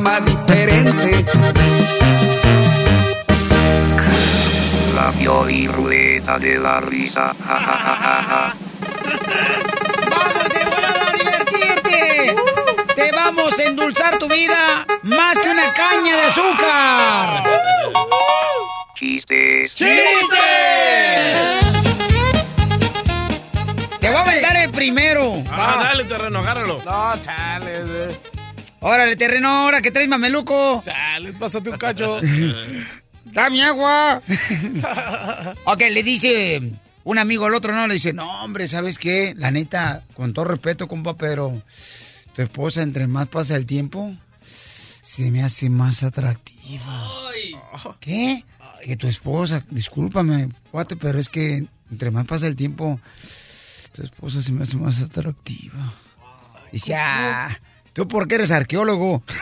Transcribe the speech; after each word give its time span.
programa 0.00 0.20
diferente. 0.20 1.24
La 4.94 5.50
y 5.50 5.66
rueda 5.66 6.38
de 6.38 6.58
la 6.58 6.80
risa. 6.80 7.34
Ja, 7.46 7.60
ja, 7.60 8.22
ja, 8.28 8.49
Órale, 28.92 29.14
terreno, 29.14 29.48
ahora 29.48 29.80
que 29.80 29.92
traes 29.92 30.08
mameluco. 30.08 30.82
Chale, 30.84 31.32
pásate 31.34 31.70
un 31.70 31.78
cacho. 31.78 32.20
Dame 33.24 33.62
agua. 33.62 34.20
ok, 35.64 35.80
le 35.92 36.02
dice 36.02 36.60
un 37.04 37.18
amigo 37.18 37.46
al 37.46 37.54
otro, 37.54 37.72
no, 37.72 37.86
le 37.86 37.94
dice, 37.94 38.12
no, 38.12 38.42
hombre, 38.42 38.66
¿sabes 38.66 38.98
qué? 38.98 39.32
La 39.36 39.52
neta, 39.52 40.02
con 40.14 40.32
todo 40.32 40.46
respeto, 40.46 40.88
compa, 40.88 41.16
pero 41.16 41.62
tu 42.34 42.42
esposa, 42.42 42.82
entre 42.82 43.06
más 43.06 43.28
pasa 43.28 43.54
el 43.54 43.64
tiempo, 43.64 44.12
se 45.02 45.30
me 45.30 45.44
hace 45.44 45.70
más 45.70 46.02
atractiva. 46.02 47.30
¿Qué? 48.00 48.44
Que 48.82 48.96
tu 48.96 49.06
esposa, 49.06 49.64
discúlpame, 49.70 50.48
cuate, 50.72 50.96
pero 50.96 51.20
es 51.20 51.28
que 51.28 51.64
entre 51.92 52.10
más 52.10 52.26
pasa 52.26 52.48
el 52.48 52.56
tiempo, 52.56 52.98
tu 53.92 54.02
esposa 54.02 54.42
se 54.42 54.50
me 54.50 54.64
hace 54.64 54.76
más 54.76 55.00
atractiva. 55.00 55.94
Dice, 56.72 56.96
ah, 56.96 57.56
¿tú 57.92 58.08
por 58.08 58.26
qué 58.28 58.36
eres 58.36 58.50
arqueólogo? 58.50 59.22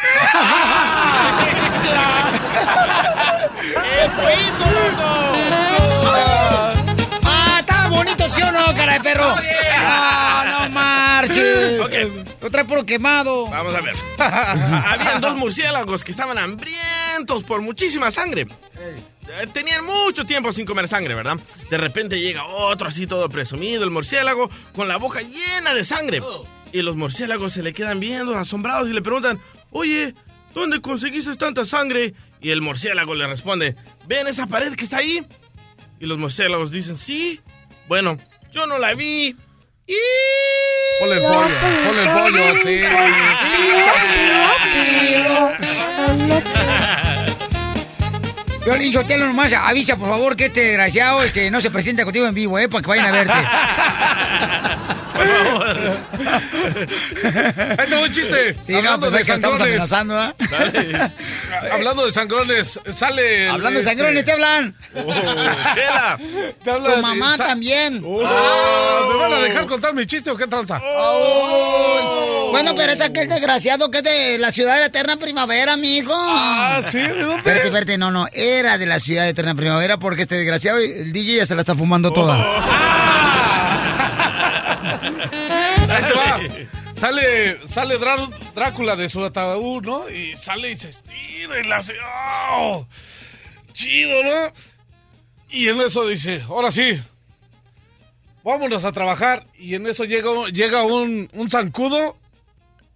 ¡Ah, 7.25 7.59
está 7.61 7.89
bonito, 7.89 8.29
sí 8.29 8.43
o 8.43 8.53
no, 8.53 8.67
cara 8.75 8.95
de 8.95 9.01
perro! 9.01 9.35
¡Ah, 9.77 10.61
no 10.63 10.71
marches! 10.71 11.81
Ok. 11.81 11.93
Lo 12.41 12.51
trae 12.51 12.65
puro 12.65 12.85
quemado. 12.87 13.47
Vamos 13.47 13.75
a 13.75 13.81
ver. 13.81 13.95
Habían 14.19 15.21
dos 15.21 15.37
murciélagos 15.37 16.05
que 16.05 16.11
estaban 16.13 16.39
hambrientos 16.39 17.43
por 17.45 17.61
muchísima 17.63 18.11
sangre. 18.11 18.47
Eh, 18.79 19.47
Tenían 19.53 19.85
mucho 19.85 20.25
tiempo 20.25 20.53
sin 20.53 20.65
comer 20.65 20.89
sangre, 20.89 21.15
¿verdad? 21.15 21.37
De 21.71 21.77
repente 21.79 22.19
llega 22.21 22.45
otro 22.47 22.89
así 22.89 23.07
todo 23.07 23.29
presumido, 23.29 23.85
el 23.85 23.91
murciélago, 23.91 24.49
con 24.75 24.89
la 24.89 24.97
boca 24.97 25.21
llena 25.21 25.75
de 25.75 25.85
sangre. 25.85 26.23
Y 26.73 26.83
los 26.83 26.97
murciélagos 26.97 27.53
se 27.53 27.63
le 27.63 27.73
quedan 27.73 28.01
viendo, 28.01 28.37
asombrados, 28.37 28.89
y 28.89 28.93
le 28.93 29.03
preguntan, 29.03 29.41
oye, 29.71 30.15
¿dónde 30.55 30.81
conseguiste 30.81 31.37
tanta 31.37 31.65
sangre? 31.65 32.15
Y 32.41 32.51
el 32.51 32.61
murciélago 32.61 33.15
le 33.15 33.27
responde, 33.27 33.77
¿ven 34.07 34.27
esa 34.27 34.47
pared 34.47 34.75
que 34.75 34.85
está 34.85 34.99
ahí? 34.99 35.27
Y 35.99 36.07
los 36.07 36.19
murciélagos 36.19 36.71
dicen, 36.71 36.97
sí. 36.97 37.41
Bueno, 37.89 38.17
yo 38.53 38.67
no 38.67 38.79
la 38.79 38.95
vi. 38.95 39.35
Y... 39.87 39.97
Ponle 41.01 41.17
el 41.17 41.23
pollo, 41.23 41.55
ponle 41.87 42.03
el 42.03 42.13
pollo, 42.13 42.59
sí. 42.63 42.81
Violín 48.69 48.93
Sotelo 48.93 49.27
nomás 49.27 49.55
avisa, 49.55 49.97
por 49.97 50.11
favor, 50.11 50.37
que 50.37 50.45
este 50.47 50.61
desgraciado 50.61 51.23
este, 51.23 51.51
no 51.51 51.63
se 51.63 51.71
presenta 51.71 52.05
contigo 52.05 52.27
en 52.27 52.35
vivo, 52.35 52.59
¿eh? 52.59 52.69
Para 52.69 52.83
que 52.83 52.89
vayan 52.89 53.07
a 53.07 53.13
verte. 53.13 53.33
Por 55.19 55.27
favor. 55.27 55.99
Ahí 57.79 57.89
tengo 57.89 58.03
un 58.03 58.13
chiste. 58.13 58.57
Sí, 58.65 58.73
no, 58.73 58.79
Hablando 58.79 59.01
pues 59.11 59.13
de 59.15 59.21
es 59.21 59.27
que 59.27 59.35
estamos 59.35 59.59
sangrones. 59.59 59.93
amenazando. 59.93 60.15
Dale. 60.51 61.11
Hablando 61.73 62.07
de 62.07 62.13
sangrones, 62.13 62.81
sale. 62.95 63.49
Hablando 63.49 63.81
de 63.81 63.85
este, 63.85 63.91
sangrones, 63.91 64.25
te 64.25 64.33
hablan. 64.33 64.75
Oh, 64.95 65.15
chela. 65.75 66.19
te 66.63 66.71
Tu 66.71 67.03
mamá 67.03 67.37
también. 67.37 68.03
Ah, 68.25 69.09
¿Me 69.11 69.17
van 69.17 69.33
a 69.35 69.39
dejar 69.41 69.67
contar 69.67 69.95
mi 69.95 70.07
chiste 70.07 70.31
o 70.31 70.37
qué 70.37 70.47
tranza? 70.47 70.79
Bueno, 72.51 72.75
pero 72.77 72.93
es 72.93 73.01
aquel 73.01 73.29
desgraciado 73.29 73.91
que 73.91 73.99
es 73.99 74.05
de 74.05 74.39
la 74.39 74.53
ciudad 74.53 74.75
de 74.75 74.81
la 74.81 74.87
eterna 74.87 75.17
primavera, 75.17 75.77
mi 75.77 75.99
hijo. 75.99 76.13
Ah, 76.15 76.81
sí, 76.87 76.99
¿de 76.99 77.09
dónde? 77.23 77.37
Espérate, 77.39 77.67
espérate, 77.67 77.99
no, 77.99 78.11
no, 78.11 78.27
era 78.33 78.79
de 78.79 78.87
la 78.87 79.01
ciudad 79.01 79.25
de 79.25 79.31
Eterna 79.31 79.55
Primavera 79.55 79.99
porque 79.99 80.23
este 80.23 80.37
desgraciado, 80.37 80.79
el 80.79 81.13
DJ 81.13 81.37
ya 81.37 81.47
se 81.47 81.55
la 81.55 81.61
está 81.63 81.75
fumando 81.75 82.13
toda. 82.13 82.37
Ahí 85.99 86.05
te 86.05 86.13
va. 86.15 86.41
Sale, 86.97 87.59
sale 87.69 87.99
Drá- 88.01 88.29
Drácula 88.55 88.97
de 88.97 89.09
su 89.09 89.25
ataúd, 89.25 89.85
¿no? 89.85 90.09
Y 90.11 90.35
sale 90.37 90.71
y 90.73 90.77
se 90.79 90.89
estira 90.89 91.61
y 91.61 91.65
la 91.69 91.77
hace. 91.77 91.95
¡Oh! 92.53 92.87
Chido, 93.73 94.23
¿no? 94.25 94.53
Y 95.51 95.69
en 95.69 95.81
eso 95.81 96.05
dice, 96.07 96.43
ahora 96.49 96.71
sí, 96.73 97.01
vámonos 98.43 98.85
a 98.85 98.91
trabajar. 98.93 99.47
Y 99.59 99.75
en 99.77 99.87
eso 99.87 100.05
llega, 100.05 100.29
llega 100.53 100.83
un, 100.83 101.29
un 101.33 101.49
zancudo 101.51 102.17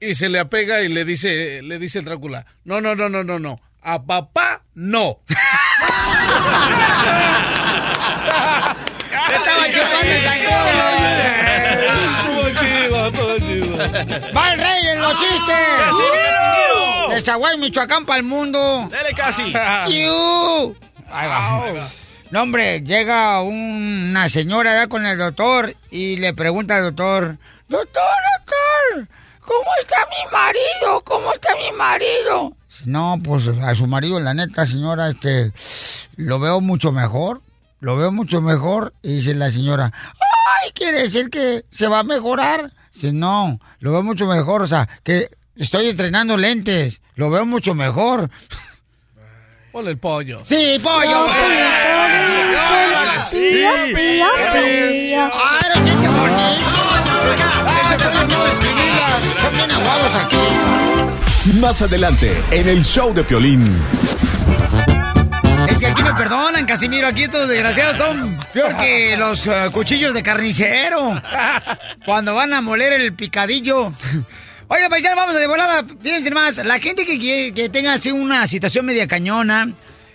y 0.01 0.15
se 0.17 0.29
le 0.29 0.41
apega 0.41 0.83
y 0.83 0.89
le 0.89 1.05
dice, 1.05 1.63
le 1.63 1.79
dice 1.79 2.01
el 2.01 2.05
Drácula, 2.05 2.45
no, 2.65 2.81
no, 2.81 2.95
no, 2.97 3.09
no, 3.09 3.23
no, 3.25 3.39
no. 3.39 3.61
A 3.83 4.03
papá, 4.03 4.63
no. 4.75 5.21
¡Te 9.29 9.35
estaba 9.37 9.67
chupando 9.73 10.13
el 10.13 10.23
zancudo! 10.23 12.32
¡Va 14.37 14.53
el 14.53 14.59
rey 14.59 14.87
en 14.93 15.01
los 15.01 15.13
chistes! 15.19 15.57
¡Casimiro! 15.79 17.09
De 17.11 17.21
Zaguay, 17.21 17.59
Michoacán, 17.59 18.05
para 18.05 18.19
el 18.19 18.25
mundo. 18.25 18.89
Dale 18.91 19.13
casi. 19.15 19.43
Ahí 19.55 21.29
va. 21.29 21.89
No, 22.31 22.43
hombre, 22.43 22.81
llega 22.81 23.43
una 23.43 24.29
señora 24.31 24.75
ya 24.75 24.87
con 24.87 25.05
el 25.05 25.19
doctor 25.19 25.77
y 25.91 26.17
le 26.17 26.33
pregunta 26.33 26.77
al 26.77 26.85
doctor, 26.85 27.37
doctor, 27.69 28.03
doctor, 28.39 29.09
¿cómo 29.41 29.71
está 29.83 29.97
mi 30.09 30.33
marido? 30.33 31.03
¿Cómo 31.05 31.33
está 31.35 31.51
mi 31.57 31.77
marido? 31.77 32.57
No, 32.87 33.21
pues 33.23 33.47
a 33.49 33.75
su 33.75 33.87
marido, 33.87 34.19
la 34.19 34.33
neta, 34.33 34.65
señora, 34.65 35.11
este, 35.11 35.53
lo 36.17 36.41
veo 36.41 36.63
mucho 36.63 36.91
mejor, 36.91 37.43
lo 37.81 37.97
veo 37.97 38.11
mucho 38.11 38.41
mejor. 38.41 38.95
Y 39.03 39.17
dice 39.17 39.35
la 39.35 39.51
señora, 39.51 39.93
ay, 39.93 40.73
quiere 40.73 41.03
decir 41.03 41.29
que 41.29 41.67
se 41.71 41.87
va 41.87 41.99
a 41.99 42.05
mejorar. 42.05 42.73
Dice, 42.95 43.13
no, 43.13 43.61
lo 43.81 43.93
veo 43.93 44.03
mucho 44.03 44.27
mejor, 44.27 44.63
o 44.63 44.67
sea, 44.67 44.89
que 45.03 45.31
estoy 45.57 45.89
entrenando 45.89 46.37
lentes, 46.37 47.01
lo 47.15 47.31
veo 47.31 47.47
mucho 47.47 47.75
mejor. 47.75 48.31
Ponle 49.73 49.93
el 49.93 49.99
pollo. 49.99 50.41
Sí, 50.45 50.79
pollo. 50.83 51.27
Sí. 53.31 53.63
Ah, 53.65 55.61
era 55.65 55.79
un 55.79 55.85
chiste 55.85 56.09
bonito. 56.09 56.83
Son 59.41 59.53
bien 59.55 59.71
aguados 59.71 60.15
aquí. 60.27 61.59
Más 61.61 61.83
adelante, 61.83 62.37
en 62.51 62.69
el 62.69 62.85
show 62.85 63.15
de 63.15 63.25
Piolín. 63.25 63.75
Es 65.69 65.79
que 65.79 65.87
aquí 65.87 66.03
me 66.03 66.13
perdonan, 66.15 66.67
Casimiro. 66.67 67.07
Aquí 67.07 67.23
estos 67.23 67.49
desgraciados 67.49 67.97
son 67.97 68.39
peor 68.53 68.77
que 68.77 69.17
los 69.19 69.47
eh, 69.47 69.69
cuchillos 69.73 70.15
de 70.15 70.23
carnicero. 70.23 71.21
Cuando 72.05 72.35
van 72.35 72.53
a 72.53 72.61
moler 72.61 72.93
el 72.95 73.13
picadillo. 73.15 73.93
Oiga, 74.69 74.89
paisano, 74.89 75.17
vamos 75.17 75.37
de 75.37 75.47
volada. 75.47 75.85
Fíjense 76.03 76.31
más, 76.31 76.59
la 76.65 76.79
gente 76.79 77.05
que, 77.05 77.19
que, 77.19 77.53
que 77.55 77.69
tenga 77.69 77.93
así 77.93 78.11
una 78.11 78.47
situación 78.47 78.87
media 78.87 79.07
cañona, 79.07 79.71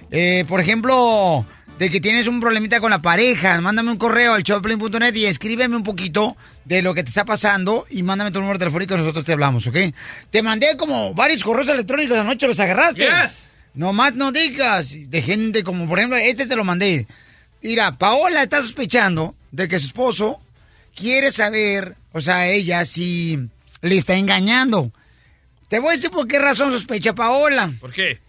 eh, 0.09 0.45
por 0.47 0.59
ejemplo, 0.59 1.45
de 1.77 1.89
que 1.89 2.01
tienes 2.01 2.27
un 2.27 2.39
problemita 2.39 2.79
con 2.79 2.89
la 2.89 2.99
pareja, 2.99 3.59
mándame 3.61 3.91
un 3.91 3.97
correo 3.97 4.33
al 4.33 4.43
showplane.net 4.43 5.13
y 5.15 5.25
escríbeme 5.25 5.75
un 5.75 5.83
poquito 5.83 6.35
de 6.65 6.81
lo 6.81 6.93
que 6.93 7.03
te 7.03 7.09
está 7.09 7.23
pasando 7.23 7.85
y 7.89 8.01
mándame 8.03 8.31
tu 8.31 8.39
número 8.39 8.57
telefónico 8.57 8.95
y 8.95 8.97
nosotros 8.97 9.23
te 9.25 9.33
hablamos, 9.33 9.67
¿ok? 9.67 9.77
Te 10.31 10.41
mandé 10.41 10.75
como 10.75 11.13
varios 11.13 11.43
correos 11.43 11.69
electrónicos 11.69 12.17
anoche, 12.17 12.47
¿los 12.47 12.59
agarraste? 12.59 13.05
Yes. 13.05 13.51
No 13.77 13.93
más 13.93 14.15
no 14.15 14.31
digas 14.31 14.95
de 14.97 15.21
gente 15.21 15.63
como, 15.63 15.87
por 15.87 15.99
ejemplo, 15.99 16.17
este 16.17 16.47
te 16.47 16.55
lo 16.55 16.63
mandé. 16.63 17.05
Mira, 17.61 17.95
Paola 17.99 18.41
está 18.41 18.59
sospechando 18.61 19.35
de 19.51 19.67
que 19.67 19.79
su 19.79 19.85
esposo 19.85 20.41
quiere 20.95 21.31
saber, 21.31 21.95
o 22.11 22.19
sea, 22.19 22.47
ella 22.47 22.83
si 22.85 23.37
le 23.81 23.95
está 23.95 24.15
engañando. 24.15 24.91
Te 25.67 25.77
voy 25.77 25.89
a 25.89 25.95
decir 25.95 26.09
por 26.09 26.27
qué 26.27 26.39
razón 26.39 26.71
sospecha 26.71 27.13
Paola. 27.13 27.71
¿Por 27.79 27.93
qué? 27.93 28.19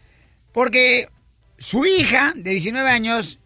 Porque 0.52 1.08
su 1.56 1.86
hija 1.86 2.34
de 2.36 2.50
19 2.50 2.90
años 2.90 3.38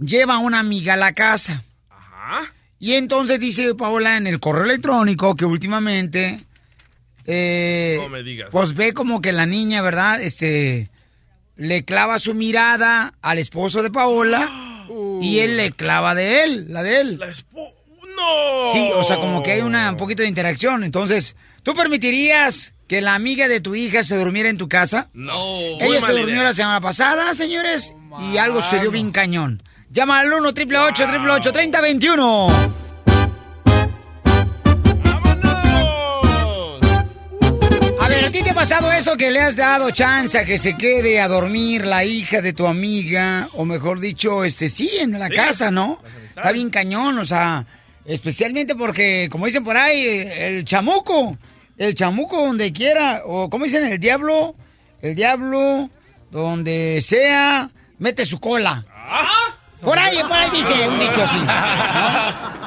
lleva 0.00 0.34
a 0.34 0.38
una 0.38 0.58
amiga 0.58 0.94
a 0.94 0.96
la 0.96 1.12
casa. 1.12 1.62
Ajá. 1.88 2.52
Y 2.80 2.94
entonces 2.94 3.38
dice 3.38 3.76
Paola 3.76 4.16
en 4.16 4.26
el 4.26 4.40
correo 4.40 4.64
electrónico 4.64 5.36
que 5.36 5.44
últimamente... 5.44 6.40
eh, 7.26 7.98
No 8.02 8.08
me 8.08 8.24
digas. 8.24 8.48
Pues 8.50 8.74
ve 8.74 8.92
como 8.92 9.20
que 9.22 9.30
la 9.30 9.46
niña, 9.46 9.82
¿verdad? 9.82 10.20
Este... 10.20 10.90
Le 11.56 11.84
clava 11.84 12.18
su 12.18 12.34
mirada 12.34 13.14
al 13.22 13.38
esposo 13.38 13.82
de 13.82 13.90
Paola 13.90 14.86
y 15.20 15.40
él 15.40 15.56
le 15.56 15.72
clava 15.72 16.14
de 16.14 16.44
él, 16.44 16.66
la 16.68 16.82
de 16.82 17.00
él. 17.00 17.18
La 17.18 17.26
espo... 17.26 17.74
¡No! 18.16 18.72
Sí, 18.72 18.90
o 18.94 19.04
sea, 19.04 19.16
como 19.16 19.42
que 19.42 19.52
hay 19.52 19.60
una, 19.60 19.90
un 19.90 19.96
poquito 19.96 20.22
de 20.22 20.28
interacción. 20.28 20.84
Entonces, 20.84 21.36
¿tú 21.62 21.74
permitirías 21.74 22.72
que 22.88 23.00
la 23.00 23.14
amiga 23.14 23.48
de 23.48 23.60
tu 23.60 23.74
hija 23.74 24.04
se 24.04 24.16
durmiera 24.16 24.48
en 24.48 24.58
tu 24.58 24.68
casa? 24.68 25.08
No. 25.12 25.78
Ella 25.80 26.00
se 26.00 26.12
durmió 26.12 26.34
idea. 26.34 26.44
la 26.44 26.54
semana 26.54 26.80
pasada, 26.80 27.34
señores, 27.34 27.94
y 28.32 28.38
algo 28.38 28.62
se 28.62 28.80
dio 28.80 28.90
bien 28.90 29.10
cañón. 29.10 29.62
Llama 29.90 30.20
al 30.20 30.32
1 30.32 30.48
888 30.48 31.52
3021 31.52 32.85
A 38.26 38.28
ver, 38.28 38.34
¿a 38.34 38.38
ti 38.38 38.42
te 38.42 38.50
ha 38.50 38.54
pasado 38.54 38.90
eso 38.90 39.16
que 39.16 39.30
le 39.30 39.40
has 39.40 39.54
dado 39.54 39.88
chance 39.92 40.36
a 40.36 40.44
que 40.44 40.58
se 40.58 40.76
quede 40.76 41.20
a 41.20 41.28
dormir 41.28 41.86
la 41.86 42.04
hija 42.04 42.42
de 42.42 42.52
tu 42.52 42.66
amiga? 42.66 43.48
O 43.52 43.64
mejor 43.64 44.00
dicho, 44.00 44.42
este 44.42 44.68
sí, 44.68 44.90
en 45.00 45.16
la 45.16 45.28
Sí, 45.28 45.36
casa, 45.36 45.70
¿no? 45.70 46.02
Está 46.26 46.50
bien 46.50 46.70
cañón, 46.70 47.18
o 47.20 47.24
sea, 47.24 47.64
especialmente 48.04 48.74
porque, 48.74 49.28
como 49.30 49.46
dicen 49.46 49.62
por 49.62 49.76
ahí, 49.76 50.28
el 50.34 50.64
chamuco, 50.64 51.38
el 51.76 51.94
chamuco 51.94 52.44
donde 52.44 52.72
quiera, 52.72 53.22
o 53.24 53.48
como 53.48 53.64
dicen, 53.64 53.84
el 53.84 54.00
diablo, 54.00 54.56
el 55.02 55.14
diablo, 55.14 55.88
donde 56.32 57.00
sea, 57.02 57.70
mete 57.98 58.26
su 58.26 58.40
cola. 58.40 58.84
Por 59.80 59.96
ahí, 60.00 60.18
por 60.22 60.32
ahí 60.32 60.50
dice 60.50 60.88
un 60.88 60.98
dicho 60.98 61.22
así. 61.22 61.38
¿no? 61.38 61.46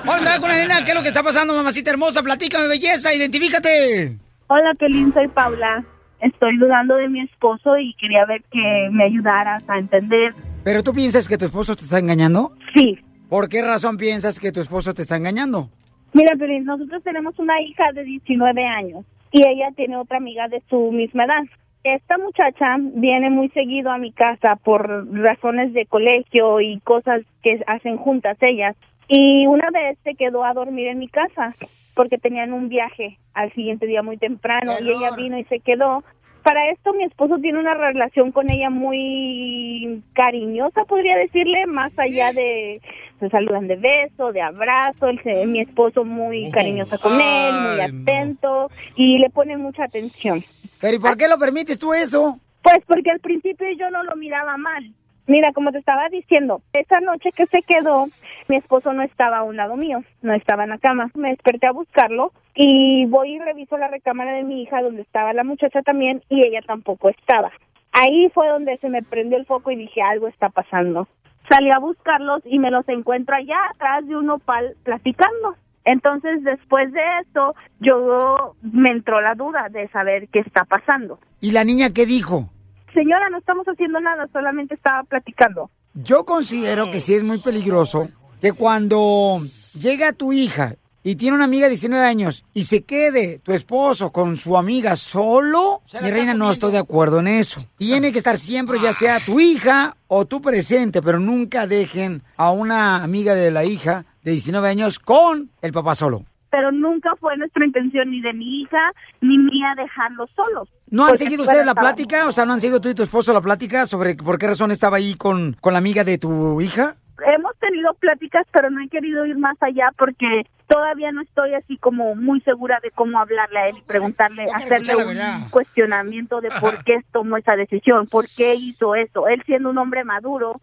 Vamos 0.05 0.25
a 0.25 0.31
ver 0.31 0.39
con 0.39 0.50
la 0.50 0.55
nena, 0.55 0.85
¿qué 0.85 0.91
es 0.91 0.95
lo 0.95 1.01
que 1.01 1.09
está 1.09 1.21
pasando, 1.21 1.53
mamacita 1.53 1.89
hermosa? 1.89 2.23
Platícame, 2.23 2.67
belleza, 2.67 3.13
identifícate. 3.13 4.28
Hola, 4.51 4.74
Pelín, 4.80 5.13
soy 5.13 5.28
Paula. 5.28 5.86
Estoy 6.22 6.57
dudando 6.57 6.96
de 6.96 7.07
mi 7.07 7.22
esposo 7.22 7.78
y 7.78 7.94
quería 7.94 8.25
ver 8.25 8.42
que 8.51 8.90
me 8.92 9.04
ayudaras 9.04 9.63
a 9.69 9.78
entender. 9.78 10.34
¿Pero 10.63 10.81
tú 10.81 10.92
piensas 10.92 11.28
que 11.28 11.38
tu 11.38 11.46
esposo 11.46 11.75
te 11.75 11.84
está 11.84 12.00
engañando? 12.00 12.54
Sí. 12.74 12.98
¿Por 13.30 13.48
qué 13.48 13.62
razón 13.62 13.98
piensas 13.98 14.40
que 14.40 14.51
tu 14.51 14.60
esposo 14.60 14.96
te 14.96 15.04
está 15.04 15.18
engañando? 15.18 15.69
Mira, 16.13 16.36
Pelín, 16.36 16.66
nosotros 16.66 17.04
tenemos 17.04 17.38
una 17.38 17.62
hija 17.62 17.92
de 17.94 18.04
19 18.04 18.66
años 18.66 19.06
y 19.31 19.48
ella 19.48 19.69
tiene 19.75 19.98
otra 19.98 20.18
amiga 20.18 20.48
de 20.48 20.63
su 20.68 20.92
misma 20.92 21.25
edad. 21.25 21.44
Esta 21.84 22.18
muchacha 22.18 22.78
viene 22.80 23.30
muy 23.30 23.50
seguido 23.50 23.92
a 23.92 24.00
mi 24.00 24.12
casa 24.12 24.56
por 24.56 25.07
razones 25.13 25.74
de 25.74 25.86
colegio 25.86 26.60
y 26.60 26.80
cosas 26.80 27.22
que 27.44 27.62
hacen 27.68 27.98
juntas 27.98 28.36
ellas. 28.42 28.75
Y 29.09 29.47
una 29.47 29.69
vez 29.71 29.97
se 30.03 30.13
quedó 30.15 30.45
a 30.45 30.53
dormir 30.53 30.88
en 30.88 31.00
mi 31.00 31.07
casa 31.09 31.53
porque 31.95 32.17
tenían 32.17 32.53
un 32.53 32.69
viaje 32.69 33.17
al 33.33 33.51
siguiente 33.53 33.85
día 33.88 34.03
muy 34.03 34.17
temprano 34.17 34.73
y 34.85 34.89
ella 34.91 35.09
vino 35.17 35.38
y 35.38 35.44
se 35.45 35.59
quedó. 35.59 36.03
Para 36.44 36.69
esto 36.71 36.94
mi 36.94 37.03
esposo 37.03 37.38
tiene 37.39 37.59
una 37.59 37.73
relación 37.73 38.31
con 38.31 38.50
ella 38.50 38.69
muy 38.69 40.01
cariñosa, 40.13 40.85
podría 40.85 41.17
decirle, 41.17 41.65
más 41.67 41.91
allá 42.00 42.31
de 42.31 42.81
se 43.19 43.29
saludan 43.29 43.67
de 43.67 43.75
beso, 43.75 44.31
de 44.31 44.41
abrazo, 44.41 45.07
se- 45.23 45.45
mi 45.45 45.59
esposo 45.59 46.05
muy 46.05 46.50
cariñosa 46.51 46.97
con 46.97 47.19
él, 47.19 47.53
muy 47.53 47.81
atento 47.81 48.69
y 48.95 49.17
le 49.17 49.29
pone 49.29 49.57
mucha 49.57 49.83
atención. 49.83 50.41
¿Pero 50.79 50.95
y 50.95 51.00
por 51.00 51.17
qué 51.17 51.27
lo 51.27 51.38
permites 51.38 51.77
tú 51.77 51.94
eso? 51.94 52.39
Pues 52.62 52.77
porque 52.88 53.12
al 53.12 53.19
principio 53.19 53.67
yo 53.77 53.89
no 53.89 54.03
lo 54.03 54.15
miraba 54.15 54.55
mal. 54.55 54.94
Mira, 55.29 55.53
como 55.53 55.71
te 55.71 55.77
estaba 55.77 56.09
diciendo, 56.09 56.63
esa 56.73 57.01
noche 57.01 57.29
que 57.31 57.45
se 57.45 57.61
quedó, 57.61 58.05
mi 58.47 58.55
esposo 58.55 58.93
no 58.93 59.03
estaba 59.03 59.37
a 59.37 59.43
un 59.43 59.57
lado 59.57 59.75
mío, 59.75 60.03
no 60.23 60.33
estaba 60.33 60.63
en 60.63 60.71
la 60.71 60.79
cama. 60.79 61.11
Me 61.13 61.29
desperté 61.29 61.67
a 61.67 61.71
buscarlo 61.71 62.31
y 62.55 63.05
voy 63.05 63.35
y 63.35 63.39
reviso 63.39 63.77
la 63.77 63.89
recámara 63.89 64.33
de 64.33 64.43
mi 64.43 64.63
hija 64.63 64.81
donde 64.81 65.03
estaba 65.03 65.31
la 65.33 65.43
muchacha 65.43 65.83
también 65.83 66.23
y 66.29 66.41
ella 66.41 66.61
tampoco 66.65 67.09
estaba. 67.09 67.51
Ahí 67.91 68.31
fue 68.33 68.47
donde 68.47 68.79
se 68.79 68.89
me 68.89 69.03
prendió 69.03 69.37
el 69.37 69.45
foco 69.45 69.69
y 69.69 69.75
dije, 69.75 70.01
algo 70.01 70.27
está 70.27 70.49
pasando. 70.49 71.07
Salí 71.47 71.69
a 71.69 71.77
buscarlos 71.77 72.41
y 72.45 72.57
me 72.57 72.71
los 72.71 72.89
encuentro 72.89 73.35
allá 73.35 73.59
atrás 73.75 74.07
de 74.07 74.15
un 74.15 74.25
nopal 74.25 74.77
platicando. 74.81 75.55
Entonces, 75.85 76.43
después 76.43 76.91
de 76.91 77.01
esto, 77.21 77.53
yo 77.79 78.55
me 78.63 78.89
entró 78.89 79.21
la 79.21 79.35
duda 79.35 79.67
de 79.69 79.89
saber 79.89 80.27
qué 80.29 80.39
está 80.39 80.65
pasando. 80.65 81.19
¿Y 81.39 81.51
la 81.51 81.63
niña 81.63 81.91
qué 81.93 82.07
dijo? 82.07 82.49
Señora, 82.94 83.30
no 83.30 83.38
estamos 83.38 83.65
haciendo 83.68 84.00
nada, 84.00 84.27
solamente 84.31 84.75
estaba 84.75 85.03
platicando. 85.03 85.69
Yo 85.94 86.25
considero 86.25 86.91
que 86.91 87.00
sí 87.00 87.13
es 87.13 87.24
muy 87.24 87.39
peligroso 87.39 88.09
que 88.41 88.53
cuando 88.53 89.39
llega 89.80 90.13
tu 90.13 90.31
hija 90.33 90.75
y 91.03 91.15
tiene 91.15 91.36
una 91.36 91.45
amiga 91.45 91.65
de 91.65 91.71
19 91.71 92.06
años 92.06 92.45
y 92.53 92.63
se 92.63 92.83
quede 92.83 93.39
tu 93.39 93.53
esposo 93.53 94.12
con 94.12 94.36
su 94.38 94.57
amiga 94.57 94.95
solo, 94.95 95.81
mi 96.01 96.12
reina, 96.12 96.33
no 96.33 96.51
estoy 96.51 96.71
de 96.71 96.77
acuerdo 96.77 97.19
en 97.19 97.27
eso. 97.27 97.65
Tiene 97.77 98.12
que 98.12 98.18
estar 98.18 98.38
siempre, 98.38 98.80
ya 98.80 98.94
sea 98.94 99.19
tu 99.19 99.39
hija 99.39 99.95
o 100.07 100.25
tu 100.25 100.41
presente, 100.41 101.01
pero 101.01 101.19
nunca 101.19 101.68
dejen 101.68 102.24
a 102.38 102.51
una 102.51 103.03
amiga 103.03 103.33
de 103.36 103.51
la 103.51 103.63
hija 103.63 104.06
de 104.24 104.31
19 104.31 104.68
años 104.68 105.00
con 105.00 105.50
el 105.62 105.71
papá 105.71 105.95
solo. 105.95 106.25
Pero 106.50 106.72
nunca 106.72 107.16
fue 107.19 107.38
nuestra 107.38 107.66
intención 107.66 108.10
ni 108.10 108.22
de 108.22 108.34
mi 108.34 108.62
hija 108.62 108.92
ni 109.22 109.38
mía 109.38 109.74
dejarlos 109.78 110.30
solos. 110.36 110.69
¿No 110.90 111.06
han 111.06 111.18
seguido 111.18 111.44
ustedes 111.44 111.66
la 111.66 111.75
plática? 111.75 112.28
O 112.28 112.31
sea, 112.31 112.46
¿no 112.46 112.54
han 112.54 112.62
seguido 112.62 112.81
tú 112.81 112.90
y 112.90 112.96
tu 112.96 113.04
esposo 113.04 113.34
la 113.34 113.42
plática 113.42 113.86
sobre 113.86 114.16
por 114.16 114.38
qué 114.38 114.48
razón 114.48 114.72
estaba 114.72 114.98
ahí 114.98 115.13
con, 115.16 115.56
con 115.62 115.74
la 115.74 115.80
amiga 115.80 116.04
de 116.04 116.18
tu 116.18 116.62
hija? 116.62 116.96
Hemos 117.28 117.56
tenido 117.57 117.94
pláticas, 117.96 118.48
pero 118.51 118.69
no 118.69 118.81
he 118.81 118.88
querido 118.88 119.25
ir 119.25 119.38
más 119.38 119.57
allá 119.62 119.92
porque 119.98 120.46
todavía 120.68 121.12
no 121.12 121.22
estoy 121.22 121.54
así 121.56 121.78
como 121.78 122.16
muy 122.16 122.40
segura 122.42 122.80
de 122.81 122.92
cómo 122.92 123.19
hablarle 123.19 123.60
a 123.60 123.69
él 123.69 123.78
y 123.78 123.81
preguntarle, 123.81 124.46
hacerle 124.54 124.96
un 124.96 125.50
cuestionamiento 125.50 126.39
de 126.41 126.50
por 126.62 126.84
qué 126.84 127.00
tomó 127.12 127.38
esa 127.38 127.56
decisión, 127.56 128.08
por 128.08 128.27
qué 128.29 128.53
hizo 128.56 128.96
eso. 128.96 129.27
Él 129.27 129.41
siendo 129.46 129.72
un 129.72 129.77
hombre 129.79 130.03
maduro, 130.03 130.62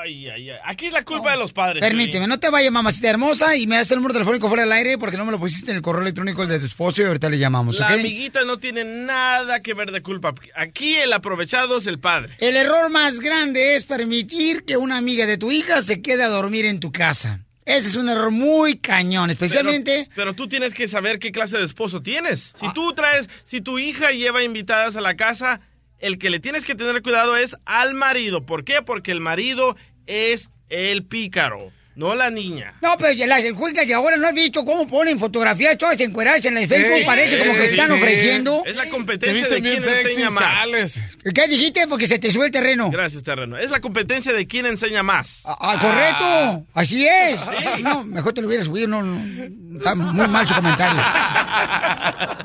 Ay, 0.00 0.28
ay, 0.28 0.50
ay. 0.50 0.58
Aquí 0.64 0.86
es 0.86 0.92
la 0.92 1.02
culpa 1.02 1.32
de 1.32 1.38
los 1.38 1.52
padres. 1.52 1.80
Permíteme, 1.80 2.26
no 2.26 2.38
te 2.38 2.50
vayas, 2.50 2.70
mamacita 2.70 3.10
hermosa, 3.10 3.56
y 3.56 3.66
me 3.66 3.76
das 3.76 3.90
el 3.90 3.96
número 3.96 4.14
telefónico 4.14 4.48
fuera 4.48 4.62
del 4.62 4.72
aire 4.72 4.98
porque 4.98 5.16
no 5.16 5.24
me 5.24 5.32
lo 5.32 5.38
pusiste 5.38 5.70
en 5.70 5.78
el 5.78 5.82
correo 5.82 6.02
electrónico 6.02 6.46
de 6.46 6.58
tu 6.58 6.66
esposo 6.66 7.02
y 7.02 7.06
ahorita 7.06 7.28
le 7.28 7.38
llamamos, 7.38 7.78
La 7.78 7.86
¿ok? 7.86 7.92
amiguita 7.92 8.44
no 8.44 8.58
tiene 8.58 8.84
nada 8.84 9.60
que 9.60 9.74
ver 9.74 9.90
de 9.90 10.02
culpa. 10.02 10.34
Aquí 10.54 10.94
el 10.94 11.12
aprovechado 11.12 11.78
es 11.78 11.86
el 11.86 11.98
padre. 11.98 12.36
El 12.38 12.56
error 12.56 12.90
más 12.90 13.20
grande 13.20 13.74
es 13.76 13.84
permitir 13.84 14.64
que 14.64 14.76
una 14.76 14.96
amiga 14.98 15.26
de 15.26 15.36
tu 15.36 15.50
hija 15.50 15.82
se 15.82 16.00
quede 16.00 16.22
a 16.22 16.28
dormir 16.28 16.64
en 16.66 16.80
tu 16.80 16.92
casa. 16.92 17.40
Ese 17.64 17.88
es 17.88 17.96
un 17.96 18.08
error 18.08 18.30
muy 18.30 18.78
cañón, 18.78 19.30
especialmente... 19.30 20.04
Pero, 20.08 20.14
pero 20.14 20.34
tú 20.34 20.48
tienes 20.48 20.72
que 20.72 20.88
saber 20.88 21.18
qué 21.18 21.32
clase 21.32 21.58
de 21.58 21.64
esposo 21.64 22.00
tienes. 22.00 22.54
Si 22.58 22.72
tú 22.72 22.94
traes, 22.94 23.28
si 23.44 23.60
tu 23.60 23.78
hija 23.78 24.10
lleva 24.12 24.42
invitadas 24.42 24.96
a 24.96 25.02
la 25.02 25.16
casa, 25.16 25.60
el 25.98 26.18
que 26.18 26.30
le 26.30 26.40
tienes 26.40 26.64
que 26.64 26.74
tener 26.74 27.02
cuidado 27.02 27.36
es 27.36 27.56
al 27.66 27.92
marido. 27.94 28.46
¿Por 28.46 28.64
qué? 28.64 28.82
Porque 28.82 29.10
el 29.10 29.20
marido 29.20 29.76
es 30.08 30.48
el 30.70 31.04
pícaro, 31.04 31.70
no 31.94 32.14
la 32.14 32.30
niña. 32.30 32.74
No, 32.80 32.96
pero 32.98 33.26
las 33.26 33.44
encuestas 33.44 33.86
de 33.86 33.92
ahora 33.94 34.16
no 34.16 34.28
has 34.28 34.34
visto 34.34 34.64
cómo 34.64 34.86
ponen 34.86 35.18
fotografías 35.18 35.76
todas 35.76 36.00
encueradas 36.00 36.44
en 36.44 36.56
el 36.56 36.66
Facebook. 36.68 36.92
Ey, 36.92 37.04
Parece 37.04 37.38
como 37.38 37.52
que 37.54 37.64
ey, 37.64 37.70
están 37.70 37.86
sí. 37.88 37.92
ofreciendo. 37.92 38.62
Es 38.64 38.76
la 38.76 38.88
competencia 38.88 39.48
de 39.48 39.60
quién 39.60 39.82
sexy, 39.82 40.06
enseña 40.08 40.30
más. 40.30 40.42
chales. 40.44 41.00
¿Qué 41.34 41.48
dijiste? 41.48 41.86
Porque 41.88 42.06
se 42.06 42.18
te 42.18 42.30
sube 42.30 42.46
el 42.46 42.52
terreno. 42.52 42.90
Gracias, 42.90 43.22
terreno. 43.24 43.58
Es 43.58 43.70
la 43.70 43.80
competencia 43.80 44.32
de 44.32 44.46
quién 44.46 44.66
enseña 44.66 45.02
más. 45.02 45.40
Ah, 45.44 45.56
ah, 45.60 45.78
correcto, 45.80 46.66
así 46.72 47.06
es. 47.06 47.40
No, 47.82 48.04
mejor 48.04 48.32
te 48.32 48.40
lo 48.42 48.46
hubiera 48.48 48.64
subido, 48.64 48.86
no, 48.88 49.02
no, 49.02 49.78
está 49.78 49.94
muy 49.94 50.28
mal 50.28 50.46
su 50.46 50.54
comentario. 50.54 51.02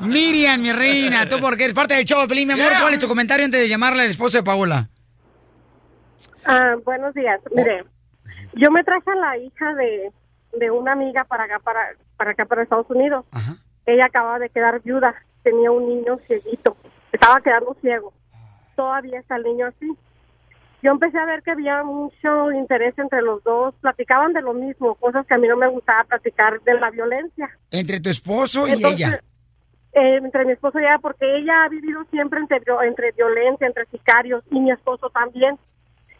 Miriam, 0.02 0.60
mi 0.60 0.72
reina, 0.72 1.28
tú 1.28 1.38
porque 1.40 1.64
eres 1.64 1.74
parte 1.74 1.94
del 1.94 2.04
show 2.04 2.20
de 2.20 2.28
Pelín, 2.28 2.48
mi 2.48 2.54
amor, 2.54 2.72
¿cuál 2.80 2.92
es 2.94 2.98
tu 3.00 3.08
comentario 3.08 3.44
antes 3.44 3.60
de 3.60 3.68
llamarle 3.68 4.02
al 4.02 4.10
esposo 4.10 4.38
de 4.38 4.42
Paola? 4.42 4.88
Ah, 6.46 6.76
buenos 6.84 7.14
días. 7.14 7.40
Mire, 7.54 7.84
yo 8.54 8.70
me 8.70 8.84
traje 8.84 9.10
a 9.10 9.14
la 9.16 9.38
hija 9.38 9.74
de, 9.74 10.10
de 10.58 10.70
una 10.70 10.92
amiga 10.92 11.24
para 11.24 11.44
acá, 11.44 11.58
para, 11.60 11.80
para 12.16 12.32
acá, 12.32 12.44
para 12.44 12.62
Estados 12.62 12.88
Unidos. 12.90 13.24
Ajá. 13.32 13.56
Ella 13.86 14.06
acaba 14.06 14.38
de 14.38 14.48
quedar 14.50 14.80
viuda, 14.82 15.14
tenía 15.42 15.70
un 15.70 15.88
niño 15.88 16.18
cieguito, 16.18 16.76
estaba 17.12 17.40
quedando 17.40 17.76
ciego. 17.80 18.12
Todavía 18.76 19.20
está 19.20 19.36
el 19.36 19.44
niño 19.44 19.66
así. 19.66 19.92
yo 20.82 20.90
empecé 20.90 21.18
a 21.18 21.26
ver 21.26 21.42
que 21.42 21.50
había 21.52 21.82
mucho 21.84 22.50
interés 22.52 22.98
entre 22.98 23.22
los 23.22 23.42
dos, 23.44 23.74
platicaban 23.80 24.32
de 24.32 24.42
lo 24.42 24.52
mismo, 24.54 24.94
cosas 24.96 25.26
que 25.26 25.34
a 25.34 25.38
mí 25.38 25.46
no 25.48 25.56
me 25.56 25.68
gustaba 25.68 26.04
platicar 26.04 26.60
de 26.62 26.74
la 26.80 26.90
violencia. 26.90 27.50
Entre 27.70 28.00
tu 28.00 28.08
esposo 28.10 28.66
y 28.66 28.72
Entonces, 28.72 29.00
ella. 29.00 29.20
eh, 29.92 30.16
entre 30.16 30.44
mi 30.46 30.52
esposo 30.52 30.78
y 30.80 30.82
ella, 30.82 30.98
porque 31.00 31.36
ella 31.38 31.64
ha 31.64 31.68
vivido 31.68 32.04
siempre 32.10 32.40
entre, 32.40 32.60
entre 32.86 33.12
violencia, 33.12 33.66
entre 33.66 33.84
sicarios, 33.86 34.42
y 34.50 34.60
mi 34.60 34.70
esposo 34.72 35.08
también. 35.10 35.58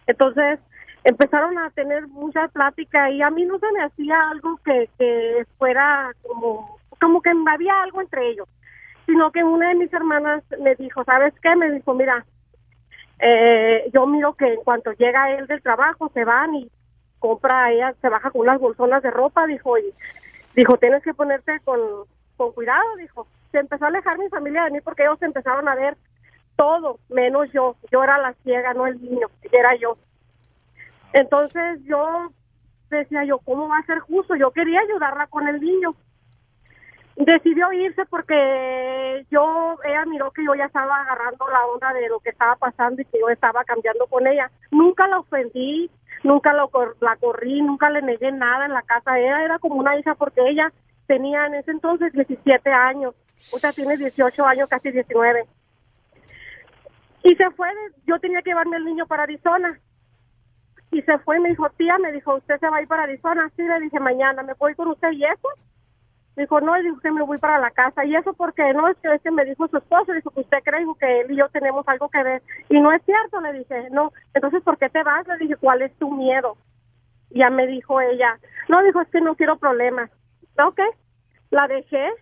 Entonces, 0.07 0.61
empezaron 1.05 1.59
a 1.59 1.71
tener 1.71 2.09
mucha 2.09 2.49
plática 2.49 3.11
y 3.11 3.23
a 3.23 3.31
mí 3.31 3.45
no 3.45 3.59
se 3.59 3.71
me 3.73 3.83
hacía 3.83 4.19
algo 4.31 4.59
que, 4.65 4.89
que 4.99 5.45
fuera 5.59 6.13
como, 6.23 6.79
como 7.01 7.21
que 7.21 7.31
había 7.51 7.83
algo 7.83 8.01
entre 8.01 8.31
ellos, 8.31 8.49
sino 9.07 9.31
que 9.31 9.45
una 9.45 9.69
de 9.69 9.75
mis 9.75 9.93
hermanas 9.93 10.43
me 10.59 10.75
dijo, 10.77 11.05
¿sabes 11.05 11.35
qué? 11.43 11.55
Me 11.57 11.71
dijo, 11.71 11.95
mira, 11.95 12.25
eh, 13.19 13.91
yo 13.93 14.07
miro 14.07 14.35
que 14.35 14.55
en 14.55 14.63
cuanto 14.63 14.93
llega 14.93 15.31
él 15.31 15.47
del 15.47 15.63
trabajo 15.63 16.11
se 16.15 16.25
van 16.25 16.55
y 16.55 16.71
compra 17.19 17.73
ella, 17.73 17.95
se 18.01 18.09
baja 18.09 18.31
con 18.31 18.43
unas 18.43 18.61
bolsonas 18.61 19.03
de 19.03 19.11
ropa, 19.11 19.47
dijo, 19.47 19.79
y 19.79 19.95
dijo, 20.55 20.77
tienes 20.79 21.03
que 21.03 21.15
ponerte 21.15 21.61
con, 21.61 21.81
con 22.37 22.53
cuidado, 22.53 22.97
dijo. 22.99 23.27
Se 23.53 23.61
empezó 23.61 23.85
a 23.85 23.89
alejar 23.89 24.19
mi 24.19 24.29
familia 24.29 24.65
de 24.65 24.73
mí 24.73 24.81
porque 24.81 25.05
ellos 25.05 25.23
empezaron 25.23 25.69
a 25.69 25.75
ver 25.75 25.97
todo, 26.57 26.99
menos 27.09 27.51
yo. 27.53 27.77
Yo 27.91 28.03
era 28.03 28.19
la 28.19 28.35
ciega, 28.45 28.75
no 28.75 28.87
el 28.87 29.01
niño, 29.01 29.29
era 29.53 29.77
yo. 29.77 29.97
Entonces 31.13 31.81
yo 31.85 32.33
decía 32.91 33.25
yo, 33.25 33.39
¿cómo 33.39 33.69
va 33.69 33.79
a 33.79 33.87
ser 33.87 34.01
justo? 34.01 34.35
Yo 34.37 34.51
quería 34.51 34.81
ayudarla 34.81 35.27
con 35.29 35.49
el 35.49 35.61
niño. 35.61 35.95
Decidió 37.17 37.73
irse 37.73 38.05
porque 38.07 39.25
yo, 39.31 39.77
ella 39.85 40.05
miró 40.07 40.33
que 40.33 40.45
yo 40.45 40.55
ya 40.55 40.65
estaba 40.65 41.01
agarrando 41.01 41.49
la 41.49 41.65
onda 41.67 41.93
de 41.93 42.09
lo 42.09 42.19
que 42.19 42.31
estaba 42.31 42.57
pasando 42.57 43.01
y 43.01 43.05
que 43.05 43.21
yo 43.21 43.29
estaba 43.29 43.63
cambiando 43.65 44.07
con 44.07 44.27
ella. 44.27 44.51
Nunca 44.73 45.07
la 45.07 45.21
ofendí, 45.21 45.91
nunca 46.25 46.53
lo 46.53 46.71
la 47.01 47.17
corrí, 47.17 47.63
nunca 47.63 47.91
le 47.91 48.03
negué 48.03 48.33
nada 48.33 48.67
en 48.67 48.73
la 48.73 48.83
casa. 48.83 49.19
Ella 49.19 49.45
era 49.45 49.59
como 49.61 49.77
una 49.77 49.97
hija 49.97 50.17
porque 50.17 50.41
ella 50.49 50.73
tenía 51.07 51.47
en 51.47 51.55
ese 51.55 51.71
entonces 51.71 52.13
17 52.13 52.73
años. 52.73 53.15
Ahorita 53.53 53.73
tiene 53.73 53.97
18 53.97 54.45
años, 54.45 54.69
casi 54.69 54.91
19. 54.91 55.47
Y 57.25 57.35
se 57.37 57.51
fue, 57.53 57.69
yo 58.07 58.19
tenía 58.21 58.43
que 58.43 58.51
llevarme 58.51 58.77
el 58.77 58.85
niño 58.85 59.07
para 59.07 59.23
Arizona. 59.23 59.81
Y 60.91 61.01
se 61.03 61.19
fue, 61.21 61.41
me 61.41 61.49
dijo, 61.49 61.69
tía, 61.71 61.99
me 61.99 62.13
dijo, 62.13 62.37
¿usted 62.37 62.61
se 62.61 62.69
va 62.69 62.77
a 62.77 62.83
ir 62.83 62.87
para 62.87 63.05
Arizona? 63.05 63.51
Sí, 63.57 63.63
le 63.63 63.81
dije, 63.81 63.99
mañana, 63.99 64.43
¿me 64.43 64.53
voy 64.53 64.75
con 64.75 64.89
usted 64.89 65.11
y 65.13 65.25
eso? 65.25 65.49
Me 66.37 66.43
dijo, 66.43 66.61
no, 66.61 66.77
le 66.77 66.91
dije, 66.91 67.11
me 67.11 67.23
voy 67.23 67.39
para 67.39 67.59
la 67.59 67.71
casa. 67.71 68.05
Y 68.05 68.15
eso 68.15 68.35
porque 68.35 68.75
no, 68.75 68.89
es 68.89 68.99
que, 68.99 69.13
es 69.13 69.23
que 69.23 69.31
me 69.31 69.47
dijo 69.47 69.67
su 69.69 69.79
esposo, 69.79 70.13
dijo 70.13 70.31
que 70.31 70.41
usted 70.41 70.59
cree 70.63 70.85
que 71.01 71.21
él 71.23 71.31
y 71.31 71.37
yo 71.37 71.49
tenemos 71.49 71.89
algo 71.89 72.11
que 72.11 72.23
ver. 72.23 72.43
Y 72.69 72.79
no 72.79 72.93
es 72.93 73.03
cierto, 73.05 73.41
le 73.41 73.55
dije, 73.55 73.89
no. 73.91 74.13
Entonces, 74.35 74.63
¿por 74.63 74.77
qué 74.77 74.91
te 74.91 75.03
vas? 75.03 75.27
Le 75.27 75.39
dije, 75.39 75.57
¿cuál 75.57 75.81
es 75.81 75.97
tu 75.97 76.11
miedo? 76.11 76.59
Y 77.31 77.39
ya 77.39 77.49
me 77.49 77.67
dijo 77.67 78.03
ella, 78.03 78.39
no, 78.69 78.83
dijo, 78.83 79.01
es 79.01 79.09
que 79.09 79.23
no 79.23 79.35
quiero 79.35 79.57
problemas. 79.57 80.11
Ok, 80.63 80.79
la 81.51 81.69
dejé, 81.69 82.13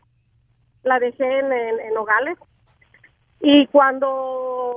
la 0.85 1.00
dejé 1.00 1.40
en, 1.40 1.52
en, 1.52 1.80
en 1.80 1.94
Nogales. 1.94 2.38
Y 3.44 3.66
cuando 3.66 4.72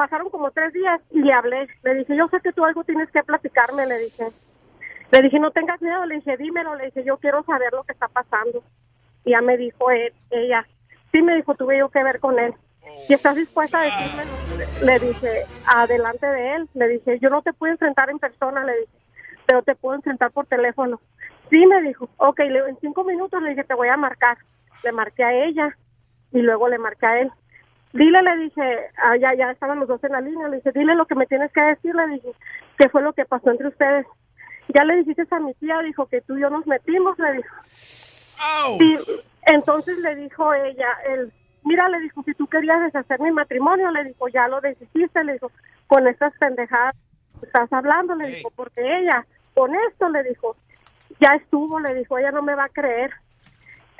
pasaron 0.00 0.30
como 0.30 0.50
tres 0.50 0.72
días, 0.72 0.98
le 1.10 1.30
hablé, 1.30 1.68
le 1.82 1.94
dije, 1.94 2.16
yo 2.16 2.26
sé 2.28 2.40
que 2.40 2.54
tú 2.54 2.64
algo 2.64 2.84
tienes 2.84 3.10
que 3.10 3.22
platicarme, 3.22 3.86
le 3.86 3.98
dije. 3.98 4.28
Le 5.12 5.20
dije, 5.20 5.38
no 5.38 5.50
tengas 5.50 5.78
miedo, 5.82 6.06
le 6.06 6.14
dije, 6.14 6.38
dímelo, 6.38 6.74
le 6.74 6.86
dije, 6.86 7.04
yo 7.04 7.18
quiero 7.18 7.42
saber 7.42 7.70
lo 7.74 7.84
que 7.84 7.92
está 7.92 8.08
pasando. 8.08 8.64
Y 9.26 9.32
ya 9.32 9.42
me 9.42 9.58
dijo 9.58 9.90
él- 9.90 10.14
ella, 10.30 10.66
sí 11.12 11.20
me 11.20 11.34
dijo, 11.36 11.54
tuve 11.54 11.76
yo 11.76 11.90
que 11.90 12.02
ver 12.02 12.18
con 12.18 12.38
él. 12.38 12.54
Si 13.06 13.12
estás 13.12 13.36
dispuesta 13.36 13.78
a 13.78 13.84
decírmelo, 13.84 14.38
le- 14.80 14.98
dije, 15.00 15.44
adelante 15.66 16.26
de 16.26 16.54
él, 16.54 16.68
le 16.72 16.88
dije, 16.88 17.18
yo 17.18 17.28
no 17.28 17.42
te 17.42 17.52
puedo 17.52 17.70
enfrentar 17.74 18.08
en 18.08 18.18
persona, 18.18 18.64
le 18.64 18.72
dije, 18.80 18.92
pero 19.44 19.62
te 19.62 19.74
puedo 19.74 19.96
enfrentar 19.96 20.30
por 20.32 20.46
teléfono. 20.46 20.98
Sí, 21.50 21.66
me 21.66 21.82
dijo, 21.82 22.08
ok, 22.16 22.40
en 22.40 22.78
cinco 22.80 23.04
minutos 23.04 23.42
le 23.42 23.50
dije, 23.50 23.64
te 23.64 23.74
voy 23.74 23.88
a 23.88 23.98
marcar. 23.98 24.38
Le 24.82 24.92
marqué 24.92 25.24
a 25.24 25.34
ella 25.44 25.76
y 26.32 26.40
luego 26.40 26.68
le 26.70 26.78
marqué 26.78 27.04
a 27.04 27.20
él. 27.20 27.30
Dile, 27.92 28.22
le 28.22 28.36
dije, 28.36 28.78
ah, 28.98 29.16
ya, 29.16 29.34
ya 29.34 29.50
estaban 29.50 29.80
los 29.80 29.88
dos 29.88 30.02
en 30.04 30.12
la 30.12 30.20
línea, 30.20 30.48
le 30.48 30.56
dije, 30.56 30.70
dile 30.72 30.94
lo 30.94 31.06
que 31.06 31.16
me 31.16 31.26
tienes 31.26 31.50
que 31.52 31.60
decir, 31.60 31.94
le 31.94 32.06
dije, 32.06 32.30
qué 32.78 32.88
fue 32.88 33.02
lo 33.02 33.12
que 33.12 33.24
pasó 33.24 33.50
entre 33.50 33.68
ustedes. 33.68 34.06
Ya 34.68 34.84
le 34.84 34.96
dijiste 34.96 35.26
a 35.30 35.40
mi 35.40 35.54
tía, 35.54 35.80
dijo 35.80 36.06
que 36.06 36.20
tú 36.20 36.36
y 36.36 36.42
yo 36.42 36.50
nos 36.50 36.66
metimos, 36.66 37.18
le 37.18 37.32
dijo. 37.32 37.56
Sí, 38.78 38.96
entonces 39.46 39.98
le 39.98 40.14
dijo 40.14 40.54
ella, 40.54 40.88
él, 41.08 41.32
mira, 41.64 41.88
le 41.88 42.00
dijo, 42.00 42.22
si 42.22 42.34
tú 42.34 42.46
querías 42.46 42.80
deshacer 42.80 43.20
mi 43.20 43.32
matrimonio, 43.32 43.90
le 43.90 44.04
dijo, 44.04 44.28
ya 44.28 44.46
lo 44.46 44.60
deshiciste, 44.60 45.24
le 45.24 45.34
dijo, 45.34 45.50
con 45.88 46.06
estas 46.06 46.32
pendejadas 46.38 46.94
estás 47.42 47.72
hablando, 47.72 48.14
le 48.14 48.28
dijo, 48.28 48.50
porque 48.54 48.80
ella, 48.98 49.26
con 49.54 49.74
esto, 49.74 50.08
le 50.08 50.22
dijo, 50.22 50.56
ya 51.20 51.34
estuvo, 51.34 51.80
le 51.80 51.94
dijo, 51.94 52.18
ella 52.18 52.30
no 52.30 52.42
me 52.42 52.54
va 52.54 52.64
a 52.64 52.68
creer. 52.68 53.10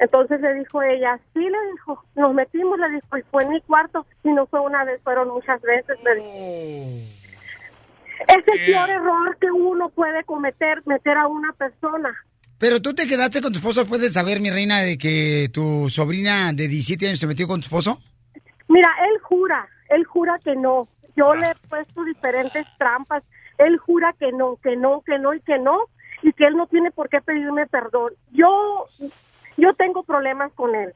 Entonces 0.01 0.41
le 0.41 0.55
dijo 0.55 0.83
ella, 0.83 1.21
sí, 1.35 1.41
le 1.41 1.73
dijo, 1.73 2.03
nos 2.17 2.35
metimos, 2.35 2.79
le 2.79 2.89
dijo, 2.91 3.19
y 3.19 3.23
fue 3.31 3.45
en 3.45 3.51
mi 3.51 3.61
cuarto, 3.61 4.07
y 4.25 4.31
no 4.31 4.47
fue 4.47 4.61
una 4.61 4.83
vez, 4.85 4.99
fueron 5.05 5.29
muchas 5.29 5.61
veces, 5.61 5.99
le 6.03 6.15
dijo. 6.17 7.21
Es 8.27 8.49
el 8.49 8.67
peor 8.67 8.91
error 8.91 9.37
que 9.39 9.51
uno 9.51 9.91
puede 9.91 10.25
cometer, 10.25 10.83
meter 10.87 11.19
a 11.19 11.27
una 11.27 11.53
persona. 11.53 12.15
Pero 12.59 12.81
tú 12.81 12.95
te 12.95 13.07
quedaste 13.07 13.43
con 13.43 13.53
tu 13.53 13.59
esposo, 13.59 13.87
¿puedes 13.87 14.15
saber, 14.15 14.41
mi 14.41 14.51
reina, 14.51 14.81
de 14.81 14.97
que 14.97 15.51
tu 15.53 15.89
sobrina 15.91 16.53
de 16.55 16.69
17 16.69 17.07
años 17.07 17.19
se 17.19 17.27
metió 17.27 17.47
con 17.47 17.61
tu 17.61 17.67
esposo? 17.67 18.01
Mira, 18.69 18.89
él 19.11 19.21
jura, 19.21 19.69
él 19.91 20.05
jura 20.05 20.39
que 20.43 20.57
no. 20.57 20.89
Yo 21.15 21.35
le 21.35 21.51
he 21.51 21.55
puesto 21.69 22.05
diferentes 22.05 22.67
trampas. 22.79 23.23
Él 23.59 23.77
jura 23.77 24.15
que 24.19 24.33
no, 24.33 24.57
que 24.63 24.77
no, 24.77 25.03
que 25.03 25.19
no 25.19 25.35
y 25.35 25.41
que 25.41 25.59
no, 25.59 25.87
y 26.23 26.33
que 26.33 26.47
él 26.47 26.57
no 26.57 26.67
tiene 26.67 26.91
por 26.91 27.09
qué 27.09 27.21
pedirme 27.21 27.67
perdón. 27.67 28.13
Yo, 28.31 28.87
yo 29.57 29.75
tengo 29.75 30.03
problemas 30.03 30.53
con 30.55 30.75
él. 30.75 30.95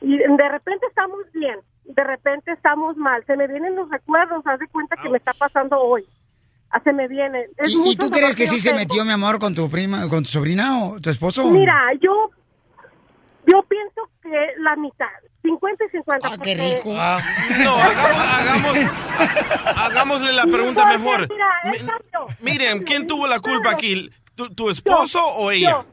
Y 0.00 0.18
de 0.18 0.48
repente 0.48 0.86
estamos 0.88 1.20
bien, 1.32 1.58
de 1.84 2.04
repente 2.04 2.52
estamos 2.52 2.96
mal. 2.96 3.24
Se 3.26 3.36
me 3.36 3.46
vienen 3.46 3.76
los 3.76 3.88
recuerdos, 3.90 4.44
haz 4.46 4.58
de 4.58 4.68
cuenta 4.68 4.96
que 4.96 5.08
me 5.08 5.18
está 5.18 5.32
pasando 5.32 5.78
hoy. 5.80 6.04
Ah, 6.70 6.80
Se 6.82 6.92
me 6.92 7.06
viene. 7.06 7.46
Es 7.58 7.70
¿Y, 7.70 7.96
tú 7.96 8.10
crees 8.10 8.34
que 8.34 8.46
sí 8.46 8.58
se 8.58 8.72
metió, 8.72 9.04
mi 9.04 9.12
amor, 9.12 9.38
con 9.38 9.54
tu 9.54 9.68
prima, 9.68 10.08
con 10.08 10.22
tu 10.22 10.30
sobrina 10.30 10.84
o 10.84 11.00
tu 11.00 11.10
esposo? 11.10 11.44
Mira, 11.50 11.78
yo, 12.00 12.30
yo 13.46 13.62
pienso 13.64 14.08
que 14.22 14.54
la 14.58 14.74
mitad, 14.76 15.06
50 15.42 15.84
y 15.84 15.88
50. 15.90 16.28
Ah, 16.28 16.38
qué 16.42 16.54
rico. 16.54 16.88
No, 16.88 17.76
hagamos, 17.76 18.26
hagamos, 18.38 19.76
hagámosle 19.76 20.32
la 20.32 20.44
pregunta 20.44 20.86
mejor. 20.86 21.28
Mira. 21.28 21.98
Miren, 22.40 22.82
¿quién 22.84 23.06
tuvo 23.06 23.26
la 23.26 23.38
culpa 23.38 23.70
aquí? 23.72 24.10
¿Tu, 24.34 24.54
tu 24.54 24.70
esposo 24.70 25.22
o 25.22 25.50
ella? 25.50 25.70
Yo, 25.70 25.86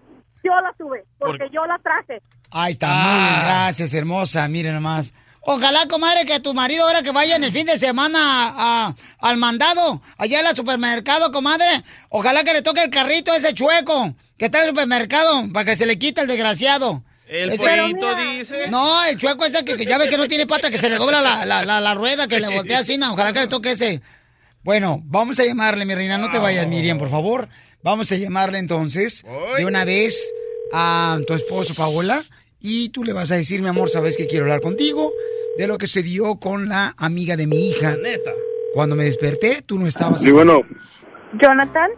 yo 0.43 0.51
la 0.62 0.74
tuve, 0.77 1.03
porque 1.17 1.38
Por- 1.46 1.51
yo 1.51 1.65
la 1.65 1.77
traje. 1.79 2.22
Ahí 2.51 2.72
está, 2.72 2.93
muy 2.93 3.13
bien, 3.19 3.39
gracias, 3.41 3.93
hermosa, 3.93 4.48
miren 4.48 4.74
nomás. 4.75 5.13
Ojalá, 5.41 5.88
comadre, 5.88 6.25
que 6.25 6.39
tu 6.39 6.53
marido 6.53 6.86
ahora 6.86 7.01
que 7.01 7.12
vaya 7.12 7.36
en 7.36 7.43
el 7.43 7.51
fin 7.51 7.65
de 7.65 7.79
semana 7.79 8.19
a- 8.22 8.96
al 9.19 9.38
mandado, 9.38 10.01
allá 10.17 10.41
al 10.48 10.55
supermercado, 10.55 11.31
comadre, 11.31 11.84
ojalá 12.10 12.43
que 12.43 12.53
le 12.53 12.62
toque 12.62 12.84
el 12.84 12.89
carrito 12.89 13.34
ese 13.34 13.53
chueco 13.53 14.13
que 14.38 14.46
está 14.46 14.58
en 14.60 14.63
el 14.65 14.69
supermercado 14.72 15.48
para 15.53 15.65
que 15.65 15.75
se 15.75 15.86
le 15.86 15.98
quite 15.98 16.22
el 16.22 16.27
desgraciado. 16.27 17.03
El 17.27 17.51
Ese- 17.51 17.63
pollito 17.63 18.15
dice. 18.15 18.67
No, 18.69 19.03
el 19.05 19.17
chueco 19.17 19.46
ese 19.46 19.63
que, 19.63 19.77
que 19.77 19.86
ya 19.86 19.98
ve 20.00 20.10
que 20.10 20.17
no 20.17 20.27
tiene 20.27 20.48
pata, 20.48 20.72
que 20.72 20.77
se 20.79 20.89
le 20.89 20.98
dobla 20.98 21.22
la, 21.22 21.46
la, 21.46 21.63
la, 21.63 21.79
la 21.79 21.93
rueda, 21.93 22.27
que 22.27 22.39
le 22.39 22.48
voltea 22.50 22.79
así, 22.79 22.98
no, 22.98 23.13
ojalá 23.13 23.31
que 23.34 23.41
le 23.41 23.48
toque 23.48 23.72
ese. 23.72 24.01
Bueno, 24.63 25.01
vamos 25.05 25.39
a 25.39 25.46
llamarle, 25.46 25.86
mi 25.86 25.96
reina, 25.96 26.17
no 26.17 26.29
te 26.31 26.38
vayas, 26.39 26.67
Miriam, 26.67 26.98
por 26.98 27.10
favor. 27.10 27.48
Vamos 27.83 28.12
a 28.12 28.15
llamarle 28.15 28.57
entonces 28.59 29.25
de 29.57 29.65
una 29.65 29.86
vez 29.86 30.33
a 30.74 31.17
tu 31.27 31.33
esposo, 31.33 31.74
Paola, 31.77 32.21
y 32.59 32.89
tú 32.91 33.03
le 33.03 33.13
vas 33.13 33.31
a 33.31 33.36
decir, 33.36 33.62
mi 33.62 33.69
amor, 33.69 33.89
sabes 33.89 34.17
que 34.17 34.27
quiero 34.27 34.45
hablar 34.45 34.59
contigo 34.62 35.12
de 35.57 35.67
lo 35.67 35.77
que 35.77 35.88
se 35.88 36.03
dio 36.03 36.36
con 36.39 36.67
la 36.67 36.93
amiga 36.98 37.36
de 37.38 37.48
mi 37.48 37.69
hija. 37.69 37.95
Neta. 38.01 38.31
Cuando 38.74 38.95
me 38.95 39.05
desperté, 39.05 39.62
tú 39.65 39.79
no 39.79 39.88
estabas. 39.88 40.21
Sí, 40.21 40.29
bueno. 40.31 40.62
Jonathan, 41.41 41.89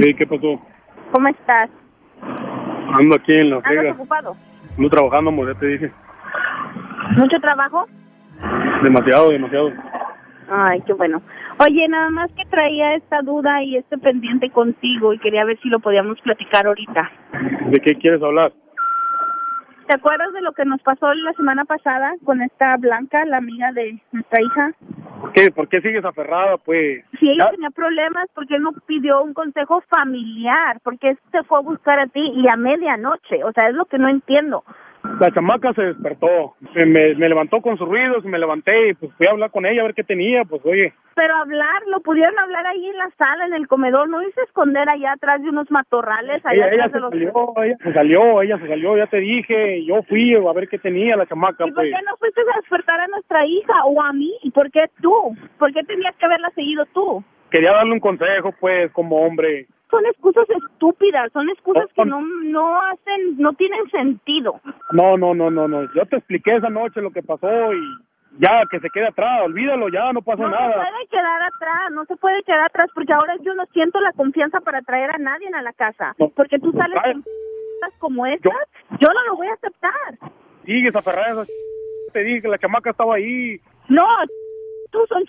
Sí, 0.00 0.14
¿qué 0.14 0.26
pasó? 0.26 0.60
¿cómo 1.12 1.28
estás? 1.28 1.70
Ando 2.22 3.16
aquí 3.16 3.32
en 3.32 3.50
la 3.50 3.56
¿Andas 3.56 3.64
friega. 3.72 3.92
ocupado? 3.92 4.36
Ando 4.76 4.90
trabajando, 4.90 5.30
amor, 5.30 5.52
ya 5.54 5.58
te 5.60 5.66
dije. 5.66 5.92
¿Mucho 7.16 7.36
trabajo? 7.40 7.86
Demasiado, 8.82 9.30
demasiado. 9.30 9.70
Ay, 10.50 10.80
qué 10.86 10.92
bueno. 10.94 11.20
Oye, 11.60 11.86
nada 11.88 12.10
más 12.10 12.30
que 12.32 12.44
traía 12.46 12.94
esta 12.94 13.20
duda 13.22 13.62
y 13.62 13.74
este 13.76 13.98
pendiente 13.98 14.50
contigo 14.50 15.12
y 15.12 15.18
quería 15.18 15.44
ver 15.44 15.58
si 15.60 15.68
lo 15.68 15.80
podíamos 15.80 16.20
platicar 16.22 16.66
ahorita. 16.66 17.10
¿De 17.66 17.80
qué 17.80 17.94
quieres 17.96 18.22
hablar? 18.22 18.52
¿Te 19.86 19.94
acuerdas 19.96 20.32
de 20.34 20.42
lo 20.42 20.52
que 20.52 20.64
nos 20.66 20.82
pasó 20.82 21.12
la 21.14 21.32
semana 21.32 21.64
pasada 21.64 22.12
con 22.24 22.42
esta 22.42 22.76
Blanca, 22.76 23.24
la 23.24 23.38
amiga 23.38 23.72
de 23.72 23.98
nuestra 24.12 24.42
hija? 24.42 24.72
¿Por 25.22 25.32
qué? 25.32 25.50
¿Por 25.50 25.68
qué 25.68 25.80
sigues 25.80 26.04
aferrada, 26.04 26.58
pues? 26.58 27.02
Si 27.18 27.28
ella 27.30 27.44
Ya- 27.46 27.50
tenía 27.50 27.70
problemas, 27.70 28.28
¿por 28.34 28.46
qué 28.46 28.58
no 28.58 28.72
pidió 28.86 29.22
un 29.22 29.32
consejo 29.32 29.82
familiar? 29.88 30.78
¿Por 30.82 30.98
qué 30.98 31.16
se 31.32 31.42
fue 31.44 31.58
a 31.58 31.62
buscar 31.62 31.98
a 32.00 32.06
ti 32.06 32.20
y 32.20 32.46
a 32.48 32.56
medianoche? 32.56 33.42
O 33.44 33.52
sea, 33.52 33.68
es 33.68 33.74
lo 33.74 33.86
que 33.86 33.98
no 33.98 34.08
entiendo. 34.08 34.62
La 35.20 35.30
chamaca 35.32 35.72
se 35.74 35.82
despertó, 35.82 36.54
me, 36.74 36.86
me- 36.86 37.14
me 37.14 37.28
levantó 37.28 37.60
con 37.60 37.76
sus 37.78 37.88
ruidos 37.88 38.24
me 38.24 38.38
levanté 38.38 38.90
y 38.90 38.94
pues 38.94 39.12
fui 39.16 39.26
a 39.26 39.30
hablar 39.30 39.50
con 39.50 39.64
ella 39.66 39.80
a 39.82 39.84
ver 39.86 39.94
qué 39.94 40.04
tenía, 40.04 40.44
pues 40.44 40.60
oye, 40.64 40.92
Pero 41.14 41.36
hablar, 41.36 41.82
lo 41.88 42.00
pudieron 42.00 42.38
hablar 42.38 42.66
ahí 42.66 42.86
en 42.86 42.96
la 42.98 43.10
sala, 43.16 43.46
en 43.46 43.54
el 43.54 43.66
comedor, 43.68 44.08
no 44.08 44.22
hice 44.22 44.40
esconder 44.42 44.88
allá 44.88 45.12
atrás 45.12 45.42
de 45.42 45.48
unos 45.48 45.70
matorrales, 45.70 46.44
allá 46.44 46.66
ella, 46.66 46.68
ella 46.74 46.84
atrás 46.86 46.92
de 46.92 47.18
se 47.18 47.24
los... 47.26 47.34
salió, 47.34 47.62
ella 47.64 47.76
se 47.82 47.92
salió, 47.92 48.42
ella 48.42 48.58
se 48.58 48.68
salió, 48.68 48.96
ya 48.96 49.06
te 49.06 49.18
dije, 49.18 49.84
yo 49.84 50.02
fui 50.02 50.34
a 50.34 50.52
ver 50.52 50.68
qué 50.68 50.78
tenía 50.78 51.16
la 51.16 51.26
chamaca, 51.26 51.64
¿Y 51.66 51.70
por 51.72 51.82
pues. 51.82 51.94
qué 51.94 52.02
no 52.04 52.16
fuiste 52.18 52.40
a 52.42 52.56
despertar 52.60 53.00
a 53.00 53.06
nuestra 53.08 53.46
hija 53.46 53.84
o 53.86 54.00
a 54.02 54.12
mí? 54.12 54.32
¿Y 54.42 54.50
por 54.50 54.70
qué 54.70 54.84
tú? 55.00 55.12
¿Por 55.58 55.72
qué 55.72 55.82
tenías 55.84 56.14
que 56.16 56.26
haberla 56.26 56.50
seguido 56.50 56.84
tú? 56.92 57.24
Quería 57.50 57.72
darle 57.72 57.92
un 57.94 58.00
consejo, 58.00 58.52
pues, 58.60 58.92
como 58.92 59.24
hombre. 59.24 59.66
Son 59.90 60.04
excusas 60.06 60.44
estúpidas, 60.50 61.32
son 61.32 61.48
excusas 61.48 61.86
que 61.94 62.04
no, 62.04 62.20
no 62.20 62.80
hacen, 62.82 63.38
no 63.38 63.52
tienen 63.54 63.88
sentido. 63.90 64.60
No, 64.92 65.16
no, 65.16 65.34
no, 65.34 65.50
no, 65.50 65.66
no. 65.66 65.82
Yo 65.94 66.04
te 66.06 66.16
expliqué 66.16 66.56
esa 66.56 66.68
noche 66.68 67.00
lo 67.00 67.10
que 67.10 67.22
pasó 67.22 67.72
y 67.72 67.80
ya, 68.38 68.62
que 68.70 68.80
se 68.80 68.90
quede 68.90 69.06
atrás, 69.08 69.40
olvídalo, 69.44 69.88
ya 69.88 70.12
no 70.12 70.20
pasa 70.20 70.42
No 70.42 70.50
se 70.50 70.54
nada. 70.56 70.74
puede 70.74 71.06
quedar 71.10 71.42
atrás, 71.42 71.90
no 71.92 72.04
se 72.04 72.16
puede 72.16 72.42
quedar 72.42 72.66
atrás 72.66 72.90
porque 72.94 73.12
ahora 73.14 73.34
yo 73.42 73.54
no 73.54 73.64
siento 73.72 73.98
la 74.00 74.12
confianza 74.12 74.60
para 74.60 74.82
traer 74.82 75.10
a 75.10 75.18
nadie 75.18 75.48
a 75.54 75.62
la 75.62 75.72
casa. 75.72 76.14
Porque 76.36 76.58
tú 76.58 76.70
sales 76.72 77.00
con 77.02 77.22
cosas 77.22 77.98
como 77.98 78.26
estas, 78.26 78.52
yo 79.00 79.08
no 79.08 79.24
lo 79.24 79.36
voy 79.36 79.46
a 79.46 79.54
aceptar. 79.54 80.30
Sigues 80.66 80.94
aferrada 80.94 81.28
a 81.40 81.42
esa 81.44 81.52
te 82.12 82.24
dije 82.24 82.42
que 82.42 82.48
la 82.48 82.58
chamaca 82.58 82.90
estaba 82.90 83.14
ahí. 83.16 83.58
No, 83.88 84.04
tú 84.90 84.98
son 85.08 85.22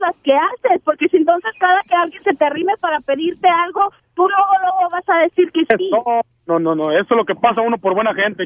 las 0.00 0.16
que 0.22 0.32
haces, 0.34 0.80
porque 0.84 1.08
si 1.08 1.16
entonces 1.18 1.50
cada 1.58 1.80
que 1.88 1.94
alguien 1.94 2.22
se 2.22 2.34
te 2.36 2.44
arrime 2.44 2.72
para 2.80 2.98
pedirte 3.00 3.48
algo, 3.48 3.90
tú 4.14 4.26
luego, 4.28 4.52
luego 4.62 4.90
vas 4.90 5.08
a 5.08 5.18
decir 5.20 5.50
que 5.52 5.60
sí. 5.76 5.90
No, 5.90 6.20
no, 6.46 6.58
no, 6.58 6.74
no, 6.74 6.92
eso 6.92 7.06
es 7.10 7.16
lo 7.16 7.24
que 7.24 7.34
pasa 7.34 7.60
uno 7.60 7.78
por 7.78 7.94
buena 7.94 8.14
gente. 8.14 8.44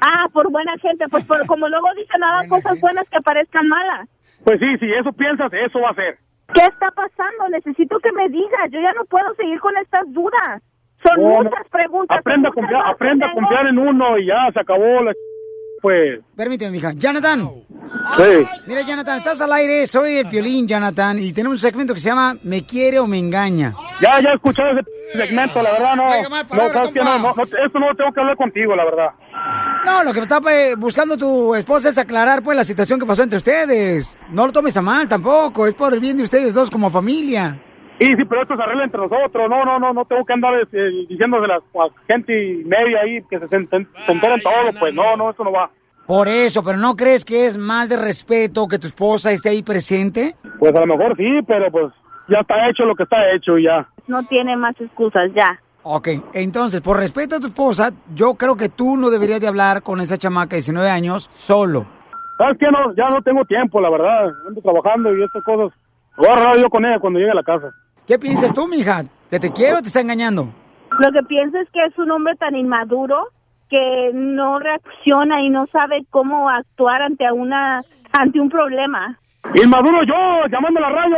Ah, 0.00 0.26
por 0.32 0.50
buena 0.50 0.76
gente, 0.78 1.04
pues 1.08 1.24
por- 1.24 1.46
como 1.46 1.68
luego 1.68 1.86
dicen 1.96 2.20
nada 2.20 2.46
cosas 2.48 2.80
buenas 2.80 3.08
que 3.08 3.20
parezcan 3.20 3.68
malas. 3.68 4.08
Pues 4.44 4.58
sí, 4.58 4.66
si 4.78 4.92
eso 4.92 5.12
piensas, 5.12 5.52
eso 5.52 5.80
va 5.80 5.90
a 5.90 5.94
ser. 5.94 6.18
¿Qué 6.52 6.60
está 6.60 6.90
pasando? 6.90 7.48
Necesito 7.50 7.98
que 8.00 8.10
me 8.12 8.28
digas, 8.28 8.70
yo 8.70 8.80
ya 8.80 8.92
no 8.94 9.04
puedo 9.04 9.32
seguir 9.36 9.60
con 9.60 9.76
estas 9.78 10.02
dudas. 10.12 10.60
Son 11.04 11.20
muchas 11.20 11.68
preguntas. 11.70 12.18
Aprenda 12.18 12.48
a 12.48 12.52
confiar, 12.52 12.82
aprenda 12.86 13.26
a 13.28 13.32
confiar 13.32 13.66
en 13.68 13.78
uno 13.78 14.18
y 14.18 14.26
ya, 14.26 14.50
se 14.52 14.60
acabó 14.60 15.02
la 15.02 15.12
pues. 15.80 16.20
Permíteme, 16.36 16.70
mija. 16.72 16.92
Jonathan. 16.94 17.40
Sí. 18.16 18.46
Mira, 18.66 18.82
Jonathan, 18.82 19.18
estás 19.18 19.40
al 19.40 19.52
aire. 19.52 19.86
Soy 19.86 20.16
el 20.16 20.28
Piolín, 20.28 20.66
Jonathan. 20.66 21.18
Y 21.18 21.32
tenemos 21.32 21.56
un 21.56 21.58
segmento 21.58 21.94
que 21.94 22.00
se 22.00 22.08
llama 22.08 22.36
Me 22.42 22.64
quiere 22.64 22.98
o 22.98 23.06
me 23.06 23.18
engaña. 23.18 23.74
Ya, 24.00 24.20
ya 24.20 24.30
escuché 24.34 24.62
ese 24.70 25.18
segmento, 25.18 25.60
la 25.62 25.72
verdad 25.72 25.96
no. 25.96 26.04
No, 26.04 26.48
palabra, 26.48 26.72
sabes 26.74 26.92
que 26.92 27.00
no, 27.00 27.18
no, 27.18 27.34
no, 27.34 27.42
esto 27.42 27.78
no 27.78 27.88
lo 27.88 27.94
tengo 27.94 28.12
que 28.12 28.20
hablar 28.20 28.36
contigo, 28.36 28.74
la 28.74 28.84
verdad. 28.84 29.10
No, 29.84 30.04
lo 30.04 30.12
que 30.12 30.20
está 30.20 30.40
pues, 30.40 30.76
buscando 30.76 31.16
tu 31.16 31.54
esposa 31.54 31.88
es 31.88 31.98
aclarar 31.98 32.42
pues 32.42 32.56
la 32.56 32.64
situación 32.64 33.00
que 33.00 33.06
pasó 33.06 33.22
entre 33.22 33.38
ustedes. 33.38 34.16
No 34.30 34.46
lo 34.46 34.52
tomes 34.52 34.76
a 34.76 34.82
mal 34.82 35.08
tampoco. 35.08 35.66
Es 35.66 35.74
por 35.74 35.92
el 35.92 36.00
bien 36.00 36.16
de 36.16 36.22
ustedes 36.24 36.54
dos 36.54 36.70
como 36.70 36.90
familia. 36.90 37.58
Sí, 37.98 38.06
sí, 38.16 38.24
pero 38.28 38.42
esto 38.42 38.56
se 38.56 38.62
arregla 38.62 38.84
entre 38.84 39.00
nosotros. 39.00 39.48
No, 39.48 39.64
no, 39.64 39.78
no, 39.78 39.92
no 39.92 40.04
tengo 40.04 40.24
que 40.24 40.32
andar 40.32 40.54
este, 40.60 40.78
diciéndose 41.08 41.52
a 41.52 41.60
gente 42.06 42.32
y 42.32 42.64
media 42.64 43.00
ahí 43.02 43.22
que 43.28 43.38
se, 43.38 43.48
se, 43.48 43.58
se 43.58 44.12
enteren 44.12 44.40
todo, 44.42 44.72
pues 44.78 44.94
no, 44.94 45.16
no, 45.16 45.30
eso 45.30 45.44
no 45.44 45.52
va. 45.52 45.70
Por 46.06 46.28
eso, 46.28 46.62
pero 46.64 46.78
¿no 46.78 46.96
crees 46.96 47.24
que 47.24 47.46
es 47.46 47.56
más 47.56 47.88
de 47.88 47.96
respeto 47.96 48.66
que 48.66 48.78
tu 48.78 48.88
esposa 48.88 49.30
esté 49.30 49.50
ahí 49.50 49.62
presente? 49.62 50.34
Pues 50.58 50.74
a 50.74 50.80
lo 50.80 50.86
mejor 50.86 51.16
sí, 51.16 51.40
pero 51.46 51.70
pues 51.70 51.92
ya 52.28 52.38
está 52.40 52.68
hecho 52.68 52.84
lo 52.84 52.94
que 52.94 53.04
está 53.04 53.16
hecho 53.34 53.56
y 53.56 53.64
ya. 53.64 53.88
No 54.08 54.22
tiene 54.24 54.56
más 54.56 54.78
excusas, 54.80 55.30
ya. 55.34 55.60
Ok, 55.84 56.08
entonces, 56.32 56.80
por 56.80 56.96
respeto 56.96 57.36
a 57.36 57.40
tu 57.40 57.46
esposa, 57.46 57.90
yo 58.14 58.34
creo 58.34 58.56
que 58.56 58.68
tú 58.68 58.96
no 58.96 59.10
deberías 59.10 59.40
de 59.40 59.48
hablar 59.48 59.82
con 59.82 60.00
esa 60.00 60.16
chamaca 60.18 60.50
de 60.50 60.56
19 60.56 60.88
años 60.90 61.28
solo. 61.32 61.86
¿Sabes 62.38 62.56
qué? 62.58 62.66
No, 62.70 62.94
ya 62.94 63.08
no 63.08 63.22
tengo 63.22 63.44
tiempo, 63.44 63.80
la 63.80 63.90
verdad. 63.90 64.32
Ando 64.48 64.60
trabajando 64.60 65.16
y 65.16 65.22
estas 65.22 65.42
cosas. 65.44 65.76
Voy 66.16 66.28
a 66.28 66.32
hablar 66.32 66.58
yo 66.58 66.68
con 66.68 66.84
ella 66.84 66.98
cuando 67.00 67.18
llegue 67.18 67.30
a 67.30 67.36
la 67.36 67.42
casa. 67.42 67.70
¿Qué 68.06 68.18
piensas 68.18 68.52
tú, 68.52 68.66
mija? 68.66 69.04
¿Que 69.30 69.38
te 69.40 69.52
quiero 69.52 69.78
o 69.78 69.80
te 69.80 69.88
está 69.88 70.00
engañando? 70.00 70.48
Lo 70.98 71.12
que 71.12 71.22
pienso 71.26 71.58
es 71.58 71.68
que 71.70 71.84
es 71.84 71.98
un 71.98 72.10
hombre 72.10 72.34
tan 72.36 72.54
inmaduro 72.54 73.28
que 73.72 74.10
no 74.12 74.58
reacciona 74.58 75.40
y 75.40 75.48
no 75.48 75.66
sabe 75.68 76.04
cómo 76.10 76.50
actuar 76.50 77.00
ante 77.00 77.24
una 77.32 77.80
ante 78.12 78.38
un 78.38 78.50
problema. 78.50 79.18
Inmaduro 79.54 80.02
yo, 80.04 80.46
llamando 80.50 80.78
a 80.78 80.82
la 80.82 80.90
radio. 80.90 81.16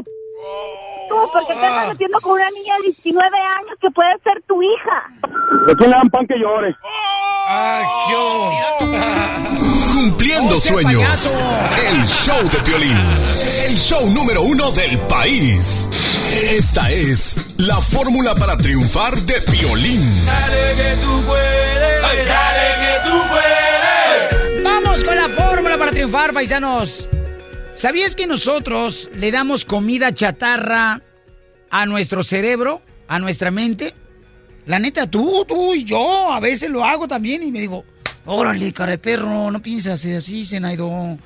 Tú, 1.09 1.17
porque 1.33 1.55
te 1.55 1.67
estás 1.67 1.88
metiendo 1.88 2.21
con 2.21 2.33
una 2.33 2.51
niña 2.51 2.77
de 2.77 2.83
19 2.85 3.38
años 3.38 3.77
que 3.81 3.90
puede 3.90 4.11
ser 4.23 4.43
tu 4.47 4.62
hija. 4.62 5.11
¿De 5.67 5.77
quién 5.77 5.90
le 5.90 5.97
dan 5.97 6.11
pan 6.11 6.27
que 6.27 6.35
llore? 6.38 6.75
Cumpliendo 9.93 10.59
sueños. 10.59 11.33
El 11.77 12.05
show 12.05 12.43
de 12.49 12.59
Piolín. 12.61 12.99
El 13.67 13.77
show 13.77 14.11
número 14.11 14.43
uno 14.43 14.71
del 14.73 14.99
país. 15.01 15.88
Esta 16.51 16.90
es 16.90 17.38
la 17.59 17.77
fórmula 17.77 18.35
para 18.35 18.57
triunfar 18.57 19.14
de 19.23 19.35
Piolín. 19.51 20.27
Dale 20.27 20.75
que 20.77 20.97
tú 21.03 21.23
puedes, 21.27 22.27
dale 22.27 22.69
que 22.81 23.11
tú 23.11 23.29
puedes. 23.29 24.64
Vamos 24.64 25.05
con 25.05 25.17
la 25.17 25.29
fórmula 25.29 25.79
para 25.79 25.90
triunfar, 25.93 26.33
paisanos. 26.33 27.09
¿Sabías 27.74 28.14
que 28.14 28.28
nosotros 28.28 29.10
le 29.14 29.32
damos 29.32 29.64
comida 29.64 30.14
chatarra 30.14 31.02
a 31.70 31.87
nuestro 31.87 32.22
cerebro, 32.22 32.80
a 33.08 33.18
nuestra 33.18 33.50
mente? 33.50 33.94
La 34.66 34.78
neta, 34.78 35.10
tú, 35.10 35.44
tú 35.46 35.74
y 35.74 35.84
yo 35.84 36.32
a 36.32 36.38
veces 36.38 36.70
lo 36.70 36.84
hago 36.84 37.08
también 37.08 37.42
y 37.42 37.50
me 37.50 37.60
digo, 37.60 37.84
órale, 38.26 38.72
cara 38.72 38.92
de 38.92 38.98
perro, 38.98 39.50
no 39.50 39.60
piensas 39.60 40.04
así, 40.04 40.46
Zenaido. 40.46 41.18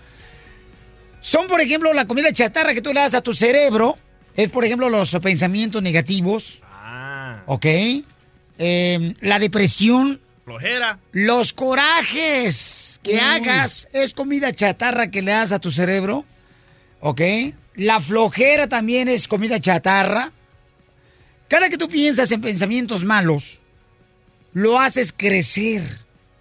Son, 1.20 1.46
por 1.48 1.60
ejemplo, 1.60 1.92
la 1.92 2.06
comida 2.06 2.32
chatarra 2.32 2.72
que 2.72 2.80
tú 2.80 2.94
le 2.94 3.00
das 3.00 3.14
a 3.14 3.20
tu 3.20 3.34
cerebro, 3.34 3.98
es, 4.34 4.48
por 4.48 4.64
ejemplo, 4.64 4.88
los 4.88 5.10
pensamientos 5.22 5.82
negativos, 5.82 6.60
¿ok? 7.46 7.66
Eh, 8.58 9.14
la 9.20 9.38
depresión, 9.38 10.20
Flojera. 10.44 10.98
los 11.12 11.52
corajes 11.52 13.00
que 13.02 13.20
hagas 13.20 13.86
es 13.92 14.14
comida 14.14 14.52
chatarra 14.52 15.10
que 15.10 15.20
le 15.20 15.32
das 15.32 15.52
a 15.52 15.58
tu 15.58 15.70
cerebro. 15.70 16.24
¿Ok? 17.00 17.20
La 17.74 18.00
flojera 18.00 18.68
también 18.68 19.08
es 19.08 19.28
comida 19.28 19.60
chatarra. 19.60 20.32
Cada 21.48 21.70
que 21.70 21.78
tú 21.78 21.88
piensas 21.88 22.30
en 22.32 22.40
pensamientos 22.40 23.04
malos, 23.04 23.60
lo 24.52 24.78
haces 24.78 25.14
crecer. 25.16 25.82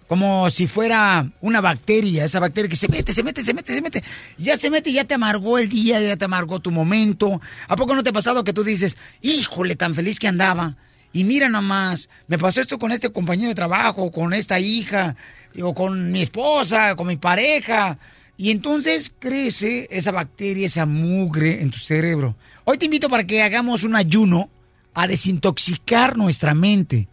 Como 0.08 0.50
si 0.50 0.66
fuera 0.66 1.30
una 1.42 1.60
bacteria, 1.60 2.24
esa 2.24 2.40
bacteria 2.40 2.70
que 2.70 2.76
se 2.76 2.88
mete, 2.88 3.12
se 3.12 3.22
mete, 3.22 3.44
se 3.44 3.52
mete, 3.52 3.74
se 3.74 3.82
mete. 3.82 4.02
Ya 4.38 4.56
se 4.56 4.70
mete, 4.70 4.90
ya 4.90 5.04
te 5.04 5.14
amargó 5.14 5.58
el 5.58 5.68
día, 5.68 6.00
ya 6.00 6.16
te 6.16 6.24
amargó 6.24 6.60
tu 6.60 6.70
momento. 6.70 7.42
¿A 7.68 7.76
poco 7.76 7.94
no 7.94 8.02
te 8.02 8.10
ha 8.10 8.14
pasado 8.14 8.42
que 8.42 8.54
tú 8.54 8.64
dices, 8.64 8.96
híjole, 9.20 9.76
tan 9.76 9.94
feliz 9.94 10.18
que 10.18 10.26
andaba? 10.26 10.76
Y 11.12 11.24
mira 11.24 11.48
nomás, 11.48 12.08
me 12.26 12.38
pasó 12.38 12.60
esto 12.60 12.78
con 12.78 12.90
este 12.90 13.10
compañero 13.10 13.48
de 13.48 13.54
trabajo, 13.54 14.10
con 14.10 14.32
esta 14.32 14.58
hija, 14.58 15.14
o 15.62 15.74
con 15.74 16.10
mi 16.10 16.22
esposa, 16.22 16.96
con 16.96 17.06
mi 17.06 17.16
pareja. 17.16 17.98
Y 18.40 18.52
entonces 18.52 19.12
crece 19.18 19.88
esa 19.90 20.12
bacteria, 20.12 20.68
esa 20.68 20.86
mugre 20.86 21.60
en 21.60 21.72
tu 21.72 21.78
cerebro. 21.78 22.36
Hoy 22.64 22.78
te 22.78 22.84
invito 22.84 23.10
para 23.10 23.26
que 23.26 23.42
hagamos 23.42 23.82
un 23.82 23.96
ayuno 23.96 24.48
a 24.94 25.08
desintoxicar 25.08 26.16
nuestra 26.16 26.54
mente. 26.54 27.08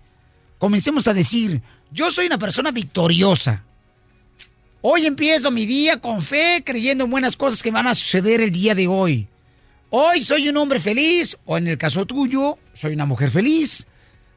Comencemos 0.59 1.07
a 1.07 1.15
decir, 1.15 1.63
yo 1.91 2.11
soy 2.11 2.27
una 2.27 2.37
persona 2.37 2.69
victoriosa. 2.69 3.63
Hoy 4.81 5.07
empiezo 5.07 5.49
mi 5.49 5.65
día 5.65 5.99
con 5.99 6.21
fe, 6.21 6.61
creyendo 6.63 7.05
en 7.05 7.09
buenas 7.09 7.35
cosas 7.35 7.63
que 7.63 7.71
van 7.71 7.87
a 7.87 7.95
suceder 7.95 8.39
el 8.39 8.51
día 8.51 8.75
de 8.75 8.87
hoy. 8.87 9.27
Hoy 9.89 10.21
soy 10.21 10.47
un 10.47 10.57
hombre 10.57 10.79
feliz, 10.79 11.35
o 11.45 11.57
en 11.57 11.67
el 11.67 11.79
caso 11.79 12.05
tuyo, 12.05 12.59
soy 12.75 12.93
una 12.93 13.07
mujer 13.07 13.31
feliz. 13.31 13.87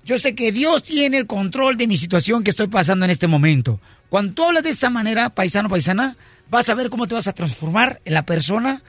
Yo 0.06 0.18
sé 0.18 0.34
que 0.34 0.52
Dios 0.52 0.84
tiene 0.84 1.18
el 1.18 1.26
control 1.26 1.76
de 1.76 1.86
mi 1.86 1.98
situación 1.98 2.42
que 2.42 2.48
estoy 2.48 2.68
pasando 2.68 3.04
en 3.04 3.10
este 3.10 3.26
momento. 3.26 3.78
Cuando 4.08 4.32
tú 4.32 4.44
hablas 4.44 4.62
de 4.62 4.70
esta 4.70 4.88
manera, 4.88 5.28
paisano, 5.28 5.68
paisana, 5.68 6.16
vas 6.50 6.68
a 6.68 6.74
ver 6.74 6.90
cómo 6.90 7.06
te 7.06 7.14
vas 7.14 7.26
a 7.26 7.32
transformar 7.32 8.00
en 8.04 8.14
la 8.14 8.24
persona 8.24 8.82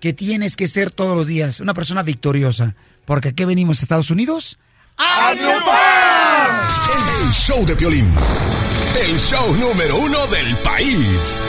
que 0.00 0.12
tienes 0.12 0.56
que 0.56 0.66
ser 0.66 0.90
todos 0.90 1.16
los 1.16 1.26
días, 1.26 1.60
una 1.60 1.74
persona 1.74 2.02
victoriosa. 2.02 2.74
Porque 3.04 3.28
aquí 3.28 3.44
venimos 3.44 3.80
a 3.80 3.82
Estados 3.82 4.10
Unidos 4.10 4.58
¡A 4.98 5.32
triunfar! 5.32 6.62
El 7.22 7.32
show 7.32 7.66
de 7.66 7.76
Piolín. 7.76 8.10
El 8.98 9.18
show 9.18 9.54
número 9.56 9.96
uno 9.96 10.26
del 10.28 10.56
país. 10.56 11.42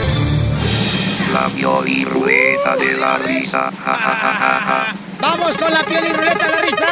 La 1.32 1.48
Pioli 1.48 2.04
Rueda 2.04 2.76
de 2.76 2.96
la 2.96 3.18
Risa. 3.18 3.70
Ja, 3.84 3.94
ja, 3.94 4.60
ja. 4.60 4.94
¡Vamos 5.20 5.56
con 5.56 5.72
la 5.72 5.82
piel 5.82 6.04
y 6.08 6.12
ruleta 6.12 6.46
de 6.46 6.52
la 6.52 6.60
risa! 6.60 6.86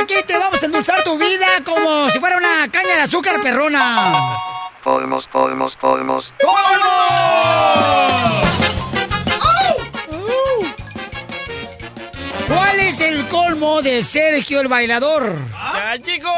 Aquí 0.00 0.14
te 0.26 0.36
vamos 0.36 0.60
a 0.62 0.66
endulzar 0.66 1.04
tu 1.04 1.16
vida 1.18 1.46
como 1.64 2.10
si 2.10 2.18
fuera 2.18 2.36
una 2.36 2.68
caña 2.70 2.96
de 2.96 3.02
azúcar 3.02 3.40
perrona. 3.42 4.36
Colmos, 4.86 5.26
colmos, 5.32 5.76
colmos. 5.78 6.32
¿Cuál 12.46 12.78
es 12.78 13.00
el 13.00 13.26
colmo 13.26 13.82
de 13.82 14.04
Sergio 14.04 14.60
el 14.60 14.68
bailador? 14.68 15.36
Ya, 15.74 15.98
chico. 16.00 16.30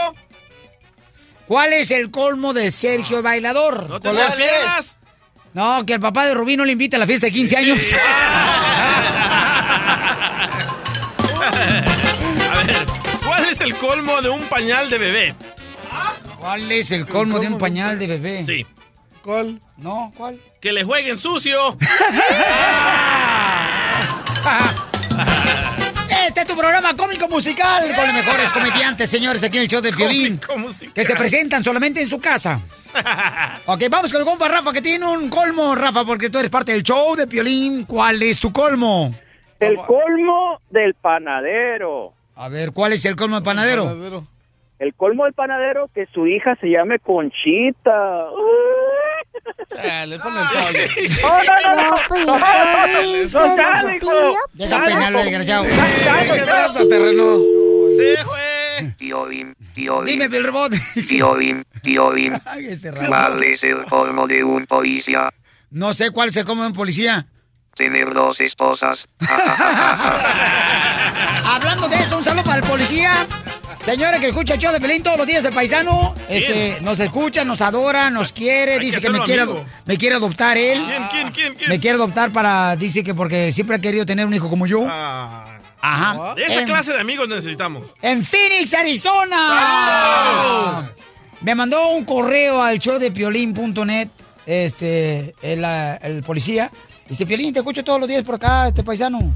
¿Cuál 1.47 1.75
es 1.75 1.91
el 1.91 2.11
colmo 2.11 2.55
de 2.55 2.71
Sergio 2.71 3.19
el 3.19 3.23
Bailador? 3.23 3.87
¿No 3.87 4.01
te 4.01 4.15
las 4.15 4.35
piernas? 4.35 4.97
No, 5.53 5.85
que 5.85 5.93
el 5.93 6.01
papá 6.01 6.25
de 6.25 6.33
Rubí 6.33 6.57
no 6.57 6.65
le 6.65 6.73
invita 6.73 6.97
a 6.97 7.01
la 7.01 7.07
fiesta 7.07 7.27
de 7.27 7.33
15 7.33 7.57
años. 7.59 7.87
A 11.43 12.63
ver, 12.65 12.87
¿cuál 13.27 13.45
es 13.45 13.61
el 13.61 13.77
colmo 13.77 14.23
de 14.23 14.31
un 14.31 14.41
pañal 14.45 14.89
de 14.89 14.97
bebé? 14.97 15.35
¿Cuál 16.39 16.71
es 16.71 16.91
el 16.93 17.07
colmo 17.07 17.39
de 17.39 17.49
un 17.49 17.59
pañal 17.59 17.99
de 17.99 18.07
bebé? 18.07 18.45
Sí. 18.47 18.67
¿Cuál? 19.23 19.61
No, 19.77 20.13
¿cuál? 20.17 20.41
Que 20.61 20.73
le 20.73 20.85
jueguen 20.85 21.19
sucio. 21.19 21.77
Este 26.27 26.43
es 26.43 26.47
tu 26.47 26.57
programa 26.57 26.95
cómico 26.95 27.27
musical 27.27 27.95
con 27.95 28.05
los 28.07 28.15
mejores 28.15 28.53
comediantes, 28.53 29.09
señores, 29.11 29.43
aquí 29.43 29.57
en 29.57 29.65
el 29.65 29.69
show 29.69 29.81
de 29.81 29.91
Violín. 29.93 30.37
Cómico 30.37 30.59
musical. 30.69 30.95
Que 30.95 31.05
se 31.05 31.17
presentan 31.17 31.65
solamente 31.65 32.01
en 32.03 32.09
su 32.09 32.21
casa. 32.21 32.61
Ok, 33.67 33.83
vamos 33.91 34.11
con 34.11 34.21
el 34.23 34.27
compa 34.27 34.49
Rafa, 34.49 34.73
que 34.73 34.81
tiene 34.81 35.05
un 35.05 35.29
colmo, 35.29 35.75
Rafa, 35.75 36.05
porque 36.05 36.31
tú 36.31 36.39
eres 36.39 36.51
parte 36.51 36.73
del 36.73 36.83
show 36.83 37.15
de 37.17 37.27
Piolín. 37.27 37.85
¿Cuál 37.85 38.23
es 38.23 38.41
tu 38.41 38.51
colmo? 38.51 39.15
El 39.61 39.77
colmo 39.77 40.61
del 40.71 40.95
panadero. 40.95 42.15
A 42.35 42.49
ver, 42.49 42.73
¿cuál 42.73 42.95
es 42.95 43.05
el 43.05 43.15
colmo 43.15 43.37
del 43.37 43.45
panadero? 43.45 43.91
El 43.91 44.23
colmo 44.97 45.25
del 45.25 45.33
panadero 45.35 45.89
que 45.95 46.07
su 46.13 46.27
hija 46.27 46.57
se 46.61 46.69
llame 46.69 46.99
Conchita. 46.99 48.27
le 50.07 50.19
pone 50.19 50.41
el 50.41 50.47
pollo. 50.49 50.81
No, 51.23 51.43
no, 51.45 51.61
no, 51.63 51.75
no. 51.75 52.39
No, 52.39 53.57
ya, 53.57 53.97
hijo. 53.97 54.13
Deja 54.55 54.85
peinarlo, 54.85 55.19
desgraciado. 55.19 55.65
¿Qué 55.65 56.45
pasa, 56.47 56.89
terreno? 56.89 57.39
Se 57.97 58.17
fue. 58.25 58.59
Piolín, 58.97 59.57
Piolín. 59.75 60.07
Dime, 60.07 60.29
Bill 60.29 60.45
Robot. 60.45 60.73
Piolín, 61.09 61.65
Piolín. 61.83 62.41
Ay, 62.45 62.67
ese 62.67 62.91
Rafa. 62.93 63.09
¿Cuál 63.09 63.43
es 63.43 63.63
el 63.65 63.85
colmo 63.87 64.27
de 64.27 64.45
un 64.45 64.67
policía? 64.67 65.31
No 65.71 65.93
sé 65.95 66.11
cuál 66.11 66.29
es 66.29 66.37
el 66.37 66.45
colmo 66.45 66.63
de 66.63 66.69
un 66.69 66.75
policía. 66.75 67.27
Tener 67.75 68.13
dos 68.13 68.41
esposas. 68.41 69.07
Hablando 71.45 71.89
de 71.89 71.97
eso, 71.97 72.19
un 72.19 72.25
saludo 72.25 72.45
para 72.45 72.57
el 72.57 72.63
policía. 72.63 73.27
Señores 73.91 74.21
que 74.21 74.29
escucha 74.29 74.55
el 74.55 74.61
show 74.61 74.73
de 74.73 74.81
Pelín 74.81 75.03
todos 75.03 75.17
los 75.19 75.27
días 75.27 75.43
del 75.43 75.53
paisano, 75.55 76.15
este, 76.29 76.79
nos 76.83 77.01
escucha, 77.01 77.45
nos 77.45 77.61
adora, 77.63 78.11
nos 78.11 78.33
quiere, 78.33 78.75
Hay 78.75 78.81
dice 78.81 78.97
que 78.97 79.03
que 79.07 79.11
me 79.11 79.21
quiere, 79.21 79.45
me 79.87 79.97
quiere 79.97 80.17
adoptar 80.17 80.59
él. 80.59 80.79
¿Quién, 80.87 81.09
quién, 81.11 81.33
quién, 81.33 81.55
quién? 81.55 81.71
Me 81.71 81.81
quiere 81.81 81.97
adoptar 81.97 82.31
para, 82.31 82.77
dice 82.77 83.03
que 83.03 83.15
porque 83.15 83.51
siempre 83.53 83.77
ha 83.77 83.81
querido 83.81 84.05
tener 84.05 84.27
un 84.27 84.35
hijo 84.35 84.51
como 84.51 84.67
yo. 84.67 84.85
Ah, 84.89 85.55
Ajá. 85.81 86.35
esa 86.37 86.61
En- 86.61 86.67
clase 86.67 86.93
de 86.93 87.01
amigos 87.01 87.27
necesitamos. 87.29 87.85
En 88.03 88.23
Phoenix, 88.23 88.75
Arizona. 88.75 89.39
Me 91.41 91.55
mandó 91.55 91.91
un 91.93 92.05
correo 92.05 92.61
al 92.61 92.79
show 92.81 92.99
de 92.99 93.11
piolín.net, 93.13 94.09
este, 94.45 95.35
el, 95.41 95.65
el 95.65 96.23
policía. 96.25 96.71
Dice, 97.09 97.25
Piolín, 97.25 97.55
te 97.55 97.61
escucho 97.61 97.83
todos 97.85 98.01
los 98.01 98.09
días 98.09 98.23
por 98.23 98.35
acá, 98.35 98.69
este 98.69 98.83
paisano. 98.83 99.33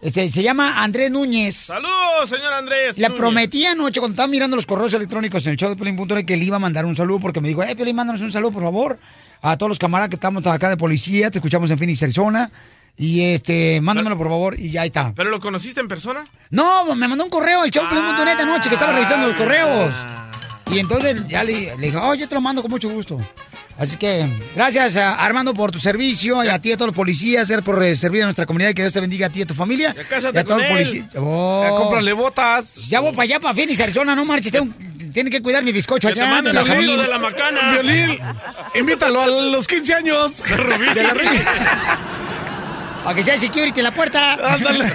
Este, 0.00 0.30
se 0.30 0.42
llama 0.42 0.82
Andrés 0.82 1.10
Núñez. 1.10 1.56
Saludos, 1.56 2.28
señor 2.28 2.52
Andrés. 2.52 2.98
Le 2.98 3.08
Núñez. 3.08 3.18
prometí 3.18 3.64
anoche, 3.64 3.98
cuando 4.00 4.12
estaba 4.14 4.28
mirando 4.28 4.54
los 4.56 4.66
correos 4.66 4.92
electrónicos 4.94 5.44
en 5.46 5.52
el 5.52 5.56
show 5.56 5.70
de 5.70 5.76
Piolín.net, 5.76 6.24
que 6.26 6.36
le 6.36 6.44
iba 6.44 6.56
a 6.56 6.60
mandar 6.60 6.84
un 6.84 6.94
saludo, 6.94 7.18
porque 7.20 7.40
me 7.40 7.48
dijo, 7.48 7.62
eh, 7.62 7.74
Piolín, 7.74 7.96
mándanos 7.96 8.20
un 8.20 8.30
saludo, 8.30 8.52
por 8.52 8.62
favor, 8.62 8.98
a 9.40 9.56
todos 9.56 9.70
los 9.70 9.78
camaradas 9.78 10.10
que 10.10 10.16
estamos 10.16 10.46
acá 10.46 10.68
de 10.68 10.76
policía, 10.76 11.30
te 11.30 11.38
escuchamos 11.38 11.70
en 11.70 11.78
Phoenix, 11.78 12.02
Arizona, 12.02 12.50
y 12.98 13.22
este, 13.22 13.80
mándamelo, 13.80 14.16
por 14.18 14.28
favor, 14.28 14.60
y 14.60 14.70
ya 14.70 14.84
está. 14.84 15.12
¿Pero 15.14 15.30
lo 15.30 15.40
conociste 15.40 15.80
en 15.80 15.88
persona? 15.88 16.24
No, 16.50 16.94
me 16.94 17.08
mandó 17.08 17.24
un 17.24 17.30
correo 17.30 17.62
al 17.62 17.70
show 17.70 17.84
de 17.84 17.90
Piolín.net 17.90 18.38
anoche, 18.40 18.68
que 18.68 18.74
estaba 18.74 18.92
revisando 18.92 19.26
los 19.28 19.36
correos. 19.36 19.94
Ah. 19.96 20.30
Y 20.70 20.78
entonces 20.78 21.26
ya 21.28 21.42
le, 21.42 21.76
le 21.76 21.86
dije, 21.86 21.96
oh, 21.96 22.14
yo 22.14 22.28
te 22.28 22.34
lo 22.34 22.40
mando 22.42 22.60
con 22.60 22.70
mucho 22.70 22.90
gusto. 22.90 23.16
Así 23.78 23.96
que 23.98 24.26
gracias 24.54 24.96
a 24.96 25.22
Armando 25.22 25.52
por 25.52 25.70
tu 25.70 25.78
servicio 25.78 26.42
y 26.42 26.48
a 26.48 26.58
ti 26.58 26.70
y 26.70 26.72
a 26.72 26.76
todos 26.76 26.88
los 26.88 26.96
policías 26.96 27.52
por 27.62 27.82
eh, 27.84 27.94
servir 27.94 28.22
a 28.22 28.26
nuestra 28.26 28.46
comunidad 28.46 28.70
y 28.70 28.74
que 28.74 28.82
Dios 28.82 28.94
te 28.94 29.00
bendiga 29.00 29.26
a 29.26 29.30
ti 29.30 29.40
y 29.40 29.42
a 29.42 29.46
tu 29.46 29.54
familia. 29.54 29.94
Ya 29.94 30.04
cásate 30.04 30.38
y 30.38 30.40
a 30.40 30.44
todos 30.44 30.58
los 30.62 30.66
policías. 30.70 31.14
Oh. 31.16 31.62
Ya 31.62 31.70
cómprale 31.76 32.12
botas. 32.14 32.74
Ya 32.88 33.00
voy 33.00 33.12
para 33.12 33.24
allá, 33.24 33.40
para 33.40 33.54
Phoenix, 33.54 33.78
Arizona, 33.80 34.14
no 34.14 34.24
marches. 34.24 34.50
Tengo, 34.50 34.72
tiene 35.12 35.30
que 35.30 35.42
cuidar 35.42 35.62
mi 35.62 35.72
bizcocho 35.72 36.08
te 36.08 36.12
allá 36.12 36.30
la 36.30 36.36
al 36.38 36.76
mundo 36.76 37.02
de 37.02 37.08
la 37.08 37.18
macana. 37.18 37.70
Violín, 37.72 38.18
invítalo 38.74 39.20
a 39.20 39.26
los 39.26 39.66
15 39.66 39.94
años. 39.94 40.42
De 40.94 41.02
la 41.02 41.14
Rubí. 41.14 41.38
Para 43.04 43.14
que 43.16 43.22
sea 43.22 43.38
security 43.38 43.80
en 43.80 43.84
la 43.84 43.92
puerta. 43.92 44.54
Ándale. 44.54 44.90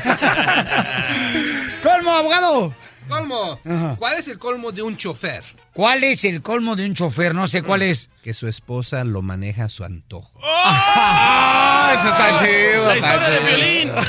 Colmo, 1.84 2.12
abogado. 2.12 2.76
Colmo. 3.08 3.60
Ajá. 3.64 3.96
¿Cuál 3.98 4.20
es 4.20 4.28
el 4.28 4.40
colmo 4.40 4.72
de 4.72 4.82
un 4.82 4.98
chofer? 4.98 5.44
¿Cuál 5.74 6.04
es 6.04 6.26
el 6.26 6.42
colmo 6.42 6.76
de 6.76 6.86
un 6.86 6.96
chofer? 6.96 7.34
No 7.34 7.48
sé 7.48 7.64
cuál 7.64 7.82
es. 7.82 8.10
Que 8.24 8.34
su 8.34 8.48
esposa 8.48 9.04
lo 9.06 9.22
maneja 9.22 9.66
a 9.66 9.70
su 9.70 9.84
antojo. 9.84 10.32
Ah, 10.64 11.96
eso 11.98 12.10
está 12.10 12.38
chido. 12.38 12.86
La 12.86 12.98
historia 12.98 13.30
de 13.30 13.38
chido. 13.40 13.48
violín. 13.48 13.92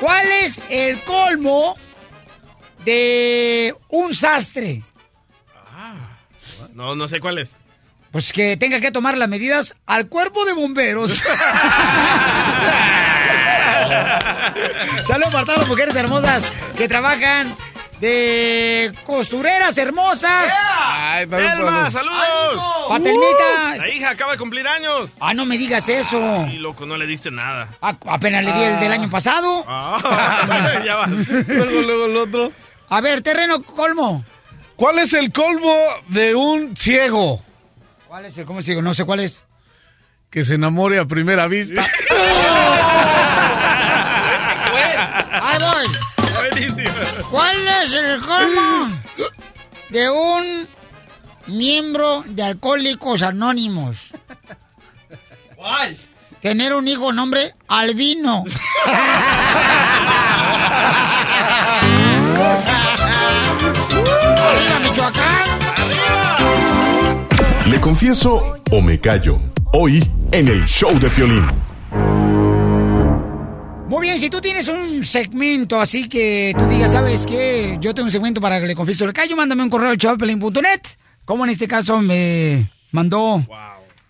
¿Cuál 0.00 0.26
es 0.28 0.60
el 0.70 1.02
colmo 1.02 1.74
de 2.84 3.74
un 3.88 4.14
sastre? 4.14 4.82
No, 6.74 6.94
no 6.94 7.08
sé 7.08 7.18
cuál 7.20 7.38
es. 7.38 7.56
Pues 8.12 8.32
que 8.32 8.56
tenga 8.56 8.80
que 8.80 8.92
tomar 8.92 9.16
las 9.18 9.28
medidas 9.28 9.74
al 9.86 10.08
cuerpo 10.08 10.44
de 10.44 10.52
bomberos. 10.52 11.10
Saludos 15.04 15.32
para 15.32 15.44
todas 15.44 15.58
las 15.60 15.68
mujeres 15.68 15.94
hermosas 15.96 16.44
que 16.76 16.86
trabajan 16.88 17.54
de 18.00 18.92
costureras 19.04 19.76
hermosas. 19.78 20.52
Ay, 20.76 21.26
también 21.26 21.52
Elma, 21.52 21.90
saludos. 21.90 22.88
Patelmita. 22.88 23.76
La 23.76 23.88
hija 23.88 24.10
acaba 24.10 24.32
de 24.32 24.38
cumplir 24.38 24.66
años. 24.66 25.10
Ah, 25.20 25.34
no 25.34 25.44
me 25.46 25.56
digas 25.58 25.88
eso. 25.88 26.46
Y 26.52 26.58
loco, 26.58 26.86
no 26.86 26.96
le 26.96 27.06
diste 27.06 27.30
nada. 27.30 27.68
Ah, 27.80 27.96
apenas 28.06 28.44
le 28.44 28.52
di 28.52 28.62
el 28.62 28.80
del 28.80 28.92
año 28.92 29.10
pasado. 29.10 29.64
Ah, 29.66 30.80
ya 30.84 30.96
va. 30.96 31.06
Luego, 31.06 31.82
luego 31.82 32.06
el 32.06 32.16
otro. 32.16 32.52
A 32.88 33.00
ver, 33.00 33.22
terreno 33.22 33.62
colmo. 33.62 34.24
¿Cuál 34.76 34.98
es 34.98 35.12
el 35.12 35.32
colmo 35.32 35.76
de 36.08 36.34
un 36.34 36.76
ciego 36.76 37.40
¿Cuál 38.08 38.26
es 38.26 38.38
el 38.38 38.44
cómo 38.44 38.60
sigo? 38.62 38.80
No 38.82 38.94
sé 38.94 39.04
cuál 39.04 39.20
es. 39.20 39.44
que 40.30 40.44
se 40.44 40.54
enamore 40.54 40.98
a 40.98 41.04
primera 41.04 41.48
vista? 41.48 41.84
es 47.84 47.92
el 47.92 48.20
colmo 48.20 48.98
de 49.90 50.08
un 50.08 50.66
miembro 51.48 52.24
de 52.26 52.42
Alcohólicos 52.42 53.20
Anónimos? 53.20 53.98
¿Cuál? 55.54 55.94
Tener 56.40 56.72
un 56.72 56.88
hijo 56.88 57.12
nombre 57.12 57.54
Albino. 57.68 58.44
¡Arriba, 64.46 64.78
Michoacán! 64.82 65.44
Le 67.66 67.80
confieso 67.80 68.60
o 68.70 68.80
me 68.80 68.98
callo. 68.98 69.38
Hoy 69.74 70.02
en 70.32 70.48
el 70.48 70.64
show 70.64 70.98
de 70.98 71.10
Piolín. 71.10 71.46
Muy 73.88 74.02
bien, 74.08 74.18
si 74.18 74.30
tú 74.30 74.40
tienes 74.40 74.66
un 74.68 75.04
segmento 75.04 75.78
así 75.80 76.08
que 76.08 76.54
tú 76.58 76.66
digas, 76.66 76.92
¿sabes 76.92 77.26
qué? 77.26 77.76
Yo 77.80 77.94
tengo 77.94 78.06
un 78.06 78.10
segmento 78.10 78.40
para 78.40 78.60
que 78.60 78.66
le 78.66 78.74
confieso 78.74 79.04
el 79.04 79.12
callo, 79.12 79.36
mándame 79.36 79.62
un 79.62 79.70
correo 79.70 79.90
al 79.90 79.98
chapelin.net. 79.98 80.80
Como 81.24 81.44
en 81.44 81.50
este 81.50 81.68
caso 81.68 82.00
me 82.00 82.70
mandó 82.90 83.44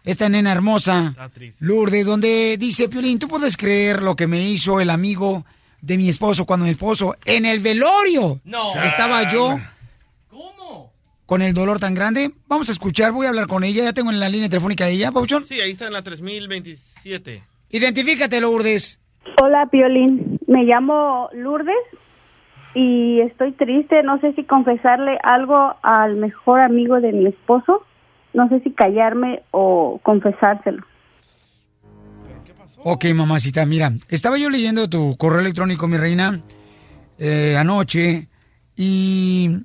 esta 0.05 0.29
nena 0.29 0.53
hermosa. 0.53 1.15
Lourdes, 1.59 2.07
donde 2.07 2.57
dice, 2.59 2.89
Piolín, 2.89 3.19
¿tú 3.19 3.29
puedes 3.29 3.57
creer 3.57 4.03
lo 4.03 4.17
que 4.17 4.27
me 4.27 4.43
hizo 4.49 4.81
el 4.81 4.91
amigo 4.91 5.45
de 5.83 5.99
mi 5.99 6.09
esposo 6.09 6.47
cuando 6.47 6.65
mi 6.65 6.71
esposo 6.71 7.17
en 7.27 7.45
el 7.45 7.61
velorio 7.61 8.41
No. 8.45 8.73
estaba 8.83 9.31
yo 9.31 9.61
¿Cómo? 10.31 10.93
con 11.27 11.43
el 11.43 11.53
dolor 11.53 11.79
tan 11.79 11.95
grande? 11.95 12.33
Vamos 12.47 12.69
a 12.69 12.73
escuchar, 12.73 13.13
voy 13.13 13.27
a 13.27 13.31
hablar 13.31 13.49
con 13.49 13.65
ella, 13.65 13.85
ya 13.85 13.93
tengo 13.93 14.11
en 14.11 14.21
la 14.21 14.29
línea 14.31 14.49
telefónica 14.49 14.85
a 14.85 14.89
ella, 14.89 15.13
Pauchón. 15.13 15.45
Sí, 15.45 15.61
ahí 15.61 15.73
está 15.73 15.89
en 15.89 15.93
la 15.93 16.03
3027. 16.03 17.43
Identifícate, 17.71 18.41
Lourdes. 18.41 18.99
Hola, 19.41 19.67
Piolín. 19.67 20.39
Me 20.47 20.65
llamo 20.65 21.29
Lourdes 21.33 21.75
y 22.75 23.21
estoy 23.21 23.53
triste. 23.53 24.03
No 24.03 24.21
sé 24.21 24.33
si 24.35 24.45
confesarle 24.45 25.19
algo 25.23 25.75
al 25.83 26.17
mejor 26.17 26.61
amigo 26.61 27.01
de 27.01 27.13
mi 27.13 27.27
esposo. 27.27 27.85
No 28.33 28.49
sé 28.49 28.61
si 28.61 28.73
callarme 28.73 29.43
o 29.51 30.01
confesárselo. 30.03 30.85
Ok, 32.87 33.07
mamacita, 33.15 33.65
mira, 33.65 33.93
estaba 34.09 34.37
yo 34.37 34.51
leyendo 34.51 34.91
tu 34.91 35.17
correo 35.17 35.41
electrónico, 35.41 35.89
mi 35.89 35.97
reina, 35.97 36.41
eh, 37.19 37.57
anoche, 37.57 38.29
y 38.77 39.57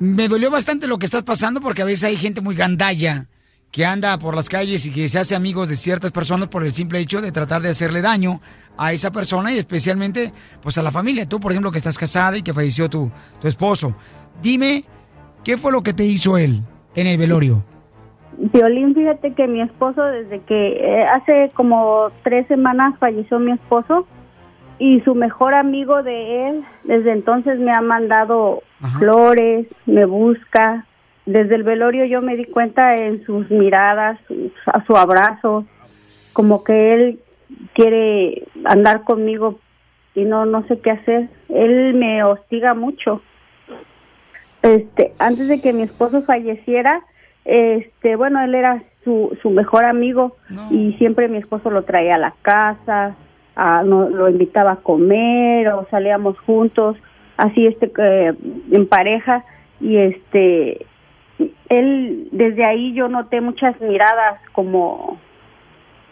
me 0.00 0.26
dolió 0.26 0.50
bastante 0.50 0.88
lo 0.88 0.98
que 0.98 1.06
estás 1.06 1.22
pasando 1.22 1.60
porque 1.60 1.82
a 1.82 1.84
veces 1.84 2.04
hay 2.04 2.16
gente 2.16 2.40
muy 2.40 2.56
gandalla 2.56 3.28
que 3.76 3.84
anda 3.84 4.16
por 4.16 4.34
las 4.34 4.48
calles 4.48 4.86
y 4.86 4.90
que 4.90 5.06
se 5.06 5.18
hace 5.18 5.36
amigos 5.36 5.68
de 5.68 5.76
ciertas 5.76 6.10
personas 6.10 6.48
por 6.48 6.62
el 6.62 6.72
simple 6.72 6.98
hecho 6.98 7.20
de 7.20 7.30
tratar 7.30 7.60
de 7.60 7.68
hacerle 7.68 8.00
daño 8.00 8.40
a 8.78 8.94
esa 8.94 9.12
persona 9.12 9.52
y 9.52 9.58
especialmente 9.58 10.32
pues 10.62 10.78
a 10.78 10.82
la 10.82 10.90
familia. 10.90 11.28
Tú, 11.28 11.38
por 11.38 11.52
ejemplo, 11.52 11.70
que 11.70 11.76
estás 11.76 11.98
casada 11.98 12.38
y 12.38 12.40
que 12.40 12.54
falleció 12.54 12.88
tu, 12.88 13.10
tu 13.38 13.48
esposo. 13.48 13.94
Dime, 14.40 14.84
¿qué 15.44 15.58
fue 15.58 15.72
lo 15.72 15.82
que 15.82 15.92
te 15.92 16.06
hizo 16.06 16.38
él 16.38 16.62
en 16.94 17.06
el 17.06 17.18
velorio? 17.18 17.64
Violín, 18.38 18.94
fíjate 18.94 19.34
que 19.34 19.46
mi 19.46 19.60
esposo, 19.60 20.02
desde 20.04 20.40
que 20.40 20.68
eh, 20.68 21.04
hace 21.12 21.50
como 21.52 22.10
tres 22.24 22.46
semanas 22.48 22.94
falleció 22.98 23.38
mi 23.38 23.52
esposo 23.52 24.06
y 24.78 25.02
su 25.02 25.14
mejor 25.14 25.52
amigo 25.52 26.02
de 26.02 26.48
él, 26.48 26.64
desde 26.84 27.12
entonces 27.12 27.58
me 27.58 27.72
ha 27.72 27.82
mandado 27.82 28.62
flores, 28.98 29.66
me 29.84 30.06
busca. 30.06 30.86
Desde 31.26 31.56
el 31.56 31.64
velorio 31.64 32.04
yo 32.04 32.22
me 32.22 32.36
di 32.36 32.44
cuenta 32.44 32.96
en 32.96 33.24
sus 33.24 33.50
miradas, 33.50 34.18
a 34.66 34.84
su 34.84 34.96
abrazo, 34.96 35.66
como 36.32 36.62
que 36.64 36.94
él 36.94 37.18
quiere 37.74 38.44
andar 38.64 39.02
conmigo 39.04 39.58
y 40.14 40.24
no 40.24 40.46
no 40.46 40.64
sé 40.68 40.78
qué 40.80 40.92
hacer. 40.92 41.28
Él 41.48 41.94
me 41.94 42.22
hostiga 42.24 42.74
mucho. 42.74 43.22
Este, 44.62 45.12
antes 45.18 45.48
de 45.48 45.60
que 45.60 45.72
mi 45.72 45.82
esposo 45.82 46.22
falleciera, 46.22 47.02
este, 47.44 48.16
bueno, 48.16 48.40
él 48.42 48.54
era 48.54 48.82
su, 49.04 49.36
su 49.42 49.50
mejor 49.50 49.84
amigo 49.84 50.36
y 50.70 50.92
siempre 50.94 51.28
mi 51.28 51.38
esposo 51.38 51.70
lo 51.70 51.82
traía 51.84 52.16
a 52.16 52.18
la 52.18 52.34
casa, 52.42 53.14
a- 53.54 53.82
no- 53.84 54.08
lo 54.08 54.28
invitaba 54.28 54.72
a 54.72 54.76
comer 54.76 55.68
o 55.68 55.86
salíamos 55.90 56.38
juntos, 56.40 56.96
así 57.36 57.66
este 57.66 57.92
eh, 57.98 58.34
en 58.72 58.88
pareja 58.88 59.44
y 59.80 59.96
este 59.98 60.86
él 61.68 62.28
desde 62.32 62.64
ahí 62.64 62.92
yo 62.94 63.08
noté 63.08 63.40
muchas 63.40 63.80
miradas 63.80 64.40
como 64.52 65.18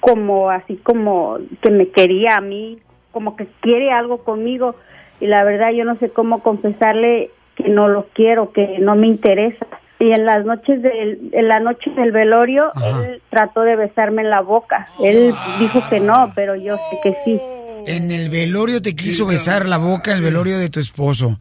como 0.00 0.50
así 0.50 0.76
como 0.76 1.38
que 1.62 1.70
me 1.70 1.88
quería 1.88 2.36
a 2.36 2.40
mí, 2.42 2.78
como 3.10 3.36
que 3.36 3.46
quiere 3.62 3.90
algo 3.90 4.18
conmigo 4.22 4.76
y 5.20 5.26
la 5.26 5.44
verdad 5.44 5.70
yo 5.72 5.84
no 5.84 5.96
sé 5.98 6.10
cómo 6.10 6.42
confesarle 6.42 7.30
que 7.56 7.68
no 7.68 7.88
lo 7.88 8.08
quiero, 8.12 8.52
que 8.52 8.78
no 8.80 8.96
me 8.96 9.06
interesa. 9.06 9.66
Y 10.00 10.10
en 10.10 10.26
las 10.26 10.44
noches 10.44 10.82
del 10.82 11.30
en 11.32 11.48
la 11.48 11.60
noche 11.60 11.90
del 11.92 12.12
velorio 12.12 12.70
él 12.84 13.22
trató 13.30 13.62
de 13.62 13.76
besarme 13.76 14.22
en 14.22 14.30
la 14.30 14.40
boca. 14.40 14.88
Él 15.02 15.32
dijo 15.58 15.82
que 15.88 16.00
no, 16.00 16.32
pero 16.34 16.54
yo 16.56 16.76
sé 16.76 16.98
que 17.02 17.16
sí. 17.24 17.40
En 17.86 18.10
el 18.10 18.28
velorio 18.28 18.82
te 18.82 18.94
quiso 18.94 19.26
besar 19.26 19.66
la 19.66 19.78
boca, 19.78 20.12
el 20.12 20.22
velorio 20.22 20.58
de 20.58 20.68
tu 20.68 20.80
esposo. 20.80 21.38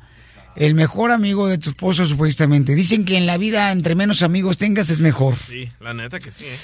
El 0.55 0.75
mejor 0.75 1.11
amigo 1.11 1.47
de 1.47 1.57
tu 1.57 1.71
esposo, 1.71 2.05
supuestamente. 2.05 2.75
Dicen 2.75 3.05
que 3.05 3.17
en 3.17 3.25
la 3.25 3.37
vida, 3.37 3.71
entre 3.71 3.95
menos 3.95 4.21
amigos 4.23 4.57
tengas, 4.57 4.89
es 4.89 4.99
mejor. 4.99 5.35
Sí, 5.35 5.71
la 5.79 5.93
neta 5.93 6.19
que 6.19 6.31
sí, 6.31 6.45
¿eh? 6.45 6.57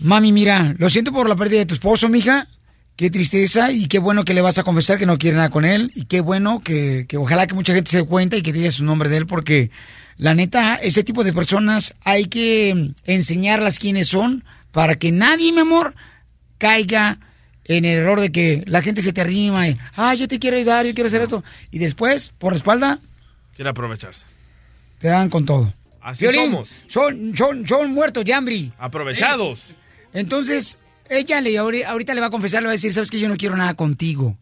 Mami, 0.00 0.32
mira, 0.32 0.74
lo 0.78 0.90
siento 0.90 1.12
por 1.12 1.28
la 1.28 1.36
pérdida 1.36 1.60
de 1.60 1.66
tu 1.66 1.74
esposo, 1.74 2.08
mija. 2.08 2.48
Qué 2.96 3.10
tristeza 3.10 3.72
y 3.72 3.86
qué 3.88 3.98
bueno 3.98 4.24
que 4.24 4.34
le 4.34 4.40
vas 4.40 4.58
a 4.58 4.62
confesar 4.62 4.98
que 4.98 5.06
no 5.06 5.18
quiere 5.18 5.36
nada 5.36 5.50
con 5.50 5.64
él. 5.64 5.92
Y 5.94 6.04
qué 6.04 6.20
bueno 6.20 6.60
que, 6.62 7.06
que 7.08 7.16
ojalá 7.16 7.46
que 7.46 7.54
mucha 7.54 7.74
gente 7.74 7.90
se 7.90 7.98
dé 7.98 8.04
cuenta 8.04 8.36
y 8.36 8.42
que 8.42 8.52
diga 8.52 8.70
su 8.70 8.84
nombre 8.84 9.08
de 9.08 9.18
él, 9.18 9.26
porque 9.26 9.70
la 10.16 10.34
neta, 10.34 10.76
ese 10.76 11.02
tipo 11.02 11.24
de 11.24 11.32
personas 11.32 11.94
hay 12.04 12.26
que 12.26 12.92
enseñarlas 13.04 13.78
quiénes 13.78 14.08
son 14.08 14.44
para 14.72 14.94
que 14.94 15.12
nadie, 15.12 15.52
mi 15.52 15.60
amor, 15.60 15.94
caiga 16.58 17.18
en 17.68 17.84
el 17.84 17.98
error 17.98 18.20
de 18.20 18.30
que 18.32 18.62
la 18.66 18.82
gente 18.82 19.02
se 19.02 19.12
te 19.12 19.20
arrima 19.20 19.68
y, 19.68 19.76
ah, 19.96 20.14
yo 20.14 20.26
te 20.28 20.38
quiero 20.38 20.56
ayudar, 20.56 20.86
yo 20.86 20.94
quiero 20.94 21.08
hacer 21.08 21.22
esto. 21.22 21.42
Y 21.70 21.78
después, 21.78 22.32
por 22.38 22.52
la 22.52 22.56
espalda, 22.58 23.00
Quiere 23.54 23.70
aprovecharse. 23.70 24.24
te 24.98 25.08
dan 25.08 25.28
con 25.30 25.44
todo. 25.44 25.72
Así 26.00 26.20
Piolín, 26.24 26.52
somos. 26.52 26.70
Son, 26.88 27.36
son, 27.36 27.66
son 27.66 27.92
muertos 27.92 28.24
de 28.24 28.32
hambre. 28.34 28.70
Aprovechados. 28.78 29.60
Entonces, 30.12 30.78
ella 31.10 31.40
le 31.40 31.52
ahori- 31.54 31.84
ahorita 31.84 32.14
le 32.14 32.20
va 32.20 32.26
a 32.28 32.30
confesar, 32.30 32.62
le 32.62 32.66
va 32.66 32.72
a 32.72 32.76
decir, 32.76 32.92
sabes 32.92 33.10
que 33.10 33.18
yo 33.20 33.28
no 33.28 33.36
quiero 33.36 33.56
nada 33.56 33.74
contigo. 33.74 34.36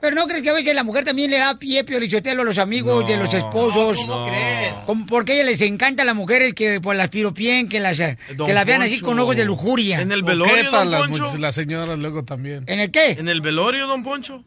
Pero 0.00 0.14
no 0.14 0.26
crees 0.26 0.42
que 0.42 0.50
a 0.50 0.52
veces 0.52 0.74
la 0.74 0.84
mujer 0.84 1.04
también 1.04 1.30
le 1.30 1.38
da 1.38 1.58
pie 1.58 1.82
piolichotelo 1.84 2.42
a 2.42 2.44
los 2.44 2.58
amigos 2.58 3.06
de 3.08 3.16
los 3.16 3.32
esposos. 3.34 3.96
¿cómo 3.98 4.26
crees? 4.28 4.74
Como 4.86 5.06
porque 5.06 5.32
a 5.32 5.34
ella 5.36 5.44
les 5.44 5.60
encanta 5.60 6.02
a 6.02 6.06
las 6.06 6.14
mujeres 6.14 6.54
que 6.54 6.80
pues 6.80 6.96
las 6.96 7.08
piropien, 7.08 7.68
que 7.68 7.80
las, 7.80 7.96
que 7.98 8.16
las 8.54 8.64
vean 8.64 8.82
así 8.82 9.00
con 9.00 9.18
ojos 9.18 9.36
de 9.36 9.44
lujuria. 9.44 10.00
En 10.00 10.12
el 10.12 10.22
velorio, 10.22 10.70
don 10.70 10.90
las, 10.90 11.00
Poncho. 11.08 11.30
mu- 11.32 11.38
las 11.38 11.54
señoras 11.54 11.98
luego 11.98 12.24
también. 12.24 12.64
¿En 12.68 12.78
el 12.80 12.90
qué? 12.90 13.12
¿En 13.12 13.28
el 13.28 13.40
velorio, 13.40 13.86
don 13.86 14.02
Poncho? 14.02 14.44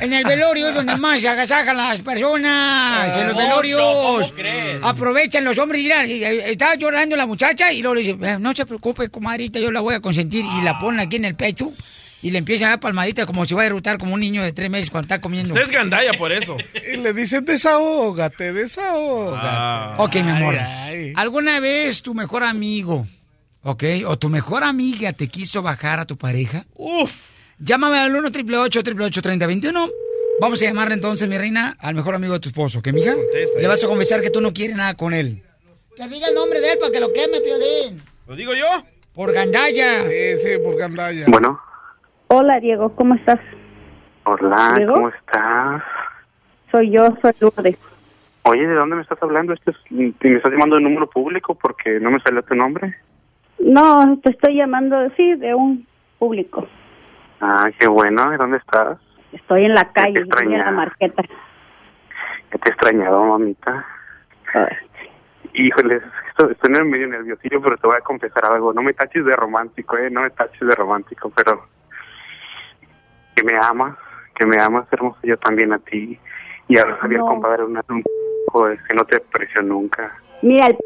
En 0.00 0.12
el 0.12 0.24
velorio 0.24 0.68
es 0.68 0.74
donde 0.76 0.96
más 0.96 1.20
se 1.20 1.28
agasajan 1.28 1.76
las 1.76 1.98
personas. 2.00 3.16
en 3.16 3.26
los 3.26 3.36
velorios. 3.36 3.80
¿cómo 3.82 4.30
crees? 4.32 4.78
Aprovechan 4.84 5.42
los 5.44 5.58
hombres. 5.58 5.82
Mira, 5.82 6.06
y, 6.06 6.22
eh, 6.22 6.50
está 6.52 6.76
llorando 6.76 7.16
la 7.16 7.26
muchacha 7.26 7.72
y 7.72 7.82
luego 7.82 7.96
le 7.96 8.00
dice, 8.02 8.16
"Eh, 8.22 8.36
no 8.38 8.54
se 8.54 8.64
preocupe, 8.64 9.08
comadrita, 9.08 9.58
yo 9.58 9.72
la 9.72 9.80
voy 9.80 9.94
a 9.94 10.00
consentir. 10.00 10.44
Y 10.58 10.62
la 10.62 10.78
ponen 10.78 11.00
aquí 11.00 11.16
en 11.16 11.24
el 11.24 11.34
pecho 11.34 11.72
y 12.22 12.30
le 12.30 12.38
empiezan 12.38 12.68
a 12.68 12.70
dar 12.70 12.80
palmaditas 12.80 13.26
como 13.26 13.44
si 13.44 13.54
va 13.54 13.62
a 13.62 13.64
derrotar 13.64 13.98
como 13.98 14.14
un 14.14 14.20
niño 14.20 14.42
de 14.42 14.52
tres 14.52 14.70
meses 14.70 14.90
cuando 14.90 15.06
está 15.06 15.20
comiendo. 15.20 15.52
Usted 15.54 15.66
es 15.66 15.72
gandalla 15.72 16.12
por 16.14 16.32
eso. 16.32 16.56
Y 16.92 16.96
le 16.96 17.12
dicen, 17.12 17.44
desahógate, 17.44 18.52
desahógate. 18.52 19.46
Ah. 19.48 19.96
Ok, 19.98 20.14
mi 20.16 20.30
amor. 20.30 20.54
Ay, 20.56 20.94
ay. 20.94 21.12
¿Alguna 21.16 21.58
vez 21.58 22.02
tu 22.02 22.14
mejor 22.14 22.42
amigo, 22.42 23.06
ok, 23.62 23.84
o 24.06 24.18
tu 24.18 24.28
mejor 24.28 24.62
amiga 24.62 25.12
te 25.12 25.28
quiso 25.28 25.62
bajar 25.62 26.00
a 26.00 26.04
tu 26.06 26.16
pareja? 26.16 26.66
Uf. 26.74 27.12
Llámame 27.58 27.98
al 27.98 28.14
1 28.14 28.28
888 28.28 29.22
3021 29.22 29.90
Vamos 30.40 30.60
a 30.62 30.64
llamarle 30.64 30.94
entonces, 30.94 31.28
mi 31.28 31.38
reina, 31.38 31.76
al 31.78 31.94
mejor 31.94 32.14
amigo 32.14 32.32
de 32.34 32.40
tu 32.40 32.48
esposo, 32.48 32.80
¿ok, 32.80 32.88
mija? 32.88 33.14
Contesta. 33.14 33.60
Le 33.60 33.68
vas 33.68 33.84
a 33.84 33.86
confesar 33.86 34.22
que 34.22 34.30
tú 34.30 34.40
no 34.40 34.52
quieres 34.52 34.76
nada 34.76 34.94
con 34.94 35.14
él. 35.14 35.42
Que 35.96 36.08
diga 36.08 36.28
el 36.28 36.34
nombre 36.34 36.60
de 36.60 36.72
él 36.72 36.78
para 36.78 36.90
que 36.90 37.00
lo 37.00 37.12
queme, 37.12 37.40
Piolín. 37.40 38.02
¿Lo 38.26 38.34
digo 38.34 38.54
yo? 38.54 38.66
Por 39.14 39.32
gandalla. 39.32 40.02
Sí, 40.02 40.42
sí, 40.42 40.58
por 40.64 40.76
gandalla. 40.76 41.26
Bueno, 41.28 41.60
Hola 42.34 42.60
Diego, 42.60 42.96
¿cómo 42.96 43.14
estás? 43.14 43.38
hola, 44.24 44.72
¿Diego? 44.74 44.94
¿cómo 44.94 45.08
estás? 45.10 45.82
Soy 46.70 46.90
yo, 46.90 47.02
soy 47.20 47.32
Lourdes. 47.40 47.76
Oye, 48.44 48.66
¿de 48.66 48.74
dónde 48.74 48.96
me 48.96 49.02
estás 49.02 49.22
hablando? 49.22 49.52
Este 49.52 49.72
es- 49.72 49.76
¿Me 49.90 50.14
estás 50.36 50.50
llamando 50.50 50.76
de 50.76 50.82
número 50.82 51.10
público 51.10 51.54
porque 51.54 52.00
no 52.00 52.10
me 52.10 52.20
salió 52.20 52.42
tu 52.42 52.54
nombre? 52.54 52.96
No, 53.58 54.18
te 54.22 54.30
estoy 54.30 54.56
llamando, 54.56 55.10
sí, 55.14 55.34
de 55.34 55.54
un 55.54 55.86
público. 56.18 56.66
Ah, 57.42 57.68
qué 57.78 57.86
bueno, 57.86 58.30
¿de 58.30 58.38
dónde 58.38 58.56
estás? 58.56 58.98
Estoy 59.32 59.66
en 59.66 59.74
la 59.74 59.92
calle, 59.92 60.20
estoy 60.20 60.54
en 60.54 60.58
la 60.58 60.70
marqueta. 60.70 61.22
Ya 61.24 62.58
te 62.58 62.70
he 62.70 62.72
extrañado, 62.72 63.24
mamita. 63.26 63.84
Híjoles, 65.52 66.02
esto- 66.30 66.48
estoy 66.50 66.82
medio 66.86 67.08
nerviosillo, 67.08 67.60
pero 67.60 67.76
te 67.76 67.86
voy 67.86 67.96
a 67.98 68.04
confesar 68.04 68.50
algo. 68.50 68.72
No 68.72 68.80
me 68.82 68.94
taches 68.94 69.22
de 69.22 69.36
romántico, 69.36 69.98
¿eh? 69.98 70.08
No 70.10 70.22
me 70.22 70.30
taches 70.30 70.66
de 70.66 70.74
romántico, 70.74 71.30
pero... 71.36 71.66
Que 73.42 73.46
me 73.52 73.58
amas, 73.58 73.96
que 74.36 74.46
me 74.46 74.56
amas, 74.62 74.86
hermoso, 74.92 75.18
yo 75.24 75.36
también 75.36 75.72
a 75.72 75.78
ti. 75.80 76.16
Y 76.68 76.78
ahora 76.78 76.96
sabía 77.00 77.18
No. 77.18 77.26
compadre 77.26 77.64
una, 77.64 77.82
un 77.88 78.04
joder, 78.46 78.78
que 78.88 78.94
no 78.94 79.04
te 79.04 79.16
aprecio 79.16 79.62
nunca. 79.62 80.16
Mira, 80.42 80.66
el 80.68 80.76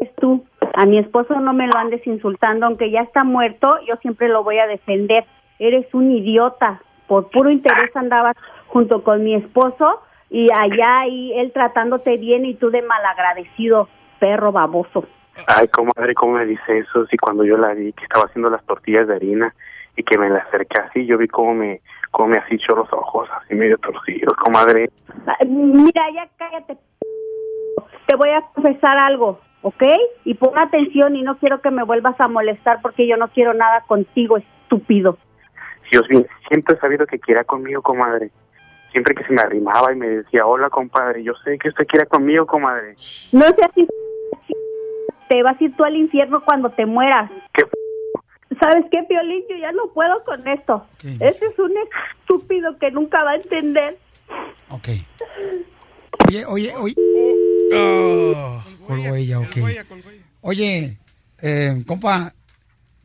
es 0.00 0.14
tú. 0.16 0.44
A 0.74 0.84
mi 0.84 0.98
esposo 0.98 1.40
no 1.40 1.54
me 1.54 1.66
lo 1.68 1.76
andes 1.78 2.06
insultando, 2.06 2.66
aunque 2.66 2.90
ya 2.90 3.00
está 3.00 3.24
muerto, 3.24 3.78
yo 3.88 3.96
siempre 4.02 4.28
lo 4.28 4.44
voy 4.44 4.58
a 4.58 4.66
defender. 4.66 5.24
Eres 5.58 5.86
un 5.94 6.10
idiota. 6.10 6.82
Por 7.08 7.30
puro 7.30 7.50
interés 7.50 7.94
andabas 7.96 8.36
junto 8.66 9.02
con 9.02 9.24
mi 9.24 9.34
esposo 9.34 10.02
y 10.28 10.48
allá 10.52 11.06
y 11.06 11.32
él 11.38 11.50
tratándote 11.52 12.18
bien 12.18 12.44
y 12.44 12.54
tú 12.54 12.70
de 12.70 12.82
malagradecido, 12.82 13.88
perro 14.20 14.52
baboso. 14.52 15.06
Ay, 15.46 15.66
comadre, 15.68 16.14
¿cómo 16.14 16.34
me 16.34 16.44
dice 16.44 16.78
eso? 16.78 17.06
Si 17.06 17.16
cuando 17.16 17.42
yo 17.44 17.56
la 17.56 17.72
vi 17.72 17.92
que 17.94 18.04
estaba 18.04 18.26
haciendo 18.26 18.50
las 18.50 18.64
tortillas 18.66 19.08
de 19.08 19.14
harina 19.14 19.54
y 19.96 20.02
que 20.02 20.18
me 20.18 20.30
la 20.30 20.38
acerqué 20.38 20.80
así, 20.80 21.06
yo 21.06 21.18
vi 21.18 21.28
cómo 21.28 21.54
me, 21.54 21.80
cómo 22.10 22.28
me 22.28 22.38
así 22.38 22.54
echó 22.54 22.74
los 22.74 22.92
ojos, 22.92 23.28
así 23.42 23.54
medio 23.54 23.78
torcidos, 23.78 24.34
comadre. 24.36 24.90
Mira, 25.46 26.10
ya 26.14 26.28
cállate. 26.36 26.78
Te 28.06 28.16
voy 28.16 28.30
a 28.30 28.42
confesar 28.54 28.98
algo, 28.98 29.40
¿ok? 29.62 29.82
Y 30.24 30.34
pon 30.34 30.58
atención 30.58 31.16
y 31.16 31.22
no 31.22 31.38
quiero 31.38 31.60
que 31.60 31.70
me 31.70 31.82
vuelvas 31.82 32.18
a 32.20 32.28
molestar 32.28 32.80
porque 32.82 33.06
yo 33.06 33.16
no 33.16 33.28
quiero 33.28 33.54
nada 33.54 33.82
contigo, 33.86 34.36
estúpido. 34.36 35.18
Dios 35.90 36.08
mío, 36.08 36.24
siempre 36.48 36.74
he 36.74 36.78
sabido 36.78 37.06
que 37.06 37.18
quiera 37.18 37.44
conmigo, 37.44 37.82
comadre. 37.82 38.30
Siempre 38.92 39.14
que 39.14 39.24
se 39.24 39.32
me 39.32 39.40
arrimaba 39.40 39.92
y 39.92 39.96
me 39.96 40.08
decía, 40.08 40.46
hola, 40.46 40.68
compadre, 40.68 41.22
yo 41.22 41.32
sé 41.44 41.58
que 41.58 41.68
usted 41.68 41.86
quiere 41.86 42.06
conmigo, 42.06 42.46
comadre. 42.46 42.94
No 43.32 43.42
seas. 43.42 43.70
Te 45.28 45.42
vas 45.42 45.58
a 45.58 45.64
ir 45.64 45.74
tú 45.76 45.84
al 45.84 45.96
infierno 45.96 46.42
cuando 46.44 46.70
te 46.70 46.84
mueras. 46.84 47.30
¿Qué 47.54 47.64
¿Sabes 48.62 48.84
qué, 48.92 48.98
Piolín? 49.08 49.42
Yo 49.50 49.56
ya 49.56 49.72
no 49.72 49.92
puedo 49.92 50.22
con 50.24 50.46
esto. 50.46 50.86
Ese 51.02 51.46
es 51.46 51.58
un 51.58 51.72
estúpido 52.20 52.78
que 52.78 52.92
nunca 52.92 53.24
va 53.24 53.32
a 53.32 53.36
entender. 53.36 53.98
Ok. 54.68 54.88
Oye, 56.28 56.44
oye, 56.46 56.72
oye. 56.76 56.94
Colgó 58.86 59.16
ella, 59.16 59.40
ok. 59.40 59.56
Oye, 60.42 60.98
eh, 61.40 61.82
compa, 61.86 62.34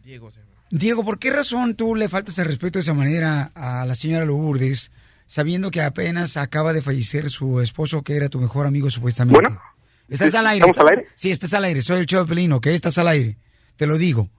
Diego 0.03 0.29
se. 0.29 0.41
Diego, 0.69 1.03
¿por 1.05 1.17
qué 1.17 1.31
razón 1.31 1.75
tú 1.75 1.95
le 1.95 2.09
faltas 2.09 2.37
el 2.39 2.45
respeto 2.45 2.77
de 2.77 2.81
esa 2.83 2.93
manera 2.93 3.51
a 3.55 3.85
la 3.85 3.95
señora 3.95 4.25
Lourdes, 4.25 4.91
sabiendo 5.25 5.71
que 5.71 5.81
apenas 5.81 6.35
acaba 6.37 6.73
de 6.73 6.81
fallecer 6.81 7.29
su 7.29 7.61
esposo, 7.61 8.03
que 8.03 8.15
era 8.17 8.27
tu 8.29 8.39
mejor 8.39 8.67
amigo 8.67 8.89
supuestamente? 8.89 9.49
Estás 10.09 10.31
¿Sí? 10.31 10.37
al 10.37 10.47
aire. 10.47 10.65
¿Estamos 10.67 10.77
al 10.77 10.85
estás- 10.93 10.97
aire? 10.99 11.11
Sí, 11.15 11.31
estás 11.31 11.53
al 11.53 11.63
aire. 11.65 11.81
Soy 11.81 11.99
el 11.99 12.05
show 12.05 12.23
de 12.23 12.29
Pelín, 12.29 12.51
¿ok? 12.53 12.67
Estás 12.67 12.97
al 12.97 13.07
aire. 13.07 13.37
Te 13.77 13.87
lo 13.87 13.97
digo. 13.97 14.29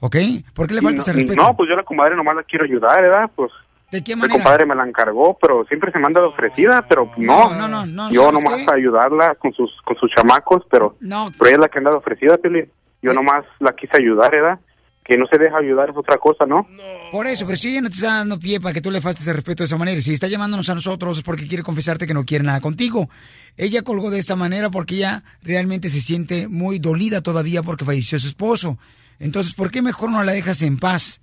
¿Ok? 0.00 0.16
¿Por 0.54 0.66
qué 0.66 0.74
le 0.74 0.82
faltas 0.82 1.06
no, 1.06 1.12
el 1.12 1.16
respeto? 1.18 1.42
No, 1.42 1.56
pues 1.56 1.68
yo 1.68 1.74
a 1.74 1.78
la 1.78 1.82
comadre 1.84 2.16
nomás 2.16 2.36
la 2.36 2.42
quiero 2.42 2.64
ayudar, 2.64 3.00
¿verdad? 3.02 3.30
Pues 3.36 3.50
¿De 3.90 4.02
qué 4.02 4.14
mi 4.16 4.22
manera? 4.22 4.42
compadre 4.42 4.66
me 4.66 4.74
la 4.74 4.86
encargó, 4.86 5.36
pero 5.40 5.64
siempre 5.66 5.90
se 5.92 5.98
me 5.98 6.06
anda 6.06 6.20
de 6.20 6.26
ofrecida, 6.28 6.86
pero 6.88 7.10
no. 7.16 7.54
No, 7.54 7.68
no, 7.68 7.84
no, 7.86 8.10
yo 8.10 8.22
¿sabes 8.24 8.42
nomás 8.44 8.60
qué? 8.60 8.70
a 8.70 8.74
ayudarla 8.74 9.34
con 9.34 9.52
sus 9.52 9.70
con 9.84 9.96
sus 9.96 10.10
chamacos, 10.12 10.62
pero, 10.70 10.96
No. 11.00 11.30
pero 11.38 11.48
ella 11.48 11.56
es 11.56 11.60
la 11.60 11.68
que 11.68 11.78
anda 11.78 11.90
de 11.90 11.96
ofrecida, 11.96 12.36
Piolín. 12.38 12.70
Yo 13.02 13.12
nomás 13.12 13.44
la 13.58 13.72
quise 13.74 13.92
ayudar, 13.98 14.30
¿verdad? 14.30 14.60
Que 15.04 15.16
no 15.16 15.26
se 15.26 15.38
deja 15.38 15.56
ayudar 15.58 15.90
es 15.90 15.96
otra 15.96 16.18
cosa, 16.18 16.46
¿no? 16.46 16.66
Por 17.10 17.26
eso, 17.26 17.44
pero 17.46 17.56
si 17.56 17.70
ella 17.70 17.80
no 17.80 17.88
te 17.88 17.96
está 17.96 18.18
dando 18.18 18.38
pie 18.38 18.60
para 18.60 18.72
que 18.72 18.80
tú 18.80 18.90
le 18.92 19.00
faltes 19.00 19.26
el 19.26 19.34
respeto 19.34 19.64
de 19.64 19.66
esa 19.66 19.76
manera, 19.76 19.98
y 19.98 20.02
si 20.02 20.12
está 20.12 20.28
llamándonos 20.28 20.68
a 20.68 20.74
nosotros 20.74 21.16
es 21.18 21.24
porque 21.24 21.48
quiere 21.48 21.64
confesarte 21.64 22.06
que 22.06 22.14
no 22.14 22.24
quiere 22.24 22.44
nada 22.44 22.60
contigo. 22.60 23.08
Ella 23.56 23.82
colgó 23.82 24.10
de 24.10 24.18
esta 24.20 24.36
manera 24.36 24.70
porque 24.70 24.94
ella 24.96 25.24
realmente 25.42 25.90
se 25.90 26.00
siente 26.00 26.46
muy 26.46 26.78
dolida 26.78 27.22
todavía 27.22 27.62
porque 27.64 27.84
falleció 27.84 28.18
su 28.20 28.28
esposo. 28.28 28.78
Entonces, 29.20 29.54
¿por 29.54 29.70
qué 29.70 29.82
mejor 29.82 30.10
no 30.10 30.22
la 30.24 30.32
dejas 30.32 30.62
en 30.62 30.78
paz? 30.78 31.20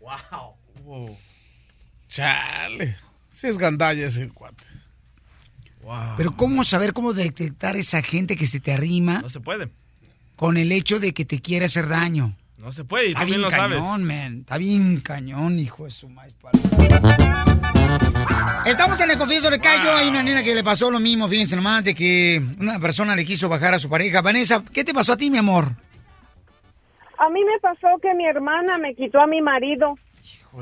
Wow. 0.00 1.16
Chale. 2.08 2.96
Sí 3.30 3.46
es 3.46 3.58
gandalla 3.58 4.06
ese 4.06 4.28
cuate. 4.28 4.64
Pero 6.16 6.36
¿cómo 6.36 6.64
saber 6.64 6.92
cómo 6.92 7.12
detectar 7.14 7.76
esa 7.76 8.02
gente 8.02 8.36
que 8.36 8.46
se 8.46 8.60
te 8.60 8.72
arrima 8.74 9.20
No 9.22 9.30
se 9.30 9.40
puede. 9.40 9.70
con 10.36 10.58
el 10.58 10.70
hecho 10.70 11.00
de 11.00 11.14
que 11.14 11.24
te 11.24 11.40
quiere 11.40 11.64
hacer 11.64 11.88
daño? 11.88 12.36
No 12.58 12.72
se 12.72 12.84
puede, 12.84 13.06
y 13.06 13.12
Está 13.12 13.24
bien 13.24 13.36
bien 13.40 13.42
lo 13.42 13.50
sabes. 13.50 13.78
cañón, 13.78 14.04
man. 14.04 14.40
Está 14.40 14.58
bien 14.58 15.00
cañón, 15.00 15.58
hijo 15.58 15.84
de 15.84 15.90
su 15.90 16.08
maíz 16.10 16.34
Estamos 18.66 19.00
en 19.00 19.10
el 19.10 19.18
confieso 19.18 19.50
de 19.50 19.58
Cayo. 19.58 19.92
Hay 19.96 20.08
una 20.08 20.22
nena 20.22 20.42
que 20.42 20.54
le 20.54 20.62
pasó 20.64 20.90
lo 20.90 21.00
mismo, 21.00 21.28
fíjense 21.28 21.56
nomás, 21.56 21.84
de 21.84 21.94
que 21.94 22.40
una 22.60 22.78
persona 22.78 23.14
le 23.16 23.24
quiso 23.24 23.48
bajar 23.48 23.74
a 23.74 23.78
su 23.78 23.88
pareja. 23.88 24.20
Vanessa, 24.22 24.62
¿qué 24.72 24.84
te 24.84 24.92
pasó 24.94 25.12
a 25.14 25.16
ti, 25.16 25.30
mi 25.30 25.38
amor? 25.38 25.66
A 27.18 27.28
mí 27.30 27.44
me 27.44 27.58
pasó 27.60 27.98
que 28.00 28.14
mi 28.14 28.26
hermana 28.26 28.78
me 28.78 28.94
quitó 28.94 29.20
a 29.20 29.26
mi 29.26 29.40
marido 29.40 29.94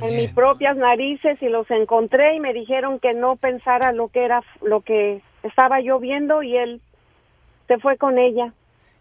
en 0.02 0.16
mis 0.16 0.30
propias 0.30 0.76
narices 0.76 1.36
y 1.40 1.48
los 1.48 1.70
encontré 1.70 2.34
y 2.36 2.40
me 2.40 2.52
dijeron 2.52 2.98
que 2.98 3.12
no 3.14 3.36
pensara 3.36 3.92
lo 3.92 4.08
que 4.08 4.24
era 4.24 4.40
lo 4.62 4.80
que 4.80 5.22
estaba 5.42 5.80
yo 5.80 5.98
viendo 6.00 6.42
y 6.42 6.56
él 6.56 6.80
se 7.68 7.78
fue 7.78 7.96
con 7.96 8.18
ella, 8.18 8.52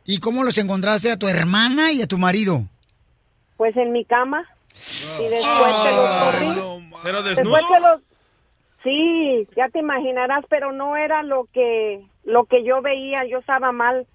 ¿Y 0.07 0.19
cómo 0.19 0.43
los 0.43 0.57
encontraste 0.59 1.11
a 1.11 1.17
tu 1.17 1.27
hermana 1.27 1.91
y 1.91 2.01
a 2.01 2.07
tu 2.07 2.17
marido? 2.17 2.63
pues 3.57 3.75
en 3.77 3.91
mi 3.93 4.03
cama 4.05 4.43
y 5.19 5.23
después 5.29 5.73
que 5.83 5.91
los 5.95 6.09
corrí. 6.23 6.91
Pero 7.03 7.23
Después 7.23 7.63
que 7.65 7.79
los 7.79 8.01
Sí, 8.85 9.47
ya 9.57 9.67
te 9.69 9.79
imaginarás, 9.79 10.45
pero 10.47 10.71
no 10.71 10.95
era 10.95 11.21
lo 11.23 11.47
que 11.53 12.01
lo 12.23 12.45
que 12.45 12.63
yo 12.63 12.81
veía, 12.81 13.25
yo 13.29 13.39
estaba 13.39 13.71
mal. 13.73 14.05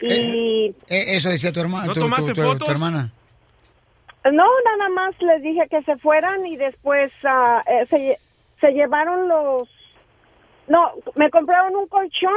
Y 0.00 0.68
Eh, 0.88 1.16
eso 1.16 1.28
decía 1.28 1.52
tu 1.52 1.60
hermana. 1.60 1.86
¿No 1.88 1.94
tu, 1.94 2.00
tomaste 2.00 2.32
tu- 2.32 2.40
tu 2.40 2.46
fotos? 2.46 2.70
hermana. 2.70 3.12
No, 4.24 4.44
nada 4.64 4.88
más 4.94 5.14
les 5.20 5.42
dije 5.42 5.66
que 5.68 5.82
se 5.82 5.96
fueran 5.96 6.46
y 6.46 6.56
después 6.56 7.12
ah, 7.24 7.62
eh, 7.66 7.84
se, 7.90 8.18
se 8.60 8.72
llevaron 8.72 9.28
los... 9.28 9.68
No, 10.68 10.92
me 11.16 11.28
compraron 11.30 11.74
un 11.76 11.86
colchón 11.88 12.30